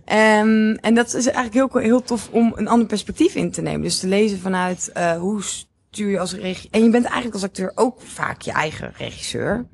ja. 0.05 0.39
Um, 0.41 0.75
en 0.75 0.95
dat 0.95 1.13
is 1.13 1.27
eigenlijk 1.27 1.73
heel, 1.73 1.81
heel 1.81 2.01
tof 2.01 2.29
om 2.31 2.53
een 2.55 2.67
ander 2.67 2.87
perspectief 2.87 3.35
in 3.35 3.51
te 3.51 3.61
nemen. 3.61 3.81
Dus 3.81 3.99
te 3.99 4.07
lezen 4.07 4.39
vanuit 4.39 4.91
uh, 4.97 5.17
hoe 5.17 5.43
stuur 5.43 6.09
je 6.09 6.19
als 6.19 6.33
regisseur. 6.33 6.71
En 6.71 6.83
je 6.83 6.89
bent 6.89 7.03
eigenlijk 7.03 7.33
als 7.33 7.43
acteur 7.43 7.71
ook 7.75 8.01
vaak 8.01 8.41
je 8.41 8.51
eigen 8.51 8.93
regisseur. 8.97 9.65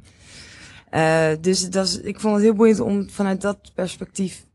Uh, 0.91 1.27
dus 1.41 1.69
dat 1.69 1.85
is, 1.85 2.01
ik 2.01 2.19
vond 2.19 2.33
het 2.33 2.43
heel 2.43 2.53
boeiend 2.53 2.79
om 2.79 3.09
vanuit 3.09 3.41
dat 3.41 3.71
perspectief 3.75 4.45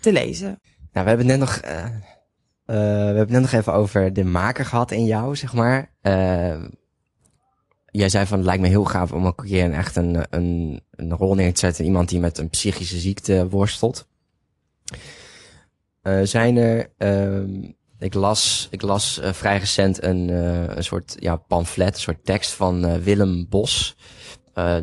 te 0.00 0.12
lezen. 0.12 0.60
Nou, 0.92 1.04
we 1.04 1.08
hebben 1.08 1.26
net 1.26 1.38
nog, 1.38 1.60
uh, 1.64 1.84
uh, 1.84 1.90
we 2.66 3.16
hebben 3.16 3.32
net 3.32 3.40
nog 3.40 3.52
even 3.52 3.72
over 3.72 4.12
de 4.12 4.24
maker 4.24 4.64
gehad 4.64 4.90
in 4.90 5.04
jou, 5.04 5.36
zeg 5.36 5.52
maar. 5.52 5.90
Jij 7.92 8.08
zei 8.08 8.26
van, 8.26 8.36
het 8.36 8.46
lijkt 8.46 8.62
me 8.62 8.68
heel 8.68 8.84
gaaf 8.84 9.12
om 9.12 9.24
een 9.24 9.34
keer 9.34 9.72
echt 9.72 9.96
een, 9.96 10.26
een, 10.30 10.80
een 10.90 11.12
rol 11.12 11.34
neer 11.34 11.52
te 11.52 11.58
zetten. 11.58 11.84
Iemand 11.84 12.08
die 12.08 12.20
met 12.20 12.38
een 12.38 12.48
psychische 12.48 12.98
ziekte 12.98 13.48
worstelt. 13.48 14.06
Uh, 16.02 16.20
zijn 16.22 16.56
er, 16.56 16.90
uh, 16.98 17.68
ik 17.98 18.14
las, 18.14 18.68
ik 18.70 18.82
las 18.82 19.20
uh, 19.22 19.32
vrij 19.32 19.58
recent 19.58 20.02
een, 20.02 20.28
uh, 20.28 20.76
een 20.76 20.84
soort 20.84 21.16
ja, 21.18 21.36
pamflet, 21.36 21.94
een 21.94 22.00
soort 22.00 22.24
tekst 22.24 22.50
van 22.50 23.02
Willem 23.02 23.46
Bos. 23.48 23.96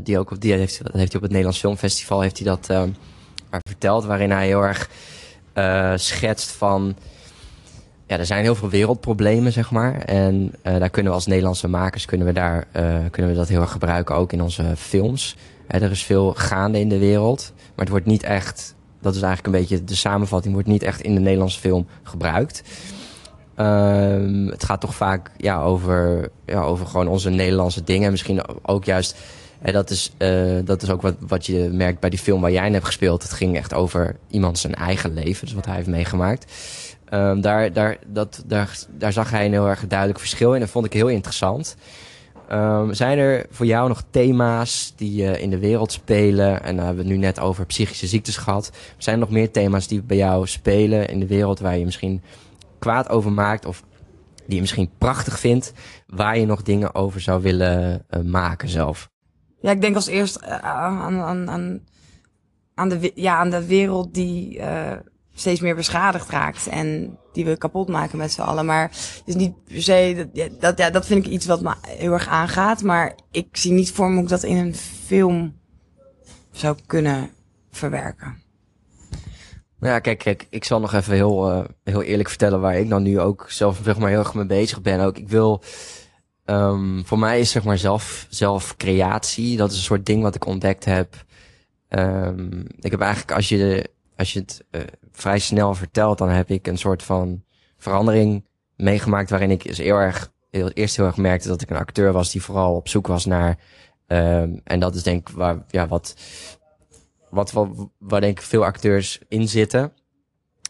die 0.04 0.20
ook 0.20 0.32
op 0.32 0.42
die 0.42 0.54
heeft, 0.54 0.78
heeft 0.78 0.94
hij 0.94 1.16
op 1.16 1.22
het 1.22 1.30
Nederlands 1.30 1.60
Filmfestival 1.60 2.22
heeft 2.22 2.38
hij 2.38 2.48
dat 2.48 2.70
ehm, 2.70 2.90
verteld, 3.50 4.06
waarin 4.06 4.32
hij 4.32 4.46
heel 4.46 4.64
erg 4.64 4.90
schetst 6.00 6.52
van 6.52 6.96
ja, 8.10 8.18
er 8.18 8.26
zijn 8.26 8.44
heel 8.44 8.56
veel 8.56 8.70
wereldproblemen, 8.70 9.52
zeg 9.52 9.72
maar. 9.72 10.02
En 10.02 10.52
uh, 10.64 10.80
daar 10.80 10.90
kunnen 10.90 11.12
we 11.12 11.18
als 11.18 11.28
Nederlandse 11.28 11.68
makers 11.68 12.06
kunnen 12.06 12.28
we 12.28 12.34
daar, 12.34 12.68
uh, 12.76 12.98
kunnen 13.12 13.32
we 13.32 13.38
dat 13.38 13.48
heel 13.48 13.62
erg 13.62 13.72
gebruiken, 13.72 14.16
ook 14.16 14.34
in 14.34 14.42
onze 14.42 14.64
films. 14.78 15.36
Hè, 15.68 15.80
er 15.80 15.92
is 15.92 16.04
veel 16.04 16.34
gaande 16.34 16.80
in 16.80 16.90
de 16.90 16.98
wereld, 16.98 17.52
maar 17.56 17.86
het 17.86 17.90
wordt 17.90 18.06
niet 18.06 18.24
echt, 18.24 18.76
dat 19.02 19.16
is 19.16 19.22
eigenlijk 19.22 19.56
een 19.56 19.62
beetje 19.62 19.84
de 19.84 19.96
samenvatting, 19.96 20.54
wordt 20.54 20.68
niet 20.70 20.84
echt 20.84 21.02
in 21.02 21.16
de 21.16 21.22
Nederlandse 21.22 21.60
film 21.60 21.88
gebruikt. 22.04 22.64
Um, 23.60 24.48
het 24.48 24.64
gaat 24.64 24.82
toch 24.82 24.96
vaak 24.96 25.32
ja, 25.38 25.62
over, 25.62 26.30
ja, 26.46 26.62
over 26.62 26.86
gewoon 26.86 27.08
onze 27.08 27.30
Nederlandse 27.30 27.84
dingen. 27.84 28.12
Misschien 28.12 28.42
ook 28.62 28.86
juist, 28.86 29.16
hè, 29.60 29.72
dat, 29.72 29.90
is, 29.90 30.12
uh, 30.18 30.60
dat 30.66 30.82
is 30.82 30.90
ook 30.90 31.02
wat, 31.02 31.16
wat 31.20 31.46
je 31.46 31.70
merkt 31.72 32.00
bij 32.00 32.10
die 32.10 32.20
film 32.20 32.42
waar 32.42 32.52
jij 32.52 32.68
in 32.68 32.74
hebt 32.74 32.86
gespeeld. 32.86 33.24
Het 33.24 33.34
ging 33.34 33.56
echt 33.58 33.74
over 33.74 34.16
iemand 34.30 34.58
zijn 34.58 34.76
eigen 34.76 35.14
leven, 35.14 35.46
dus 35.46 35.56
wat 35.56 35.66
hij 35.66 35.76
heeft 35.76 35.88
meegemaakt. 35.88 36.52
Um, 37.14 37.42
daar, 37.42 37.74
daar, 37.74 37.98
dat, 38.08 38.44
daar, 38.46 38.78
daar 38.90 39.14
zag 39.14 39.32
hij 39.32 39.46
een 39.46 39.52
heel 39.52 39.68
erg 39.68 39.88
duidelijk 39.88 40.20
verschil 40.20 40.54
in. 40.54 40.60
Dat 40.60 40.70
vond 40.70 40.86
ik 40.86 40.94
heel 40.94 41.08
interessant. 41.08 41.76
Um, 42.52 42.94
zijn 42.94 43.18
er 43.18 43.46
voor 43.50 43.66
jou 43.66 43.88
nog 43.88 44.04
thema's 44.10 44.94
die 44.96 45.24
uh, 45.24 45.42
in 45.42 45.50
de 45.50 45.60
wereld 45.60 45.92
spelen? 45.92 46.64
En 46.64 46.76
dan 46.76 46.86
hebben 46.86 47.04
we 47.04 47.10
het 47.10 47.20
nu 47.20 47.26
net 47.26 47.40
over 47.40 47.66
psychische 47.66 48.08
ziektes 48.08 48.38
gehad. 48.38 48.72
Zijn 48.98 49.16
er 49.16 49.22
nog 49.22 49.32
meer 49.32 49.52
thema's 49.52 49.88
die 49.88 50.02
bij 50.02 50.18
jou 50.18 50.48
spelen 50.48 51.08
in 51.08 51.20
de 51.20 51.28
wereld 51.28 51.60
waar 51.60 51.78
je 51.78 51.86
misschien 51.86 52.22
kwaad 52.80 53.10
over 53.10 53.32
maakt 53.32 53.66
of 53.66 53.84
die 54.46 54.56
je 54.56 54.62
misschien 54.62 54.90
prachtig 54.98 55.40
vindt, 55.40 55.74
waar 56.08 56.38
je 56.38 56.46
nog 56.46 56.62
dingen 56.62 56.96
over 56.96 57.22
zou 57.22 57.42
willen 57.42 58.06
uh, 58.10 58.24
maken 58.24 58.70
zelf? 58.70 59.10
Ja, 59.60 59.72
ik 59.72 59.82
denk 59.82 59.96
als 59.96 60.08
eerst 60.08 60.42
uh, 60.42 60.58
aan, 60.58 61.22
aan, 61.22 61.50
aan, 61.50 61.82
aan, 62.74 62.90
de, 62.90 63.12
ja, 63.16 63.38
aan 63.38 63.50
de 63.50 63.66
wereld 63.66 64.14
die 64.14 64.62
steeds 65.40 65.60
meer 65.60 65.76
beschadigd 65.76 66.30
raakt. 66.30 66.68
En 66.68 67.18
die 67.34 67.46
we 67.46 67.58
kapot 67.58 67.88
maken 67.88 68.18
met 68.18 68.32
z'n 68.32 68.42
allen. 68.42 68.66
Maar 68.66 68.92
is 69.26 69.36
niet 69.36 69.64
per 69.64 69.82
se, 69.82 70.30
dat, 70.34 70.62
dat, 70.62 70.78
ja, 70.78 70.90
dat 70.90 71.06
vind 71.06 71.26
ik 71.26 71.32
iets 71.32 71.46
wat 71.46 71.62
me 71.62 71.76
heel 71.88 72.14
erg 72.14 72.28
aangaat. 72.28 72.84
Maar 72.84 73.16
ik 73.32 73.48
zie 73.52 73.72
niet 73.72 73.92
voor 73.92 74.08
me 74.08 74.14
hoe 74.14 74.24
ik 74.24 74.30
dat 74.30 74.44
in 74.44 74.58
een 74.58 74.76
film 74.76 75.60
zou 76.52 76.78
kunnen 76.86 77.30
verwerken. 77.72 78.48
Nou 79.80 79.94
ja, 79.94 80.00
kijk, 80.00 80.18
kijk, 80.20 80.48
ik 80.50 80.64
zal 80.64 80.80
nog 80.80 80.94
even 80.94 81.14
heel, 81.14 81.52
uh, 81.52 81.66
heel 81.84 82.02
eerlijk 82.02 82.30
vertellen 82.30 82.62
waar 82.62 82.78
ik 82.78 82.90
dan 82.90 83.04
nu 83.04 83.20
ook 83.20 83.46
zelf 83.50 83.80
zeg 83.84 83.98
maar 83.98 84.10
heel 84.10 84.20
erg 84.20 84.34
mee 84.34 84.46
bezig 84.46 84.82
ben. 84.82 85.00
Ook 85.00 85.18
ik 85.18 85.30
wil, 85.30 85.64
um, 86.46 87.06
voor 87.06 87.20
mij 87.20 87.40
is 87.40 87.52
zeg 87.52 87.64
maar 87.64 87.78
zelf, 87.78 88.28
zelf 88.30 88.78
creatie, 88.78 89.58
dat 89.58 89.72
is 89.72 89.78
een 89.78 89.84
soort 89.84 90.06
ding 90.06 90.22
wat 90.22 90.36
ik 90.36 90.46
ontdekt 90.46 90.86
heb. 90.86 91.26
Um, 91.90 92.66
ik 92.80 92.92
heb 92.92 93.02
eigenlijk 93.02 93.32
als 93.32 93.50
je 93.50 93.90
als 94.20 94.34
je 94.34 94.40
het 94.40 94.66
uh, 94.72 94.82
vrij 95.12 95.40
snel 95.40 95.74
vertelt, 95.74 96.18
dan 96.18 96.30
heb 96.30 96.50
ik 96.50 96.68
een 96.68 96.78
soort 96.78 97.04
van 97.04 97.44
verandering 97.78 98.48
meegemaakt 98.76 99.30
waarin 99.30 99.52
ik 99.52 99.64
dus 99.64 99.78
heel 99.78 99.98
erg, 99.98 100.32
heel, 100.50 100.70
eerst 100.70 100.96
heel 100.96 101.06
erg 101.06 101.18
merkte 101.18 101.48
dat 101.48 101.62
ik 101.62 101.70
een 101.70 101.78
acteur 101.78 102.12
was 102.12 102.32
die 102.32 102.42
vooral 102.42 102.76
op 102.76 102.88
zoek 102.88 103.08
was 103.08 103.26
naar, 103.26 103.58
um, 104.08 104.62
en 104.64 104.80
dat 104.80 104.96
is 104.96 105.04
denk 105.04 105.30
ik 105.30 105.36
waar, 105.36 105.64
ja, 105.68 105.88
wat, 105.88 106.16
wat, 107.30 107.52
wat, 107.52 107.70
waar 107.98 108.22
denk 108.22 108.40
ik 108.40 108.46
veel 108.46 108.66
acteurs 108.66 109.20
in 109.28 109.48
zitten. 109.48 109.94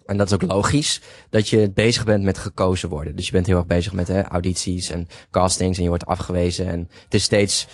En 0.05 0.17
dat 0.17 0.27
is 0.27 0.33
ook 0.33 0.51
logisch, 0.51 1.01
dat 1.29 1.49
je 1.49 1.71
bezig 1.71 2.05
bent 2.05 2.23
met 2.23 2.37
gekozen 2.37 2.89
worden. 2.89 3.15
Dus 3.15 3.25
je 3.25 3.31
bent 3.31 3.45
heel 3.45 3.57
erg 3.57 3.65
bezig 3.65 3.93
met 3.93 4.07
hè, 4.07 4.23
audities 4.23 4.89
en 4.89 5.07
castings 5.31 5.77
en 5.77 5.83
je 5.83 5.89
wordt 5.89 6.05
afgewezen. 6.05 6.67
En 6.67 6.89
het 7.03 7.13
is 7.13 7.23
steeds 7.23 7.67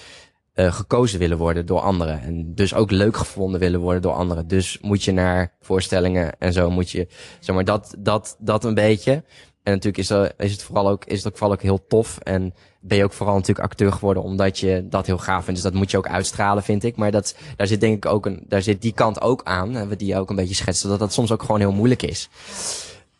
uh, 0.55 0.73
gekozen 0.73 1.19
willen 1.19 1.37
worden 1.37 1.65
door 1.65 1.79
anderen. 1.79 2.21
En 2.21 2.55
dus 2.55 2.73
ook 2.73 2.91
leuk 2.91 3.17
gevonden 3.17 3.59
willen 3.59 3.79
worden 3.79 4.01
door 4.01 4.13
anderen. 4.13 4.47
Dus 4.47 4.79
moet 4.81 5.03
je 5.03 5.11
naar 5.11 5.53
voorstellingen 5.61 6.39
en 6.39 6.53
zo 6.53 6.69
moet 6.69 6.91
je, 6.91 7.07
zeg 7.39 7.55
maar, 7.55 7.65
dat, 7.65 7.95
dat, 7.99 8.35
dat 8.39 8.63
een 8.63 8.73
beetje. 8.73 9.23
En 9.63 9.73
natuurlijk 9.73 9.97
is, 9.97 10.07
dat, 10.07 10.33
is 10.37 10.51
het 10.51 10.63
vooral 10.63 10.89
ook, 10.89 11.05
is 11.05 11.17
het 11.17 11.27
ook 11.27 11.37
vooral 11.37 11.55
ook 11.55 11.61
heel 11.61 11.87
tof. 11.87 12.17
En 12.17 12.53
ben 12.79 12.97
je 12.97 13.03
ook 13.03 13.13
vooral 13.13 13.35
natuurlijk 13.35 13.67
acteur 13.67 13.91
geworden 13.91 14.23
omdat 14.23 14.59
je 14.59 14.87
dat 14.89 15.05
heel 15.05 15.17
gaaf 15.17 15.43
vindt. 15.43 15.61
Dus 15.61 15.71
dat 15.71 15.79
moet 15.79 15.91
je 15.91 15.97
ook 15.97 16.07
uitstralen, 16.07 16.63
vind 16.63 16.83
ik. 16.83 16.95
Maar 16.95 17.11
dat, 17.11 17.35
daar 17.55 17.67
zit 17.67 17.79
denk 17.79 17.95
ik 17.95 18.11
ook 18.11 18.25
een, 18.25 18.43
daar 18.47 18.61
zit 18.61 18.81
die 18.81 18.93
kant 18.93 19.21
ook 19.21 19.43
aan. 19.43 19.87
We 19.87 19.95
die 19.95 20.17
ook 20.17 20.29
een 20.29 20.35
beetje 20.35 20.55
schetsen. 20.55 20.89
Dat 20.89 20.99
dat 20.99 21.13
soms 21.13 21.31
ook 21.31 21.41
gewoon 21.41 21.59
heel 21.59 21.71
moeilijk 21.71 22.01
is. 22.01 22.29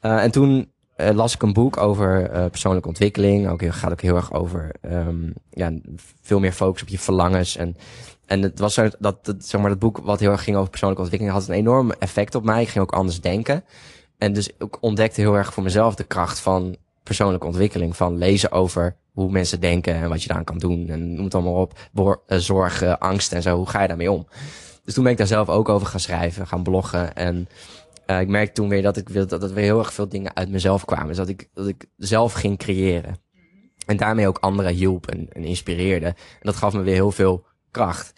Uh, 0.02 0.24
en 0.24 0.32
toen 0.32 0.72
uh, 0.98 1.10
las 1.10 1.34
ik 1.34 1.42
een 1.42 1.54
boek 1.54 1.78
over 1.78 2.34
uh, 2.34 2.46
persoonlijke 2.46 2.88
ontwikkeling. 2.88 3.50
Ook 3.50 3.64
gaat 3.66 3.92
ook 3.92 4.02
heel 4.02 4.16
erg 4.16 4.34
over 4.34 4.72
um, 4.82 5.34
ja, 5.50 5.74
veel 6.22 6.40
meer 6.40 6.52
focus 6.52 6.82
op 6.82 6.88
je 6.88 7.00
verlangens. 7.00 7.58
En, 7.58 7.78
en 8.26 8.42
het 8.42 8.60
was 8.60 8.74
zo 8.74 8.90
dat, 9.00 9.26
dat, 9.26 9.36
zeg 9.40 9.62
maar, 9.62 9.70
dat 9.70 9.80
boek 9.80 9.98
wat 9.98 10.20
heel 10.20 10.32
erg 10.32 10.44
ging 10.44 10.58
over 10.58 10.70
persoonlijke 10.70 11.04
ontwikkeling 11.04 11.40
had 11.40 11.48
een 11.50 11.56
enorm 11.56 11.92
effect 11.92 12.36
op 12.36 12.44
mij. 12.44 12.62
Ik 12.62 12.70
ging 12.70 12.84
ook 12.84 12.94
anders 12.94 13.22
denken. 13.22 13.64
En 14.18 14.34
dus 14.34 14.50
ik 14.60 14.84
ontdekte 14.84 15.22
heel 15.22 15.36
erg 15.36 15.54
voor 15.54 15.64
mezelf 15.64 15.96
de 15.96 16.04
kracht 16.04 16.40
van 16.40 16.76
persoonlijke 17.04 17.46
ontwikkeling. 17.46 17.96
Van 17.96 18.18
lezen 18.18 18.52
over 18.52 18.96
hoe 19.12 19.32
mensen 19.32 19.60
denken 19.60 19.94
en 19.94 20.10
wat 20.10 20.22
je 20.22 20.28
daaraan 20.28 20.46
kan 20.46 20.58
doen. 20.58 20.90
En 20.90 21.14
noem 21.14 21.24
het 21.24 21.36
allemaal 21.36 21.62
op. 21.62 21.80
Boor, 21.92 22.22
uh, 22.28 22.38
zorg, 22.38 23.00
angst 23.00 23.32
en 23.34 23.42
zo. 23.42 23.56
Hoe 23.56 23.70
ga 23.70 23.82
je 23.82 23.88
daarmee 23.88 24.12
om? 24.12 24.28
Dus 24.84 24.94
toen 24.94 25.04
ben 25.04 25.12
ik 25.12 25.18
daar 25.18 25.28
zelf 25.28 25.50
ook 25.50 25.70
over 25.70 25.88
gaan 25.88 26.00
schrijven, 26.00 26.48
gaan 26.48 26.64
bloggen. 26.64 27.16
En 27.16 27.48
uh, 28.08 28.20
ik 28.20 28.28
merkte 28.28 28.54
toen 28.54 28.70
weer 28.70 28.82
dat 28.82 28.98
ik 28.98 29.14
dat, 29.14 29.30
dat 29.30 29.52
weer 29.52 29.64
heel 29.64 29.80
erg 29.80 29.94
veel 29.94 30.10
dingen 30.10 30.36
uit 30.36 30.50
mezelf 30.50 30.86
kwamen. 30.86 31.08
Dus 31.08 31.18
dat 31.18 31.30
ik, 31.30 31.50
dat 31.54 31.68
ik 31.68 31.86
zelf 31.98 32.34
ging 32.34 32.58
creëren. 32.58 33.16
En 33.86 33.98
daarmee 33.98 34.28
ook 34.28 34.38
anderen 34.38 34.74
hielp 34.74 35.08
en, 35.08 35.30
inspireerde. 35.32 36.06
En 36.06 36.16
dat 36.42 36.56
gaf 36.56 36.74
me 36.74 36.82
weer 36.82 36.94
heel 36.94 37.12
veel 37.12 37.46
kracht. 37.72 38.14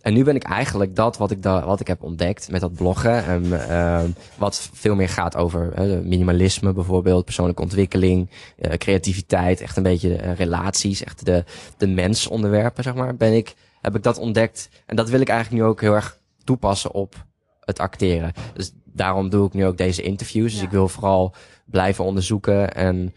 En 0.00 0.12
nu 0.12 0.24
ben 0.24 0.34
ik 0.34 0.42
eigenlijk 0.42 0.96
dat 0.96 1.16
wat 1.16 1.30
ik, 1.30 1.42
da 1.42 1.66
wat 1.66 1.80
ik 1.80 1.86
heb 1.86 2.02
ontdekt 2.02 2.50
met 2.50 2.60
dat 2.60 2.74
bloggen. 2.74 3.24
En, 3.24 3.44
uh, 3.44 4.02
wat 4.36 4.70
veel 4.72 4.94
meer 4.94 5.08
gaat 5.08 5.36
over 5.36 5.72
minimalisme 6.04 6.72
bijvoorbeeld, 6.72 7.24
persoonlijke 7.24 7.62
ontwikkeling, 7.62 8.30
uh, 8.58 8.72
creativiteit, 8.72 9.60
echt 9.60 9.76
een 9.76 9.82
beetje 9.82 10.16
relaties, 10.16 11.04
echt 11.04 11.24
de, 11.24 11.44
de 11.76 11.86
mensonderwerpen, 11.86 12.82
zeg 12.82 12.94
maar. 12.94 13.16
Ben 13.16 13.32
ik, 13.32 13.54
heb 13.80 13.96
ik 13.96 14.02
dat 14.02 14.18
ontdekt. 14.18 14.68
En 14.86 14.96
dat 14.96 15.08
wil 15.08 15.20
ik 15.20 15.28
eigenlijk 15.28 15.62
nu 15.62 15.68
ook 15.68 15.80
heel 15.80 15.94
erg 15.94 16.18
toepassen 16.44 16.92
op 16.92 17.26
het 17.60 17.78
acteren. 17.78 18.32
Dus 18.54 18.72
daarom 18.92 19.28
doe 19.28 19.46
ik 19.46 19.52
nu 19.52 19.66
ook 19.66 19.76
deze 19.76 20.02
interviews. 20.02 20.52
Dus 20.52 20.62
ik 20.62 20.70
wil 20.70 20.88
vooral 20.88 21.34
blijven 21.64 22.04
onderzoeken 22.04 22.74
en 22.74 23.14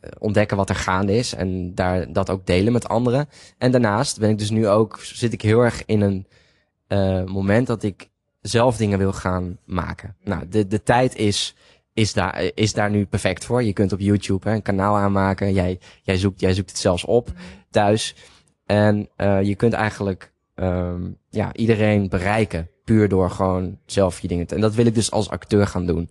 eh, 0.00 0.10
ontdekken 0.18 0.56
wat 0.56 0.68
er 0.68 0.74
gaande 0.74 1.16
is. 1.16 1.34
En 1.34 1.74
daar 1.74 2.12
dat 2.12 2.30
ook 2.30 2.46
delen 2.46 2.72
met 2.72 2.88
anderen. 2.88 3.28
En 3.58 3.70
daarnaast 3.70 4.18
ben 4.18 4.30
ik 4.30 4.38
dus 4.38 4.50
nu 4.50 4.68
ook, 4.68 4.98
zit 5.02 5.32
ik 5.32 5.42
heel 5.42 5.60
erg 5.60 5.82
in 5.84 6.00
een 6.00 6.26
uh, 6.88 7.24
moment 7.24 7.66
dat 7.66 7.82
ik 7.82 8.10
zelf 8.40 8.76
dingen 8.76 8.98
wil 8.98 9.12
gaan 9.12 9.58
maken. 9.64 10.16
Nou, 10.24 10.48
de, 10.48 10.66
de 10.66 10.82
tijd 10.82 11.16
is, 11.16 11.56
is, 11.92 12.12
daar, 12.12 12.50
is 12.54 12.72
daar 12.72 12.90
nu 12.90 13.06
perfect 13.06 13.44
voor. 13.44 13.62
Je 13.62 13.72
kunt 13.72 13.92
op 13.92 14.00
YouTube 14.00 14.48
hè, 14.48 14.54
een 14.54 14.62
kanaal 14.62 14.96
aanmaken. 14.96 15.52
Jij, 15.52 15.78
jij, 16.02 16.16
zoekt, 16.16 16.40
jij 16.40 16.54
zoekt 16.54 16.70
het 16.70 16.78
zelfs 16.78 17.04
op 17.04 17.28
mhm. 17.28 17.38
thuis. 17.70 18.14
En 18.66 19.08
uh, 19.16 19.42
je 19.42 19.54
kunt 19.54 19.72
eigenlijk 19.72 20.32
um, 20.54 21.18
ja, 21.30 21.54
iedereen 21.54 22.08
bereiken 22.08 22.68
puur 22.84 23.08
door 23.08 23.30
gewoon 23.30 23.78
zelf 23.86 24.20
je 24.20 24.28
dingen 24.28 24.46
te... 24.46 24.54
En 24.54 24.60
dat 24.60 24.74
wil 24.74 24.86
ik 24.86 24.94
dus 24.94 25.10
als 25.10 25.30
acteur 25.30 25.66
gaan 25.66 25.86
doen. 25.86 26.10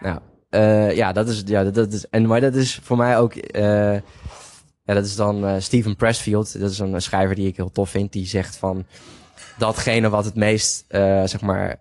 Nou, 0.00 0.18
uh, 0.50 0.96
ja, 0.96 1.12
dat 1.12 1.28
is, 1.28 1.42
ja, 1.46 1.64
dat, 1.64 1.74
dat, 1.74 1.92
is, 1.92 2.08
en 2.08 2.26
maar 2.26 2.40
dat 2.40 2.54
is 2.54 2.80
voor 2.82 2.96
mij 2.96 3.18
ook, 3.18 3.34
uh, 3.34 3.94
ja, 4.82 4.94
dat 4.94 5.04
is 5.04 5.16
dan 5.16 5.44
uh, 5.44 5.54
Steven 5.58 5.96
Pressfield. 5.96 6.60
Dat 6.60 6.70
is 6.70 6.78
een 6.78 7.02
schrijver 7.02 7.34
die 7.34 7.46
ik 7.46 7.56
heel 7.56 7.70
tof 7.70 7.90
vind. 7.90 8.12
Die 8.12 8.26
zegt 8.26 8.56
van, 8.56 8.86
datgene 9.58 10.08
wat 10.08 10.24
het 10.24 10.34
meest, 10.34 10.84
zeg 11.24 11.40
maar, 11.40 11.78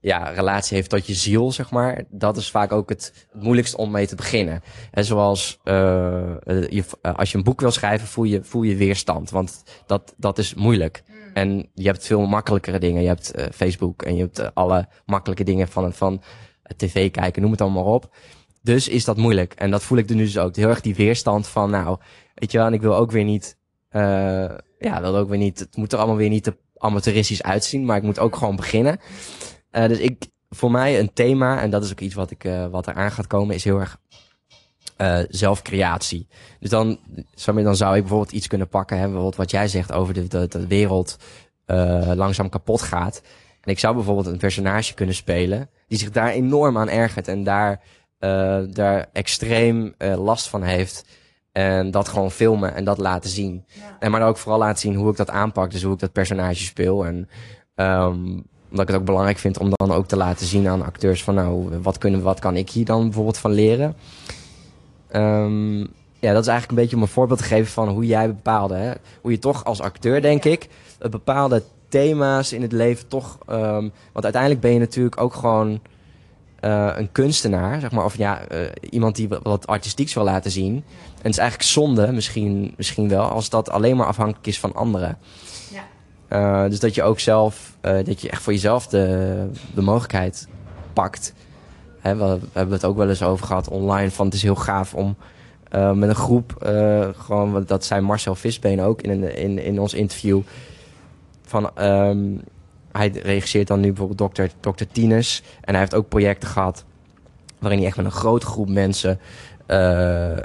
ja, 0.00 0.28
relatie 0.28 0.76
heeft 0.76 0.90
tot 0.90 1.06
je 1.06 1.14
ziel, 1.14 1.52
zeg 1.52 1.70
maar. 1.70 2.04
Dat 2.10 2.36
is 2.36 2.50
vaak 2.50 2.72
ook 2.72 2.88
het, 2.88 3.26
het 3.32 3.42
moeilijkst 3.42 3.74
om 3.74 3.90
mee 3.90 4.06
te 4.06 4.14
beginnen. 4.14 4.62
En 4.90 5.04
zoals, 5.04 5.60
je, 5.64 6.84
als 7.02 7.30
je 7.30 7.38
een 7.38 7.44
boek 7.44 7.60
wil 7.60 7.70
schrijven, 7.70 8.08
voel 8.08 8.24
je, 8.24 8.44
voel 8.44 8.62
je 8.62 8.76
weerstand. 8.76 9.30
Want 9.30 9.62
dat, 9.86 10.14
dat 10.16 10.38
is 10.38 10.54
moeilijk. 10.54 11.02
En 11.38 11.70
je 11.74 11.86
hebt 11.86 12.06
veel 12.06 12.26
makkelijkere 12.26 12.78
dingen. 12.78 13.02
Je 13.02 13.08
hebt 13.08 13.38
uh, 13.38 13.46
Facebook 13.52 14.02
en 14.02 14.14
je 14.14 14.20
hebt 14.20 14.40
uh, 14.40 14.46
alle 14.54 14.88
makkelijke 15.06 15.44
dingen 15.44 15.68
van, 15.68 15.92
van 15.92 16.22
tv 16.76 17.10
kijken, 17.10 17.42
noem 17.42 17.50
het 17.50 17.60
allemaal 17.60 17.94
op. 17.94 18.16
Dus 18.62 18.88
is 18.88 19.04
dat 19.04 19.16
moeilijk. 19.16 19.52
En 19.52 19.70
dat 19.70 19.82
voel 19.82 19.98
ik 19.98 20.10
er 20.10 20.16
nu 20.16 20.24
dus 20.24 20.38
ook. 20.38 20.56
Heel 20.56 20.68
erg 20.68 20.80
die 20.80 20.94
weerstand 20.94 21.46
van, 21.46 21.70
nou, 21.70 21.98
weet 22.34 22.52
je 22.52 22.58
wel, 22.58 22.66
en 22.66 22.72
ik 22.72 22.80
wil 22.80 22.96
ook 22.96 23.10
weer 23.10 23.24
niet, 23.24 23.58
ja, 24.78 25.00
wil 25.00 25.16
ook 25.16 25.28
weer 25.28 25.38
niet, 25.38 25.58
het 25.58 25.76
moet 25.76 25.92
er 25.92 25.98
allemaal 25.98 26.16
weer 26.16 26.28
niet 26.28 26.42
te 26.42 26.56
amateuristisch 26.76 27.42
uitzien, 27.42 27.84
maar 27.84 27.96
ik 27.96 28.02
moet 28.02 28.18
ook 28.18 28.36
gewoon 28.36 28.56
beginnen. 28.56 29.00
dus 29.70 29.98
ik, 29.98 30.26
voor 30.48 30.70
mij 30.70 30.98
een 30.98 31.12
thema, 31.12 31.60
en 31.60 31.70
dat 31.70 31.84
is 31.84 31.90
ook 31.90 32.00
iets 32.00 32.14
wat 32.14 32.30
ik, 32.30 32.48
wat 32.70 32.86
er 32.86 32.94
aan 32.94 33.10
gaat 33.10 33.26
komen, 33.26 33.54
is 33.54 33.64
heel 33.64 33.80
erg 33.80 34.00
uh, 34.98 35.18
zelfcreatie. 35.28 36.26
Dus 36.60 36.70
dan, 36.70 36.98
dan 37.44 37.76
zou 37.76 37.94
ik 37.94 38.00
bijvoorbeeld 38.00 38.32
iets 38.32 38.46
kunnen 38.46 38.68
pakken, 38.68 38.96
hè, 38.96 39.02
bijvoorbeeld 39.02 39.36
wat 39.36 39.50
jij 39.50 39.68
zegt 39.68 39.92
over 39.92 40.14
de, 40.14 40.26
de, 40.26 40.48
de 40.48 40.66
wereld 40.66 41.16
uh, 41.66 42.10
langzaam 42.14 42.48
kapot 42.48 42.82
gaat. 42.82 43.22
En 43.60 43.70
ik 43.70 43.78
zou 43.78 43.94
bijvoorbeeld 43.94 44.26
een 44.26 44.38
personage 44.38 44.94
kunnen 44.94 45.14
spelen 45.14 45.70
die 45.88 45.98
zich 45.98 46.10
daar 46.10 46.30
enorm 46.30 46.78
aan 46.78 46.88
ergert 46.88 47.28
en 47.28 47.44
daar, 47.44 47.80
uh, 48.20 48.60
daar 48.70 49.08
extreem 49.12 49.94
last 49.98 50.48
van 50.48 50.62
heeft. 50.62 51.04
En 51.52 51.90
dat 51.90 52.08
gewoon 52.08 52.30
filmen 52.30 52.74
en 52.74 52.84
dat 52.84 52.98
laten 52.98 53.30
zien. 53.30 53.64
Ja. 53.66 53.96
En 53.98 54.10
maar 54.10 54.26
ook 54.26 54.36
vooral 54.36 54.58
laten 54.58 54.78
zien 54.78 54.94
hoe 54.94 55.10
ik 55.10 55.16
dat 55.16 55.30
aanpak. 55.30 55.70
Dus 55.70 55.82
hoe 55.82 55.92
ik 55.92 55.98
dat 55.98 56.12
personage 56.12 56.62
speel. 56.62 57.06
En 57.06 57.28
um, 57.74 58.44
omdat 58.70 58.88
ik 58.88 58.88
het 58.88 58.96
ook 58.96 59.04
belangrijk 59.04 59.38
vind 59.38 59.58
om 59.58 59.70
dan 59.70 59.92
ook 59.92 60.06
te 60.06 60.16
laten 60.16 60.46
zien 60.46 60.68
aan 60.68 60.84
acteurs 60.84 61.24
van 61.24 61.34
nou, 61.34 61.78
wat, 61.82 61.98
kunnen, 61.98 62.22
wat 62.22 62.38
kan 62.38 62.56
ik 62.56 62.70
hier 62.70 62.84
dan 62.84 63.02
bijvoorbeeld 63.02 63.38
van 63.38 63.50
leren? 63.50 63.96
Um, 65.12 65.78
ja, 66.20 66.32
dat 66.32 66.42
is 66.42 66.48
eigenlijk 66.48 66.70
een 66.70 66.74
beetje 66.74 66.96
om 66.96 67.02
een 67.02 67.08
voorbeeld 67.08 67.38
te 67.38 67.44
geven 67.44 67.72
van 67.72 67.88
hoe 67.88 68.06
jij 68.06 68.26
bepaalde. 68.26 68.74
Hè? 68.74 68.92
Hoe 69.20 69.30
je 69.30 69.38
toch 69.38 69.64
als 69.64 69.80
acteur, 69.80 70.22
denk 70.22 70.44
ik, 70.44 70.68
bepaalde 71.10 71.62
thema's 71.88 72.52
in 72.52 72.62
het 72.62 72.72
leven 72.72 73.08
toch. 73.08 73.38
Um, 73.50 73.92
want 74.12 74.24
uiteindelijk 74.24 74.62
ben 74.62 74.72
je 74.72 74.78
natuurlijk 74.78 75.20
ook 75.20 75.34
gewoon 75.34 75.80
uh, 76.60 76.90
een 76.96 77.12
kunstenaar, 77.12 77.80
zeg 77.80 77.90
maar. 77.90 78.04
Of 78.04 78.16
ja, 78.16 78.40
uh, 78.52 78.66
iemand 78.90 79.16
die 79.16 79.28
wat 79.42 79.66
artistieks 79.66 80.14
wil 80.14 80.24
laten 80.24 80.50
zien. 80.50 80.74
En 80.74 81.22
het 81.22 81.32
is 81.32 81.38
eigenlijk 81.38 81.68
zonde, 81.68 82.12
misschien, 82.12 82.74
misschien 82.76 83.08
wel, 83.08 83.28
als 83.28 83.50
dat 83.50 83.70
alleen 83.70 83.96
maar 83.96 84.06
afhankelijk 84.06 84.46
is 84.46 84.60
van 84.60 84.74
anderen. 84.74 85.18
Uh, 86.32 86.64
dus 86.68 86.80
dat 86.80 86.94
je 86.94 87.02
ook 87.02 87.20
zelf, 87.20 87.76
dat 87.80 88.20
je 88.20 88.30
echt 88.30 88.42
voor 88.42 88.52
jezelf 88.52 88.86
de, 88.86 89.50
de 89.74 89.82
mogelijkheid 89.82 90.48
pakt. 90.92 91.34
We, 92.02 92.38
hebben 92.52 92.74
het 92.74 92.84
ook 92.84 92.96
wel 92.96 93.08
eens 93.08 93.22
over 93.22 93.46
gehad 93.46 93.68
online. 93.68 94.10
Van 94.10 94.26
het 94.26 94.34
is 94.34 94.42
heel 94.42 94.54
gaaf 94.54 94.94
om 94.94 95.16
uh, 95.74 95.92
met 95.92 96.08
een 96.08 96.14
groep, 96.14 96.54
gewoon, 97.16 97.64
dat 97.66 97.84
zei 97.84 98.00
Marcel 98.00 98.34
Visbeen 98.34 98.80
ook 98.80 99.02
in, 99.02 99.36
in, 99.36 99.58
in 99.58 99.80
ons 99.80 99.94
interview. 99.94 100.40
Van, 101.42 101.70
um, 101.82 102.40
hij 102.92 103.08
regisseert 103.08 103.66
dan 103.66 103.80
nu 103.80 103.86
bijvoorbeeld 103.86 104.18
dokter, 104.18 104.50
dokter 104.60 104.88
Tines. 104.88 105.42
En 105.60 105.72
hij 105.72 105.78
heeft 105.78 105.94
ook 105.94 106.08
projecten 106.08 106.48
gehad 106.48 106.84
waarin 107.58 107.78
hij 107.78 107.88
echt 107.88 107.96
met 107.96 108.06
een 108.06 108.12
grote 108.12 108.46
groep 108.46 108.68
mensen 108.68 109.20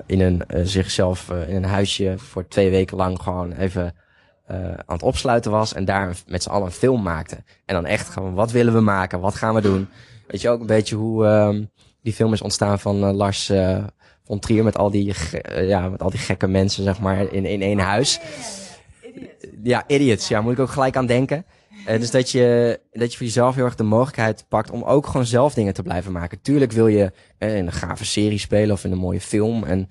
in 0.05 0.21
een, 0.21 0.43
zichzelf 0.63 1.29
in 1.47 1.55
een 1.55 1.65
huisje 1.65 2.13
voor 2.17 2.47
twee 2.47 2.69
weken 2.69 2.97
lang 2.97 3.21
gewoon 3.21 3.51
even 3.51 3.95
aan 4.85 4.95
het 4.95 5.03
opsluiten 5.03 5.51
was 5.51 5.73
en 5.73 5.85
daar 5.85 6.15
met 6.27 6.43
z'n 6.43 6.49
allen 6.49 6.65
een 6.65 6.71
film 6.71 7.01
maakte. 7.01 7.35
En 7.65 7.75
dan 7.75 7.85
echt 7.85 8.09
gewoon, 8.09 8.33
wat 8.33 8.51
willen 8.51 8.73
we 8.73 8.81
maken? 8.81 9.19
Wat 9.19 9.35
gaan 9.35 9.53
we 9.53 9.61
doen? 9.61 9.87
Weet 10.27 10.41
je 10.41 10.49
ook 10.49 10.59
een 10.59 10.65
beetje 10.65 10.95
hoe 10.95 11.25
um, 11.25 11.69
die 12.01 12.13
film 12.13 12.33
is 12.33 12.41
ontstaan 12.41 12.79
van 12.79 13.03
uh, 13.03 13.13
Lars 13.13 13.49
uh, 13.49 13.83
von 14.23 14.39
Trier 14.39 14.63
met 14.63 14.77
al 14.77 14.89
die, 14.89 15.13
ja, 15.55 15.89
met 15.89 16.01
al 16.01 16.09
die 16.09 16.19
gekke 16.19 16.47
mensen, 16.47 16.83
zeg 16.83 16.99
maar, 16.99 17.33
in, 17.33 17.45
in 17.45 17.61
één 17.61 17.79
huis. 17.79 18.19
Ja, 19.63 19.83
idiots. 19.87 20.27
Ja, 20.27 20.41
moet 20.41 20.53
ik 20.53 20.59
ook 20.59 20.69
gelijk 20.69 20.95
aan 20.95 21.05
denken. 21.05 21.45
Uh, 21.87 21.99
dus 21.99 22.11
dat 22.11 22.29
je, 22.29 22.79
dat 22.91 23.11
je 23.11 23.17
voor 23.17 23.25
jezelf 23.25 23.55
heel 23.55 23.65
erg 23.65 23.75
de 23.75 23.83
mogelijkheid 23.83 24.45
pakt 24.47 24.71
om 24.71 24.83
ook 24.83 25.07
gewoon 25.07 25.25
zelf 25.25 25.53
dingen 25.53 25.73
te 25.73 25.83
blijven 25.83 26.11
maken. 26.11 26.41
Tuurlijk 26.41 26.71
wil 26.71 26.87
je 26.87 27.11
uh, 27.39 27.55
in 27.57 27.65
een 27.65 27.71
gave 27.71 28.05
serie 28.05 28.37
spelen 28.37 28.71
of 28.71 28.83
in 28.83 28.91
een 28.91 28.97
mooie 28.97 29.21
film. 29.21 29.63
En 29.63 29.89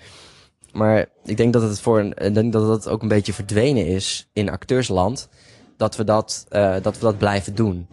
maar 0.72 1.06
ik 1.24 1.36
denk 1.36 1.52
dat 1.52 1.62
het 1.62 1.80
voor 1.80 1.98
een, 1.98 2.32
denk 2.32 2.52
dat 2.52 2.68
het 2.68 2.88
ook 2.88 3.02
een 3.02 3.08
beetje 3.08 3.32
verdwenen 3.32 3.86
is 3.86 4.28
in 4.32 4.50
acteursland. 4.50 5.28
Dat 5.76 5.96
we 5.96 6.04
dat, 6.04 6.46
uh, 6.50 6.76
dat, 6.82 6.94
we 6.94 7.00
dat 7.00 7.18
blijven 7.18 7.54
doen. 7.54 7.86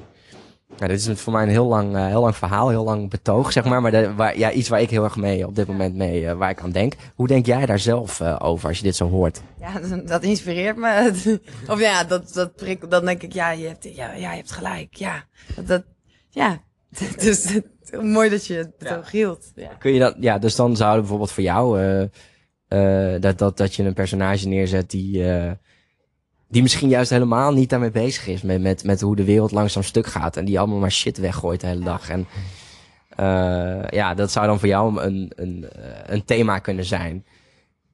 Nou, 0.78 0.92
dit 0.92 1.08
is 1.08 1.22
voor 1.22 1.34
mij 1.34 1.44
een 1.44 1.50
heel 1.50 1.66
lang, 1.66 1.96
uh, 1.96 2.08
heel 2.08 2.22
lang 2.22 2.36
verhaal, 2.36 2.70
heel 2.70 2.84
lang 2.84 3.10
betoog, 3.10 3.52
zeg 3.52 3.66
maar. 3.66 3.82
Maar 3.82 3.92
de, 3.92 4.14
waar, 4.14 4.38
ja, 4.38 4.52
iets 4.52 4.70
waar 4.70 4.82
ik 4.82 4.90
heel 4.90 5.04
erg 5.04 5.16
mee 5.16 5.48
op 5.48 5.56
dit 5.56 5.68
moment 5.68 5.96
mee, 5.96 6.22
uh, 6.22 6.34
waar 6.34 6.50
ik 6.50 6.62
aan 6.62 6.72
denk. 6.72 6.94
Hoe 7.16 7.28
denk 7.28 7.46
jij 7.46 7.66
daar 7.66 7.80
zelf 7.80 8.22
over 8.22 8.68
als 8.68 8.78
je 8.78 8.84
dit 8.84 8.96
zo 8.96 9.10
hoort? 9.10 9.42
Ja, 9.60 9.80
dat, 9.80 10.08
dat 10.08 10.24
inspireert 10.24 10.78
me. 10.78 11.12
of 11.72 11.80
ja, 11.80 12.04
dat, 12.04 12.34
dat 12.34 12.56
prik, 12.56 12.90
dan 12.90 13.06
denk 13.06 13.24
ik, 13.24 13.34
ja, 13.34 13.52
je 13.52 13.68
hebt, 13.68 13.96
ja, 13.96 14.14
ja, 14.14 14.30
je 14.30 14.38
hebt 14.38 14.52
gelijk. 14.52 14.96
Ja, 14.96 15.24
dat, 15.56 15.68
dat 15.68 15.84
ja. 16.30 16.62
dus 17.18 17.60
mooi 18.02 18.30
dat 18.30 18.46
je 18.46 18.54
het 18.54 18.78
betoog 18.78 19.12
hield. 19.12 19.52
Ja. 19.56 19.70
Kun 19.80 19.94
je 19.94 20.00
dat, 20.00 20.16
ja, 20.20 20.38
dus 20.38 20.56
dan 20.56 20.76
zouden 20.76 21.00
bijvoorbeeld 21.00 21.32
voor 21.32 21.44
jou 21.44 21.80
dat, 23.20 23.38
dat, 23.38 23.58
dat 23.58 23.76
je 23.76 23.84
een 23.84 23.94
personage 23.94 24.48
neerzet 24.48 24.90
die, 24.90 25.24
die 26.50 26.62
misschien 26.62 26.90
juist 26.90 27.10
helemaal 27.10 27.54
niet 27.54 27.70
daarmee 27.70 27.92
bezig 27.92 28.28
is. 28.28 28.42
Met, 28.42 28.62
met, 28.62 28.84
met 28.84 29.02
hoe 29.02 29.16
de 29.16 29.24
wereld 29.24 29.52
langzaam 29.52 29.84
stuk 29.84 30.08
gaat. 30.08 30.38
En 30.38 30.46
die 30.46 30.60
allemaal 30.60 30.78
maar 30.78 30.92
shit 30.92 31.18
weggooit 31.18 31.62
de 31.62 31.68
hele 31.68 31.84
dag. 31.84 32.10
En 32.10 32.28
uh, 33.20 33.90
ja, 33.90 34.14
dat 34.14 34.32
zou 34.32 34.46
dan 34.46 34.60
voor 34.60 34.68
jou 34.68 35.02
een, 35.02 35.32
een, 35.36 35.66
een 36.06 36.26
thema 36.26 36.60
kunnen 36.60 36.86
zijn. 36.86 37.26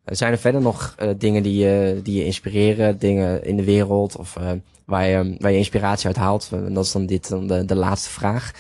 Zijn 0.06 0.32
er 0.32 0.38
verder 0.38 0.62
nog 0.62 0.96
dingen 1.18 1.44
die 1.44 1.58
je, 1.58 2.00
die 2.04 2.18
je 2.18 2.26
inspireren? 2.26 2.98
Dingen 2.98 3.44
in 3.44 3.56
de 3.56 3.64
wereld? 3.64 4.16
Of 4.18 4.38
waar, 4.86 5.08
je, 5.08 5.36
waar 5.40 5.52
je 5.52 5.58
inspiratie 5.58 6.08
uit 6.08 6.16
haalt? 6.16 6.50
En 6.52 6.74
dat 6.74 6.86
is 6.86 6.92
dan 6.92 7.06
dit 7.06 7.30
dan 7.30 7.48
de, 7.48 7.66
de 7.66 7.76
laatste 7.76 8.10
vraag. 8.10 8.52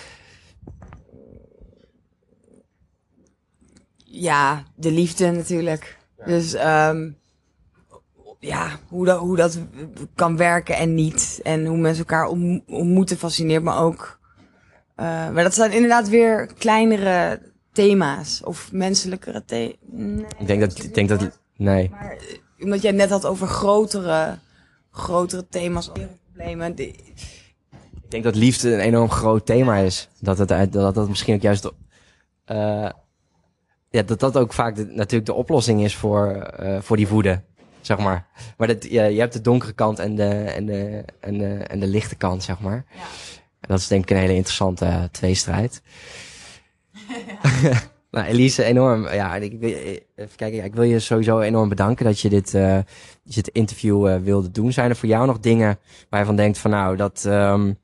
Ja, 4.03 4.63
de 4.75 4.91
liefde 4.91 5.31
natuurlijk. 5.31 5.97
Dus 6.25 6.53
um, 6.53 7.17
ja, 8.39 8.69
hoe 8.87 9.05
dat, 9.05 9.19
hoe 9.19 9.35
dat 9.35 9.59
kan 10.15 10.37
werken 10.37 10.75
en 10.75 10.93
niet. 10.93 11.39
En 11.43 11.65
hoe 11.65 11.77
mensen 11.77 12.05
elkaar 12.05 12.27
ontmoeten 12.65 13.17
fascineert 13.17 13.63
me 13.63 13.73
ook. 13.73 14.19
Uh, 14.97 15.05
maar 15.05 15.43
dat 15.43 15.53
zijn 15.53 15.71
inderdaad 15.71 16.09
weer 16.09 16.53
kleinere 16.57 17.41
thema's. 17.71 18.41
Of 18.43 18.71
menselijkere 18.71 19.45
thema's. 19.45 19.75
Nee, 19.87 20.25
ik 20.37 20.47
denk 20.47 20.59
dat, 20.59 20.83
ik 20.83 20.93
denk 20.93 21.09
dat, 21.09 21.39
nee. 21.55 21.89
Maar 21.89 22.11
eh, 22.11 22.63
omdat 22.63 22.81
jij 22.81 22.91
net 22.91 23.09
had 23.09 23.25
over 23.25 23.47
grotere, 23.47 24.37
grotere 24.91 25.45
thema's, 25.49 25.91
problemen. 25.91 26.77
Ik 26.77 28.09
denk 28.09 28.23
dat 28.23 28.35
liefde 28.35 28.73
een 28.73 28.79
enorm 28.79 29.09
groot 29.09 29.45
thema 29.45 29.77
is. 29.77 30.09
Dat 30.19 30.37
het, 30.37 30.71
dat, 30.71 30.95
dat 30.95 31.09
misschien 31.09 31.35
ook 31.35 31.41
juist 31.41 31.71
uh, 32.51 32.89
ja, 33.89 34.01
dat 34.01 34.19
dat 34.19 34.37
ook 34.37 34.53
vaak 34.53 34.75
de, 34.75 34.85
natuurlijk 34.85 35.25
de 35.25 35.33
oplossing 35.33 35.83
is 35.83 35.95
voor, 35.95 36.53
uh, 36.59 36.81
voor 36.81 36.97
die 36.97 37.07
woede, 37.07 37.41
zeg 37.85 37.97
maar. 37.97 38.27
Maar 38.57 38.67
dat, 38.67 38.89
ja, 38.89 39.03
je 39.03 39.19
hebt 39.19 39.33
de 39.33 39.41
donkere 39.41 39.73
kant 39.73 39.99
en 39.99 40.15
de, 40.15 40.29
en 40.29 40.65
de, 40.65 41.03
en 41.19 41.37
de, 41.37 41.53
en 41.53 41.79
de 41.79 41.87
lichte 41.87 42.15
kant, 42.15 42.43
zeg 42.43 42.59
maar. 42.59 42.85
Ja. 42.89 43.01
En 43.59 43.67
dat 43.67 43.79
is 43.79 43.87
denk 43.87 44.03
ik 44.03 44.09
een 44.09 44.17
hele 44.17 44.35
interessante 44.35 44.85
uh, 44.85 45.03
tweestrijd. 45.11 45.81
nou, 48.11 48.25
Elise, 48.25 48.63
enorm. 48.63 49.09
Ja, 49.09 49.35
ik, 49.35 49.61
even 49.61 50.35
kijken. 50.35 50.57
Ja, 50.57 50.63
ik 50.63 50.75
wil 50.75 50.83
je 50.83 50.99
sowieso 50.99 51.39
enorm 51.39 51.69
bedanken 51.69 52.05
dat 52.05 52.19
je 52.19 52.29
dit, 52.29 52.53
uh, 52.53 52.77
dit 53.23 53.47
interview 53.47 54.07
uh, 54.07 54.15
wilde 54.17 54.51
doen. 54.51 54.71
Zijn 54.71 54.89
er 54.89 54.95
voor 54.95 55.09
jou 55.09 55.25
nog 55.25 55.39
dingen 55.39 55.79
waar 56.09 56.19
je 56.19 56.25
van 56.25 56.35
denkt 56.35 56.57
van 56.57 56.71
nou, 56.71 56.95
dat, 56.95 57.23
um, 57.27 57.77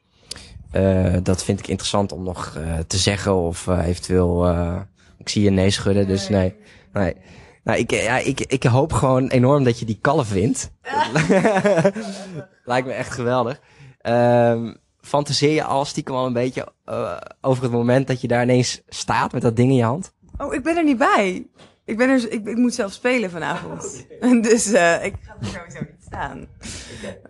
uh, 0.74 1.18
dat 1.24 1.44
vind 1.44 1.60
ik 1.60 1.68
interessant 1.68 2.12
om 2.12 2.24
nog 2.24 2.58
te 2.88 2.98
zeggen 2.98 3.36
of 3.36 3.68
eventueel 3.68 4.48
ik 5.22 5.30
zie 5.30 5.44
je 5.44 5.50
nee 5.50 5.70
schudden, 5.70 6.08
dus 6.08 6.30
nee. 6.30 6.56
nee. 6.94 7.16
Nou, 7.64 7.80
ik, 7.80 7.92
ja, 7.92 8.18
ik, 8.18 8.40
ik 8.40 8.64
hoop 8.64 8.94
gewoon 8.94 9.28
enorm 9.28 9.64
dat 9.64 9.80
je 9.80 9.86
die 9.86 10.00
kalf 10.02 10.32
wint. 10.32 10.72
Lijkt 12.64 12.88
me 12.88 12.94
echt 12.94 13.12
geweldig. 13.12 13.62
Um, 14.02 14.78
fantaseer 15.02 15.54
je 15.54 15.64
al 15.64 15.86
stiekem 15.86 16.16
al 16.16 16.26
een 16.26 16.34
beetje 16.34 16.74
uh, 16.86 17.18
over 17.42 17.64
het 17.64 17.72
moment 17.72 18.08
dat 18.08 18.22
je 18.22 18.28
daar 18.28 18.44
ineens 18.44 18.82
staat 18.88 19.32
met 19.32 19.42
dat 19.42 19.56
ding 19.56 19.70
in 19.70 19.76
je 19.76 19.84
hand? 19.84 20.14
Oh, 20.38 20.54
ik 20.54 20.64
ben 20.64 20.78
er 20.78 20.84
niet 20.84 20.98
bij. 20.98 21.48
Ik, 21.86 21.98
ben 21.98 22.10
er, 22.10 22.32
ik, 22.32 22.48
ik 22.48 22.58
moet 22.58 22.74
zelf 22.74 22.92
spelen 22.92 23.32
vanavond. 23.32 24.06
dus 24.50 24.68
uh, 24.68 25.06
ik 25.06 25.16
ga 25.22 25.36
er 25.40 25.46
sowieso 25.46 25.80
niet 25.80 26.04
staan. 26.06 26.48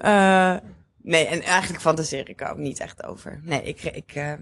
Uh, 0.01 0.69
nee, 1.01 1.25
en 1.25 1.41
eigenlijk 1.41 1.81
fantaseer 1.81 2.29
ik 2.29 2.41
er 2.41 2.49
ook 2.49 2.57
niet 2.57 2.79
echt 2.79 3.03
over. 3.03 3.41
Nee, 3.43 3.63
ik... 3.63 3.83
ik 3.83 4.37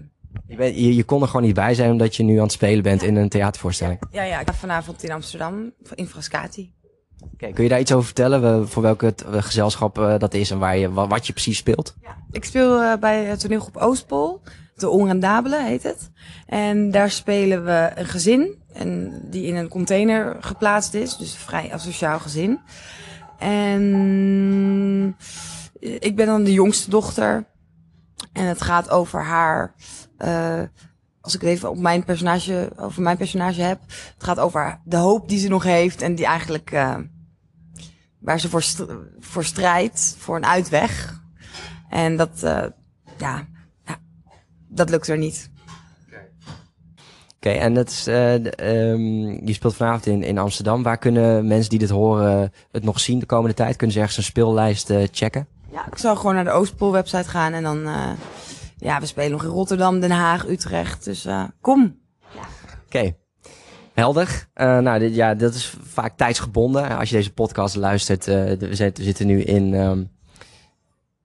je, 0.46 0.56
bent, 0.56 0.76
je, 0.76 0.94
je, 0.94 1.04
kon 1.04 1.22
er 1.22 1.26
gewoon 1.26 1.42
niet 1.42 1.54
bij 1.54 1.74
zijn 1.74 1.90
omdat 1.90 2.16
je 2.16 2.22
nu 2.22 2.36
aan 2.36 2.42
het 2.42 2.52
spelen 2.52 2.82
bent 2.82 3.02
in 3.02 3.16
een 3.16 3.28
theatervoorstelling. 3.28 3.98
Ja, 4.10 4.22
ja, 4.22 4.40
ik 4.40 4.48
ga 4.48 4.54
vanavond 4.54 5.02
in 5.02 5.12
Amsterdam, 5.12 5.72
in 5.94 6.06
Frascati. 6.06 6.72
Okay, 7.34 7.52
kun 7.52 7.62
je 7.62 7.68
daar 7.68 7.80
iets 7.80 7.92
over 7.92 8.04
vertellen? 8.04 8.68
Voor 8.68 8.82
welke 8.82 9.14
gezelschap 9.26 9.98
uh, 9.98 10.18
dat 10.18 10.34
is 10.34 10.50
en 10.50 10.58
waar 10.58 10.76
je, 10.76 10.92
wat 10.92 11.26
je 11.26 11.32
precies 11.32 11.56
speelt? 11.56 11.96
Ja, 12.02 12.16
ik 12.30 12.44
speel 12.44 12.82
uh, 12.82 12.96
bij 12.96 13.24
het 13.24 13.40
toneelgroep 13.40 13.76
Oostpol. 13.76 14.40
De 14.74 14.88
Onrendabele 14.88 15.62
heet 15.62 15.82
het. 15.82 16.10
En 16.46 16.90
daar 16.90 17.10
spelen 17.10 17.64
we 17.64 17.90
een 17.94 18.06
gezin. 18.06 18.58
En 18.72 19.20
die 19.30 19.46
in 19.46 19.56
een 19.56 19.68
container 19.68 20.36
geplaatst 20.40 20.94
is. 20.94 21.16
Dus 21.16 21.32
een 21.32 21.38
vrij 21.38 21.72
asociaal 21.72 22.18
gezin. 22.18 22.60
En 23.38 25.16
ik 25.80 26.16
ben 26.16 26.26
dan 26.26 26.44
de 26.44 26.52
jongste 26.52 26.90
dochter. 26.90 27.46
En 28.32 28.44
het 28.44 28.62
gaat 28.62 28.90
over 28.90 29.24
haar 29.24 29.74
uh, 30.24 30.62
als 31.20 31.34
ik 31.34 31.40
het 31.40 31.50
even 31.50 31.70
op 31.70 31.78
mijn 31.78 32.04
personage, 32.04 32.72
over 32.76 33.02
mijn 33.02 33.16
personage 33.16 33.62
heb. 33.62 33.80
Het 33.88 34.24
gaat 34.24 34.38
over 34.38 34.80
de 34.84 34.96
hoop 34.96 35.28
die 35.28 35.38
ze 35.38 35.48
nog 35.48 35.62
heeft 35.62 36.02
en 36.02 36.14
die 36.14 36.26
eigenlijk, 36.26 36.70
uh, 36.72 36.96
waar 38.18 38.40
ze 38.40 38.48
voor, 38.48 38.62
st 38.62 38.84
voor 39.20 39.44
strijdt, 39.44 40.14
voor 40.18 40.36
een 40.36 40.46
uitweg. 40.46 41.20
En 41.88 42.16
dat, 42.16 42.30
uh, 42.34 42.64
ja, 43.18 43.46
ja, 43.84 43.98
dat 44.68 44.90
lukt 44.90 45.08
er 45.08 45.18
niet. 45.18 45.50
Oké, 47.36 47.48
okay, 47.48 47.62
en 47.62 47.74
dat 47.74 47.88
is, 47.88 48.08
uh, 48.08 48.34
um, 48.34 49.46
je 49.46 49.52
speelt 49.52 49.76
vanavond 49.76 50.06
in, 50.06 50.22
in 50.22 50.38
Amsterdam. 50.38 50.82
Waar 50.82 50.98
kunnen 50.98 51.46
mensen 51.46 51.70
die 51.70 51.78
dit 51.78 51.90
horen 51.90 52.52
het 52.72 52.84
nog 52.84 53.00
zien 53.00 53.18
de 53.18 53.26
komende 53.26 53.54
tijd? 53.54 53.76
Kunnen 53.76 53.94
ze 53.94 54.00
ergens 54.00 54.18
een 54.18 54.24
speellijst 54.24 54.90
uh, 54.90 55.06
checken? 55.10 55.46
Ja, 55.72 55.86
ik 55.86 55.98
zou 55.98 56.16
gewoon 56.16 56.34
naar 56.34 56.44
de 56.44 56.50
Oostpool 56.50 56.92
website 56.92 57.28
gaan 57.28 57.52
en 57.52 57.62
dan 57.62 57.88
ja, 58.80 59.00
we 59.00 59.06
spelen 59.06 59.30
nog 59.30 59.44
in 59.44 59.48
Rotterdam, 59.48 60.00
Den 60.00 60.10
Haag, 60.10 60.48
Utrecht. 60.48 61.04
Dus 61.04 61.26
uh, 61.26 61.44
kom. 61.60 61.98
Oké. 62.86 63.14
Helder. 63.94 64.48
Uh, 64.54 64.78
nou, 64.78 64.98
dit, 64.98 65.14
ja, 65.14 65.34
dat 65.34 65.54
is 65.54 65.74
vaak 65.82 66.16
tijdsgebonden. 66.16 66.98
Als 66.98 67.10
je 67.10 67.16
deze 67.16 67.32
podcast 67.32 67.76
luistert, 67.76 68.28
uh, 68.28 68.34
we, 68.34 68.74
zitten, 68.74 68.94
we 68.94 69.02
zitten 69.02 69.26
nu 69.26 69.42
in, 69.42 69.74
um, 69.74 70.10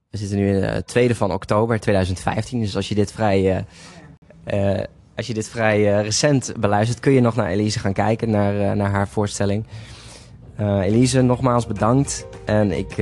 we 0.09 0.17
zitten 0.17 0.37
nu 0.37 0.53
in 0.53 0.61
de 0.61 0.83
tweede 0.85 1.15
van 1.15 1.31
oktober 1.31 1.79
2015. 1.79 2.59
Dus 2.59 2.75
als 2.75 2.89
je 2.89 2.95
dit 2.95 3.11
vrij, 3.11 3.65
uh, 4.53 4.83
als 5.15 5.27
je 5.27 5.33
dit 5.33 5.49
vrij 5.49 6.01
recent 6.01 6.53
beluistert, 6.59 6.99
kun 6.99 7.11
je 7.11 7.21
nog 7.21 7.35
naar 7.35 7.47
Elise 7.47 7.79
gaan 7.79 7.93
kijken, 7.93 8.29
naar, 8.29 8.75
naar 8.75 8.91
haar 8.91 9.07
voorstelling. 9.07 9.65
Elise, 10.57 11.21
nogmaals 11.21 11.67
bedankt. 11.67 12.27
En 12.45 12.71
ik, 12.71 12.95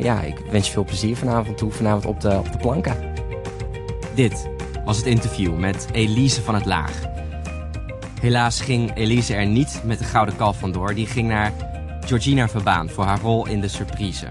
ja, 0.00 0.20
ik 0.20 0.38
wens 0.50 0.66
je 0.66 0.72
veel 0.72 0.84
plezier 0.84 1.16
vanavond 1.16 1.58
toe, 1.58 1.70
vanavond 1.70 2.06
op 2.06 2.20
de, 2.20 2.38
op 2.38 2.52
de 2.52 2.58
planken. 2.58 3.09
Dit 4.20 4.48
was 4.84 4.96
het 4.96 5.06
interview 5.06 5.56
met 5.56 5.88
Elise 5.92 6.42
van 6.42 6.54
het 6.54 6.64
Laag. 6.66 6.92
Helaas 8.20 8.60
ging 8.60 8.96
Elise 8.96 9.34
er 9.34 9.46
niet 9.46 9.80
met 9.84 9.98
de 9.98 10.04
gouden 10.04 10.36
kalf 10.36 10.58
vandoor. 10.58 10.94
Die 10.94 11.06
ging 11.06 11.28
naar 11.28 11.52
Georgina 12.06 12.48
Verbaan 12.48 12.88
voor 12.88 13.04
haar 13.04 13.20
rol 13.20 13.46
in 13.46 13.60
de 13.60 13.68
surprise. 13.68 14.26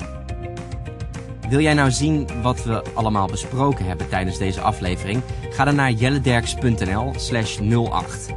Wil 1.50 1.60
jij 1.60 1.74
nou 1.74 1.92
zien 1.92 2.28
wat 2.42 2.64
we 2.64 2.84
allemaal 2.94 3.28
besproken 3.28 3.86
hebben 3.86 4.10
tijdens 4.10 4.38
deze 4.38 4.62
aflevering? 4.62 5.22
Ga 5.50 5.64
dan 5.64 5.76
naar 5.76 5.92
jellederks.nl 5.92 7.14
slash 7.18 7.60
08. 7.60 8.30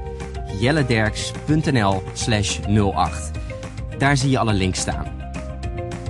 jellederks.nl 0.61 2.03
slash 2.13 2.59
08. 2.95 3.31
Daar 3.99 4.17
zie 4.17 4.31
je 4.31 4.39
alle 4.39 4.53
links 4.53 4.81
staan. 4.81 5.07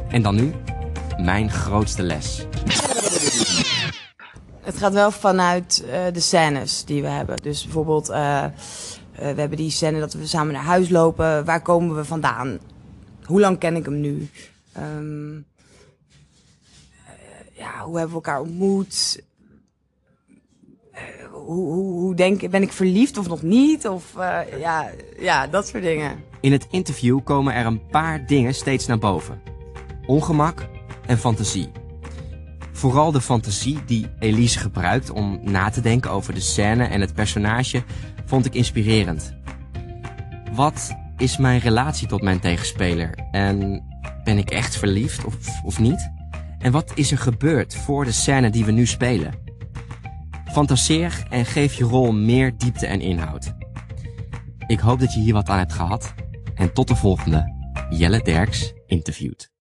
En 0.09 0.23
dan 0.23 0.35
nu, 0.35 0.55
mijn 1.17 1.51
grootste 1.51 2.03
les. 2.03 2.47
Het 4.63 4.77
gaat 4.77 4.93
wel 4.93 5.11
vanuit 5.11 5.85
uh, 5.87 5.93
de 6.13 6.21
scènes 6.21 6.85
die 6.85 7.03
we 7.03 7.09
hebben. 7.09 7.37
Dus 7.43 7.63
bijvoorbeeld... 7.63 8.11
Uh, 8.11 8.17
uh, 8.17 8.51
we 9.13 9.41
hebben 9.41 9.57
die 9.57 9.71
scène 9.71 10.01
dat 10.01 10.13
we 10.13 10.27
samen 10.27 10.53
naar 10.53 10.63
huis 10.63 10.89
lopen. 10.89 11.45
Waar 11.45 11.63
komen 11.63 11.97
we 11.97 12.05
vandaan? 12.05 12.59
Hoe 13.25 13.41
lang 13.41 13.59
ken 13.59 13.77
ik 13.77 13.85
hem 13.85 14.01
nu? 14.01 14.29
Uh, 14.79 15.43
ja, 17.53 17.85
hoe 17.85 17.99
hebben 17.99 18.09
we 18.09 18.15
elkaar 18.15 18.41
ontmoet? 18.41 19.23
Hoe, 21.31 21.67
hoe, 21.73 22.01
hoe 22.01 22.15
denk, 22.15 22.51
ben 22.51 22.63
ik 22.63 22.73
verliefd 22.73 23.19
of 23.19 23.29
nog 23.29 23.43
niet? 23.43 23.89
Of 23.89 24.13
ja, 24.59 24.91
ja, 25.19 25.47
dat 25.47 25.69
soort 25.69 25.83
dingen. 25.83 26.25
In 26.41 26.53
het 26.53 26.67
interview 26.71 27.21
komen 27.25 27.55
er 27.55 27.67
een 27.67 27.87
paar 27.87 28.27
dingen 28.27 28.55
steeds 28.55 28.87
naar 28.87 28.99
boven. 28.99 29.43
Ongemak 30.07 30.69
en 31.07 31.19
fantasie. 31.19 31.82
Vooral 32.73 33.13
de 33.13 33.21
fantasie 33.21 33.79
die 33.87 34.07
Elise 34.19 34.59
gebruikt 34.59 35.11
om 35.11 35.41
na 35.43 35.71
te 35.71 35.81
denken 35.81 36.11
over 36.11 36.35
de 36.35 36.41
scène 36.41 36.85
en 36.85 37.01
het 37.01 37.15
personage 37.15 37.83
vond 38.25 38.47
ik 38.47 38.55
inspirerend. 38.55 39.35
Wat 40.53 40.97
is 41.17 41.37
mijn 41.37 41.61
relatie 41.61 42.09
tot 42.09 42.23
mijn 42.23 42.41
tegenspeler? 42.41 43.19
En 43.31 43.83
ben 44.25 44.39
ik 44.39 44.51
echt 44.51 44.77
verliefd 44.77 45.25
of, 45.25 45.37
of 45.65 45.79
niet? 45.79 46.11
En 46.59 46.73
wat 46.73 46.93
is 46.95 47.11
er 47.11 47.19
gebeurd 47.19 47.75
voor 47.75 48.05
de 48.05 48.13
scène 48.13 48.51
die 48.51 48.65
we 48.65 48.73
nu 48.73 48.87
spelen? 48.87 49.35
Fantaseer 50.53 51.23
en 51.31 51.47
geef 51.47 51.75
je 51.75 51.85
rol 51.85 52.13
meer 52.13 52.57
diepte 52.57 52.87
en 52.87 53.01
inhoud. 53.01 53.55
Ik 54.67 54.81
hoop 54.81 55.01
dat 55.01 55.15
je 55.15 55.21
hier 55.21 55.35
wat 55.35 55.49
aan 55.49 55.59
hebt 55.59 55.73
gehad. 55.73 56.15
En 56.55 56.73
tot 56.73 56.89
de 56.89 56.97
volgende. 56.97 57.53
Jelle 57.91 58.23
Derks 58.23 58.73
interviewt. 58.87 59.52